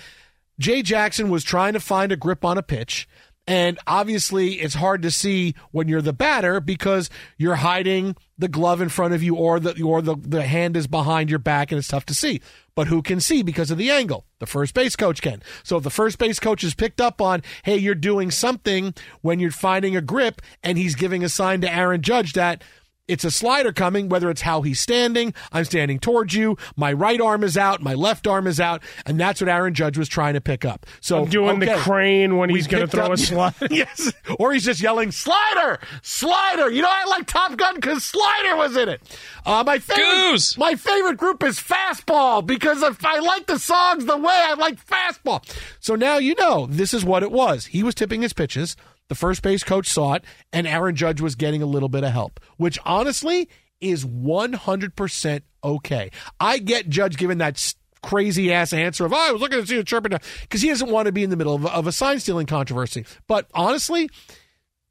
Jay 0.59 0.81
Jackson 0.81 1.29
was 1.29 1.43
trying 1.43 1.73
to 1.73 1.79
find 1.79 2.11
a 2.11 2.17
grip 2.17 2.43
on 2.43 2.57
a 2.57 2.63
pitch. 2.63 3.07
And 3.45 3.77
obviously, 3.85 4.53
it's 4.53 4.75
hard 4.75 5.01
to 5.01 5.11
see 5.11 5.53
when 5.71 5.89
you're 5.89 6.01
the 6.01 6.13
batter 6.13 6.61
because 6.61 7.09
you're 7.37 7.55
hiding 7.55 8.15
the 8.37 8.47
glove 8.47 8.79
in 8.79 8.87
front 8.87 9.13
of 9.13 9.21
you 9.21 9.35
or 9.35 9.59
the 9.59 9.83
or 9.83 10.01
the, 10.01 10.15
the 10.15 10.43
hand 10.43 10.77
is 10.77 10.87
behind 10.87 11.29
your 11.29 11.39
back 11.39 11.69
and 11.69 11.77
it's 11.77 11.89
tough 11.89 12.05
to 12.05 12.13
see. 12.13 12.39
But 12.73 12.87
who 12.87 13.01
can 13.01 13.19
see 13.19 13.43
because 13.43 13.69
of 13.69 13.77
the 13.77 13.91
angle? 13.91 14.25
The 14.39 14.45
first 14.45 14.73
base 14.73 14.95
coach 14.95 15.21
can. 15.21 15.43
So 15.63 15.75
if 15.75 15.83
the 15.83 15.89
first 15.89 16.19
base 16.19 16.39
coach 16.39 16.63
is 16.63 16.73
picked 16.73 17.01
up 17.01 17.21
on, 17.21 17.43
hey, 17.63 17.77
you're 17.77 17.95
doing 17.95 18.31
something 18.31 18.93
when 19.21 19.41
you're 19.41 19.51
finding 19.51 19.97
a 19.97 20.01
grip 20.01 20.41
and 20.63 20.77
he's 20.77 20.95
giving 20.95 21.21
a 21.21 21.29
sign 21.29 21.59
to 21.61 21.71
Aaron 21.71 22.01
Judge 22.01 22.33
that 22.33 22.63
it's 23.07 23.25
a 23.25 23.31
slider 23.31 23.73
coming, 23.73 24.07
whether 24.07 24.29
it's 24.29 24.41
how 24.41 24.61
he's 24.61 24.79
standing, 24.79 25.33
I'm 25.51 25.65
standing 25.65 25.99
towards 25.99 26.33
you, 26.33 26.57
my 26.77 26.93
right 26.93 27.19
arm 27.19 27.43
is 27.43 27.57
out, 27.57 27.81
my 27.81 27.93
left 27.93 28.27
arm 28.27 28.47
is 28.47 28.59
out, 28.61 28.81
and 29.05 29.19
that's 29.19 29.41
what 29.41 29.49
Aaron 29.49 29.73
Judge 29.73 29.97
was 29.97 30.07
trying 30.07 30.35
to 30.35 30.41
pick 30.41 30.63
up. 30.63 30.85
So 31.01 31.23
I'm 31.23 31.29
doing 31.29 31.61
okay, 31.61 31.73
the 31.73 31.79
crane 31.81 32.37
when 32.37 32.49
he's 32.49 32.65
going 32.65 32.85
to 32.85 32.87
throw 32.87 33.05
up- 33.07 33.11
a 33.13 33.17
slider. 33.17 33.67
yes, 33.69 34.13
or 34.39 34.53
he's 34.53 34.63
just 34.63 34.81
yelling 34.81 35.11
slider, 35.11 35.79
slider. 36.01 36.69
You 36.71 36.81
know, 36.81 36.89
I 36.89 37.05
like 37.05 37.27
Top 37.27 37.57
Gun 37.57 37.75
because 37.75 38.05
slider 38.05 38.55
was 38.55 38.77
in 38.77 38.87
it. 38.87 39.01
Uh, 39.45 39.63
my 39.65 39.79
favorite, 39.79 40.55
my 40.57 40.75
favorite 40.75 41.17
group 41.17 41.43
is 41.43 41.59
fastball 41.59 42.45
because 42.45 42.81
if 42.83 43.03
I 43.05 43.19
like 43.19 43.47
the 43.47 43.59
songs 43.59 44.05
the 44.05 44.17
way 44.17 44.33
I 44.33 44.53
like 44.53 44.83
fastball. 44.85 45.43
So 45.81 45.95
now 45.95 46.17
you 46.17 46.35
know 46.35 46.67
this 46.69 46.93
is 46.93 47.03
what 47.03 47.23
it 47.23 47.31
was. 47.31 47.65
He 47.65 47.83
was 47.83 47.95
tipping 47.95 48.21
his 48.21 48.31
pitches. 48.31 48.77
The 49.09 49.15
first 49.15 49.41
base 49.41 49.63
coach 49.63 49.87
saw 49.87 50.13
it, 50.13 50.23
and 50.51 50.65
Aaron 50.65 50.95
Judge 50.95 51.21
was 51.21 51.35
getting 51.35 51.61
a 51.61 51.67
little 51.67 51.89
bit 51.89 52.03
of 52.03 52.11
help, 52.11 52.39
which 52.57 52.79
honestly 52.85 53.49
is 53.81 54.05
100% 54.05 55.41
okay. 55.63 56.11
I 56.39 56.57
get 56.57 56.89
Judge 56.89 57.17
giving 57.17 57.39
that 57.39 57.73
crazy 58.01 58.53
ass 58.53 58.73
answer 58.73 59.05
of, 59.05 59.13
oh, 59.13 59.17
I 59.17 59.31
was 59.31 59.41
looking 59.41 59.59
to 59.59 59.67
see 59.67 59.77
the 59.77 59.83
chirping, 59.83 60.17
because 60.41 60.61
he 60.61 60.69
doesn't 60.69 60.89
want 60.89 61.07
to 61.07 61.11
be 61.11 61.23
in 61.23 61.29
the 61.29 61.37
middle 61.37 61.55
of, 61.55 61.65
of 61.65 61.87
a 61.87 61.91
sign 61.91 62.19
stealing 62.19 62.45
controversy. 62.45 63.05
But 63.27 63.47
honestly, 63.53 64.09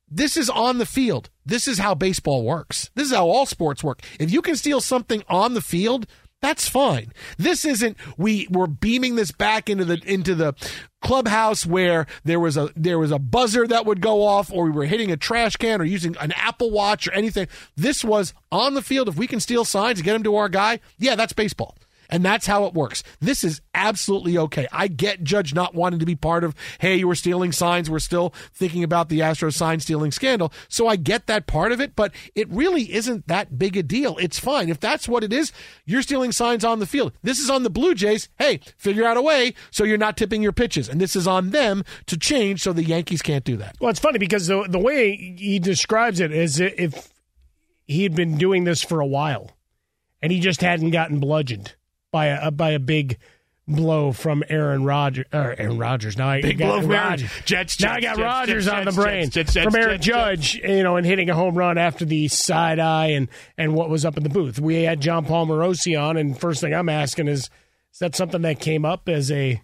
this 0.08 0.36
is 0.36 0.50
on 0.50 0.78
the 0.78 0.86
field. 0.86 1.30
This 1.46 1.66
is 1.66 1.78
how 1.78 1.94
baseball 1.94 2.44
works. 2.44 2.90
This 2.94 3.06
is 3.06 3.14
how 3.14 3.26
all 3.26 3.46
sports 3.46 3.82
work. 3.82 4.02
If 4.20 4.30
you 4.30 4.42
can 4.42 4.56
steal 4.56 4.80
something 4.80 5.22
on 5.28 5.54
the 5.54 5.62
field, 5.62 6.06
that's 6.42 6.68
fine. 6.68 7.12
This 7.38 7.64
isn't 7.64 7.96
we 8.18 8.48
we're 8.50 8.66
beaming 8.66 9.14
this 9.14 9.30
back 9.30 9.70
into 9.70 9.84
the 9.84 10.02
into 10.04 10.34
the 10.34 10.54
clubhouse 11.00 11.64
where 11.64 12.06
there 12.24 12.40
was 12.40 12.56
a 12.56 12.70
there 12.76 12.98
was 12.98 13.12
a 13.12 13.18
buzzer 13.18 13.66
that 13.66 13.86
would 13.86 14.00
go 14.00 14.26
off 14.26 14.52
or 14.52 14.64
we 14.64 14.72
were 14.72 14.84
hitting 14.84 15.10
a 15.12 15.16
trash 15.16 15.56
can 15.56 15.80
or 15.80 15.84
using 15.84 16.16
an 16.18 16.32
Apple 16.32 16.72
Watch 16.72 17.06
or 17.06 17.12
anything. 17.12 17.46
This 17.76 18.04
was 18.04 18.34
on 18.50 18.74
the 18.74 18.82
field 18.82 19.08
if 19.08 19.16
we 19.16 19.28
can 19.28 19.40
steal 19.40 19.64
signs 19.64 20.00
and 20.00 20.04
get 20.04 20.14
them 20.14 20.24
to 20.24 20.34
our 20.34 20.48
guy. 20.48 20.80
Yeah, 20.98 21.14
that's 21.14 21.32
baseball. 21.32 21.76
And 22.12 22.22
that's 22.22 22.46
how 22.46 22.66
it 22.66 22.74
works. 22.74 23.02
This 23.20 23.42
is 23.42 23.62
absolutely 23.72 24.36
okay. 24.36 24.68
I 24.70 24.86
get 24.86 25.24
Judge 25.24 25.54
not 25.54 25.74
wanting 25.74 25.98
to 25.98 26.04
be 26.04 26.14
part 26.14 26.44
of, 26.44 26.54
hey, 26.78 26.96
you 26.96 27.08
were 27.08 27.14
stealing 27.14 27.52
signs. 27.52 27.88
We're 27.88 28.00
still 28.00 28.34
thinking 28.52 28.84
about 28.84 29.08
the 29.08 29.22
Astro 29.22 29.48
sign 29.48 29.80
stealing 29.80 30.12
scandal. 30.12 30.52
So 30.68 30.86
I 30.86 30.96
get 30.96 31.26
that 31.26 31.46
part 31.46 31.72
of 31.72 31.80
it, 31.80 31.96
but 31.96 32.12
it 32.34 32.50
really 32.50 32.92
isn't 32.92 33.28
that 33.28 33.58
big 33.58 33.78
a 33.78 33.82
deal. 33.82 34.18
It's 34.18 34.38
fine. 34.38 34.68
If 34.68 34.78
that's 34.78 35.08
what 35.08 35.24
it 35.24 35.32
is, 35.32 35.52
you're 35.86 36.02
stealing 36.02 36.32
signs 36.32 36.66
on 36.66 36.80
the 36.80 36.86
field. 36.86 37.14
This 37.22 37.38
is 37.38 37.48
on 37.48 37.62
the 37.62 37.70
Blue 37.70 37.94
Jays. 37.94 38.28
Hey, 38.38 38.60
figure 38.76 39.06
out 39.06 39.16
a 39.16 39.22
way 39.22 39.54
so 39.70 39.82
you're 39.82 39.96
not 39.96 40.18
tipping 40.18 40.42
your 40.42 40.52
pitches. 40.52 40.90
And 40.90 41.00
this 41.00 41.16
is 41.16 41.26
on 41.26 41.48
them 41.48 41.82
to 42.06 42.18
change 42.18 42.60
so 42.60 42.74
the 42.74 42.84
Yankees 42.84 43.22
can't 43.22 43.42
do 43.44 43.56
that. 43.56 43.76
Well, 43.80 43.88
it's 43.88 44.00
funny 44.00 44.18
because 44.18 44.48
the 44.48 44.66
the 44.68 44.78
way 44.78 45.16
he 45.16 45.58
describes 45.58 46.20
it 46.20 46.30
is 46.30 46.60
if 46.60 47.08
he 47.86 48.02
had 48.02 48.14
been 48.14 48.36
doing 48.36 48.64
this 48.64 48.82
for 48.82 49.00
a 49.00 49.06
while, 49.06 49.52
and 50.20 50.30
he 50.30 50.40
just 50.40 50.60
hadn't 50.60 50.90
gotten 50.90 51.18
bludgeoned 51.18 51.74
by 52.12 52.26
a 52.26 52.50
by 52.52 52.70
a 52.70 52.78
big 52.78 53.18
blow 53.66 54.12
from 54.12 54.44
Aaron 54.48 54.84
Rodgers. 54.84 55.26
Aaron 55.32 55.78
Rodgers. 55.78 56.16
Now 56.16 56.28
I 56.28 56.40
Big 56.40 56.58
got 56.58 56.66
blow 56.66 56.80
from 56.82 56.90
Rodgers. 56.90 57.30
Jets, 57.44 57.80
now 57.80 57.94
I 57.94 58.00
got 58.00 58.16
Jets, 58.16 58.20
Rodgers 58.20 58.64
Jets, 58.66 58.76
on 58.76 58.84
the 58.84 58.90
Jets, 58.90 58.96
brain 58.96 59.30
Jets, 59.30 59.52
Jets, 59.54 59.64
from 59.64 59.76
Aaron 59.76 60.00
Jets, 60.00 60.06
Judge. 60.06 60.54
You 60.56 60.82
know, 60.82 60.96
and 60.96 61.06
hitting 61.06 61.30
a 61.30 61.34
home 61.34 61.56
run 61.56 61.78
after 61.78 62.04
the 62.04 62.28
side 62.28 62.78
eye 62.78 63.08
and 63.08 63.28
and 63.58 63.74
what 63.74 63.90
was 63.90 64.04
up 64.04 64.16
in 64.16 64.22
the 64.22 64.28
booth. 64.28 64.60
We 64.60 64.82
had 64.82 65.00
John 65.00 65.24
Paul 65.24 65.46
Palmerosi 65.46 66.00
on, 66.00 66.16
and 66.16 66.38
first 66.38 66.60
thing 66.60 66.72
I'm 66.72 66.88
asking 66.88 67.26
is, 67.26 67.50
is 67.92 67.98
that 67.98 68.14
something 68.14 68.42
that 68.42 68.60
came 68.60 68.84
up 68.84 69.08
as 69.08 69.30
a 69.32 69.60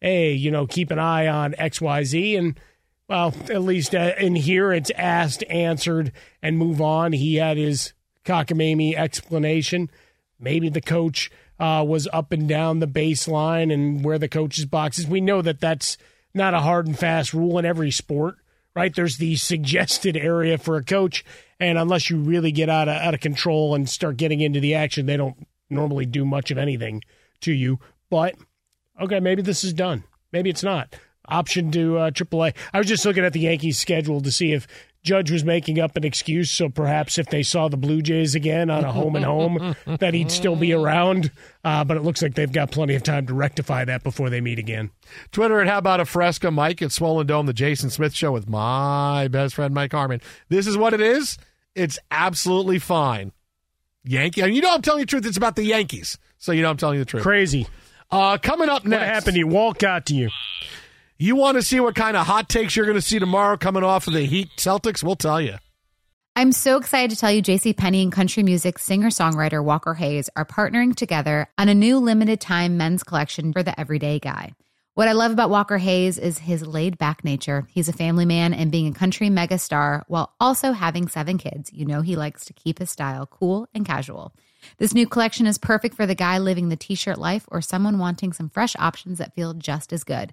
hey, 0.00 0.32
you 0.32 0.50
know, 0.50 0.66
keep 0.66 0.90
an 0.90 0.98
eye 0.98 1.26
on 1.26 1.52
XYZ. 1.54 2.38
And, 2.38 2.60
well, 3.08 3.34
at 3.50 3.62
least 3.62 3.94
uh, 3.94 4.12
in 4.18 4.36
here, 4.36 4.72
it's 4.72 4.90
asked, 4.96 5.42
answered, 5.48 6.12
and 6.42 6.58
move 6.58 6.80
on. 6.80 7.12
He 7.12 7.36
had 7.36 7.56
his 7.56 7.94
cockamamie 8.24 8.96
explanation. 8.96 9.90
Maybe 10.38 10.68
the 10.68 10.80
coach 10.80 11.30
uh, 11.58 11.84
was 11.86 12.08
up 12.12 12.32
and 12.32 12.48
down 12.48 12.78
the 12.78 12.86
baseline 12.86 13.72
and 13.72 14.04
where 14.04 14.18
the 14.18 14.28
coach's 14.28 14.64
box 14.64 14.98
is. 14.98 15.06
We 15.06 15.20
know 15.20 15.42
that 15.42 15.60
that's 15.60 15.98
not 16.34 16.54
a 16.54 16.60
hard 16.60 16.86
and 16.86 16.98
fast 16.98 17.34
rule 17.34 17.58
in 17.58 17.64
every 17.64 17.90
sport, 17.90 18.36
right? 18.74 18.94
There's 18.94 19.18
the 19.18 19.36
suggested 19.36 20.16
area 20.16 20.58
for 20.58 20.76
a 20.76 20.84
coach. 20.84 21.24
And 21.60 21.76
unless 21.76 22.10
you 22.10 22.18
really 22.18 22.52
get 22.52 22.68
out 22.68 22.88
of, 22.88 22.96
out 22.96 23.14
of 23.14 23.20
control 23.20 23.74
and 23.74 23.88
start 23.88 24.16
getting 24.16 24.40
into 24.40 24.60
the 24.60 24.74
action, 24.74 25.06
they 25.06 25.16
don't 25.16 25.46
normally 25.68 26.06
do 26.06 26.24
much 26.24 26.50
of 26.50 26.58
anything 26.58 27.02
to 27.40 27.52
you. 27.52 27.80
But 28.10 28.36
okay, 29.00 29.20
maybe 29.20 29.42
this 29.42 29.64
is 29.64 29.72
done. 29.72 30.04
Maybe 30.32 30.50
it's 30.50 30.62
not. 30.62 30.94
Option 31.26 31.70
to 31.72 31.98
uh, 31.98 32.10
AAA. 32.10 32.54
I 32.72 32.78
was 32.78 32.86
just 32.86 33.04
looking 33.04 33.24
at 33.24 33.32
the 33.32 33.40
Yankees' 33.40 33.78
schedule 33.78 34.20
to 34.22 34.32
see 34.32 34.52
if 34.52 34.66
Judge 35.04 35.30
was 35.30 35.44
making 35.44 35.78
up 35.78 35.96
an 35.96 36.04
excuse. 36.04 36.50
So 36.50 36.68
perhaps 36.68 37.18
if 37.18 37.26
they 37.26 37.42
saw 37.42 37.68
the 37.68 37.76
Blue 37.76 38.02
Jays 38.02 38.34
again 38.34 38.68
on 38.68 38.84
a 38.84 38.92
home 38.92 39.16
and 39.16 39.24
home, 39.24 39.74
that 39.86 40.12
he'd 40.12 40.30
still 40.30 40.56
be 40.56 40.72
around. 40.72 41.30
Uh, 41.64 41.84
but 41.84 41.96
it 41.96 42.02
looks 42.02 42.20
like 42.20 42.34
they've 42.34 42.50
got 42.52 42.70
plenty 42.70 42.94
of 42.94 43.02
time 43.02 43.26
to 43.26 43.34
rectify 43.34 43.84
that 43.84 44.02
before 44.02 44.28
they 44.28 44.40
meet 44.40 44.58
again. 44.58 44.90
Twitter 45.32 45.60
at 45.60 45.68
How 45.68 45.78
About 45.78 46.00
a 46.00 46.04
Fresca, 46.04 46.50
Mike 46.50 46.82
at 46.82 46.92
Swollen 46.92 47.26
Dome, 47.26 47.46
the 47.46 47.52
Jason 47.52 47.90
Smith 47.90 48.14
Show 48.14 48.32
with 48.32 48.48
my 48.48 49.28
best 49.28 49.54
friend 49.54 49.72
Mike 49.72 49.92
Harmon. 49.92 50.20
This 50.48 50.66
is 50.66 50.76
what 50.76 50.92
it 50.94 51.00
is. 51.00 51.38
It's 51.74 51.98
absolutely 52.10 52.78
fine. 52.78 53.32
Yankee, 54.04 54.40
and 54.40 54.54
you 54.54 54.62
know 54.62 54.74
I'm 54.74 54.82
telling 54.82 55.00
you 55.00 55.04
the 55.06 55.10
truth. 55.10 55.26
It's 55.26 55.36
about 55.36 55.54
the 55.56 55.64
Yankees, 55.64 56.18
so 56.38 56.52
you 56.52 56.62
know 56.62 56.70
I'm 56.70 56.76
telling 56.76 56.98
you 56.98 57.04
the 57.04 57.10
truth. 57.10 57.22
Crazy. 57.22 57.66
Uh, 58.10 58.38
coming 58.38 58.68
up 58.68 58.84
next, 58.84 59.00
What 59.00 59.08
happened 59.08 59.34
to 59.34 59.38
you? 59.40 59.46
Walt 59.46 59.78
got 59.78 60.06
to 60.06 60.14
you. 60.14 60.30
You 61.20 61.34
want 61.34 61.56
to 61.56 61.62
see 61.62 61.80
what 61.80 61.96
kind 61.96 62.16
of 62.16 62.28
hot 62.28 62.48
takes 62.48 62.76
you're 62.76 62.86
going 62.86 62.94
to 62.94 63.02
see 63.02 63.18
tomorrow 63.18 63.56
coming 63.56 63.82
off 63.82 64.06
of 64.06 64.12
the 64.12 64.24
Heat 64.24 64.50
Celtics? 64.56 65.02
We'll 65.02 65.16
tell 65.16 65.40
you. 65.40 65.56
I'm 66.36 66.52
so 66.52 66.76
excited 66.76 67.10
to 67.10 67.16
tell 67.16 67.32
you 67.32 67.42
JC 67.42 67.76
Penney 67.76 68.04
and 68.04 68.12
country 68.12 68.44
music 68.44 68.78
singer-songwriter 68.78 69.64
Walker 69.64 69.94
Hayes 69.94 70.30
are 70.36 70.44
partnering 70.44 70.94
together 70.94 71.48
on 71.58 71.68
a 71.68 71.74
new 71.74 71.98
limited 71.98 72.40
time 72.40 72.76
men's 72.76 73.02
collection 73.02 73.52
for 73.52 73.64
the 73.64 73.78
everyday 73.80 74.20
guy. 74.20 74.52
What 74.94 75.08
I 75.08 75.12
love 75.12 75.32
about 75.32 75.50
Walker 75.50 75.78
Hayes 75.78 76.18
is 76.18 76.38
his 76.38 76.64
laid 76.64 76.98
back 76.98 77.24
nature. 77.24 77.66
He's 77.68 77.88
a 77.88 77.92
family 77.92 78.24
man 78.24 78.54
and 78.54 78.70
being 78.70 78.86
a 78.86 78.96
country 78.96 79.28
megastar 79.28 80.04
while 80.06 80.36
also 80.38 80.70
having 80.70 81.08
seven 81.08 81.36
kids. 81.36 81.72
You 81.72 81.84
know 81.84 82.00
he 82.00 82.14
likes 82.14 82.44
to 82.44 82.52
keep 82.52 82.78
his 82.78 82.90
style 82.90 83.26
cool 83.26 83.66
and 83.74 83.84
casual. 83.84 84.32
This 84.76 84.94
new 84.94 85.08
collection 85.08 85.48
is 85.48 85.58
perfect 85.58 85.96
for 85.96 86.06
the 86.06 86.14
guy 86.14 86.38
living 86.38 86.68
the 86.68 86.76
t-shirt 86.76 87.18
life 87.18 87.44
or 87.48 87.60
someone 87.60 87.98
wanting 87.98 88.32
some 88.32 88.50
fresh 88.50 88.76
options 88.78 89.18
that 89.18 89.34
feel 89.34 89.52
just 89.52 89.92
as 89.92 90.04
good. 90.04 90.32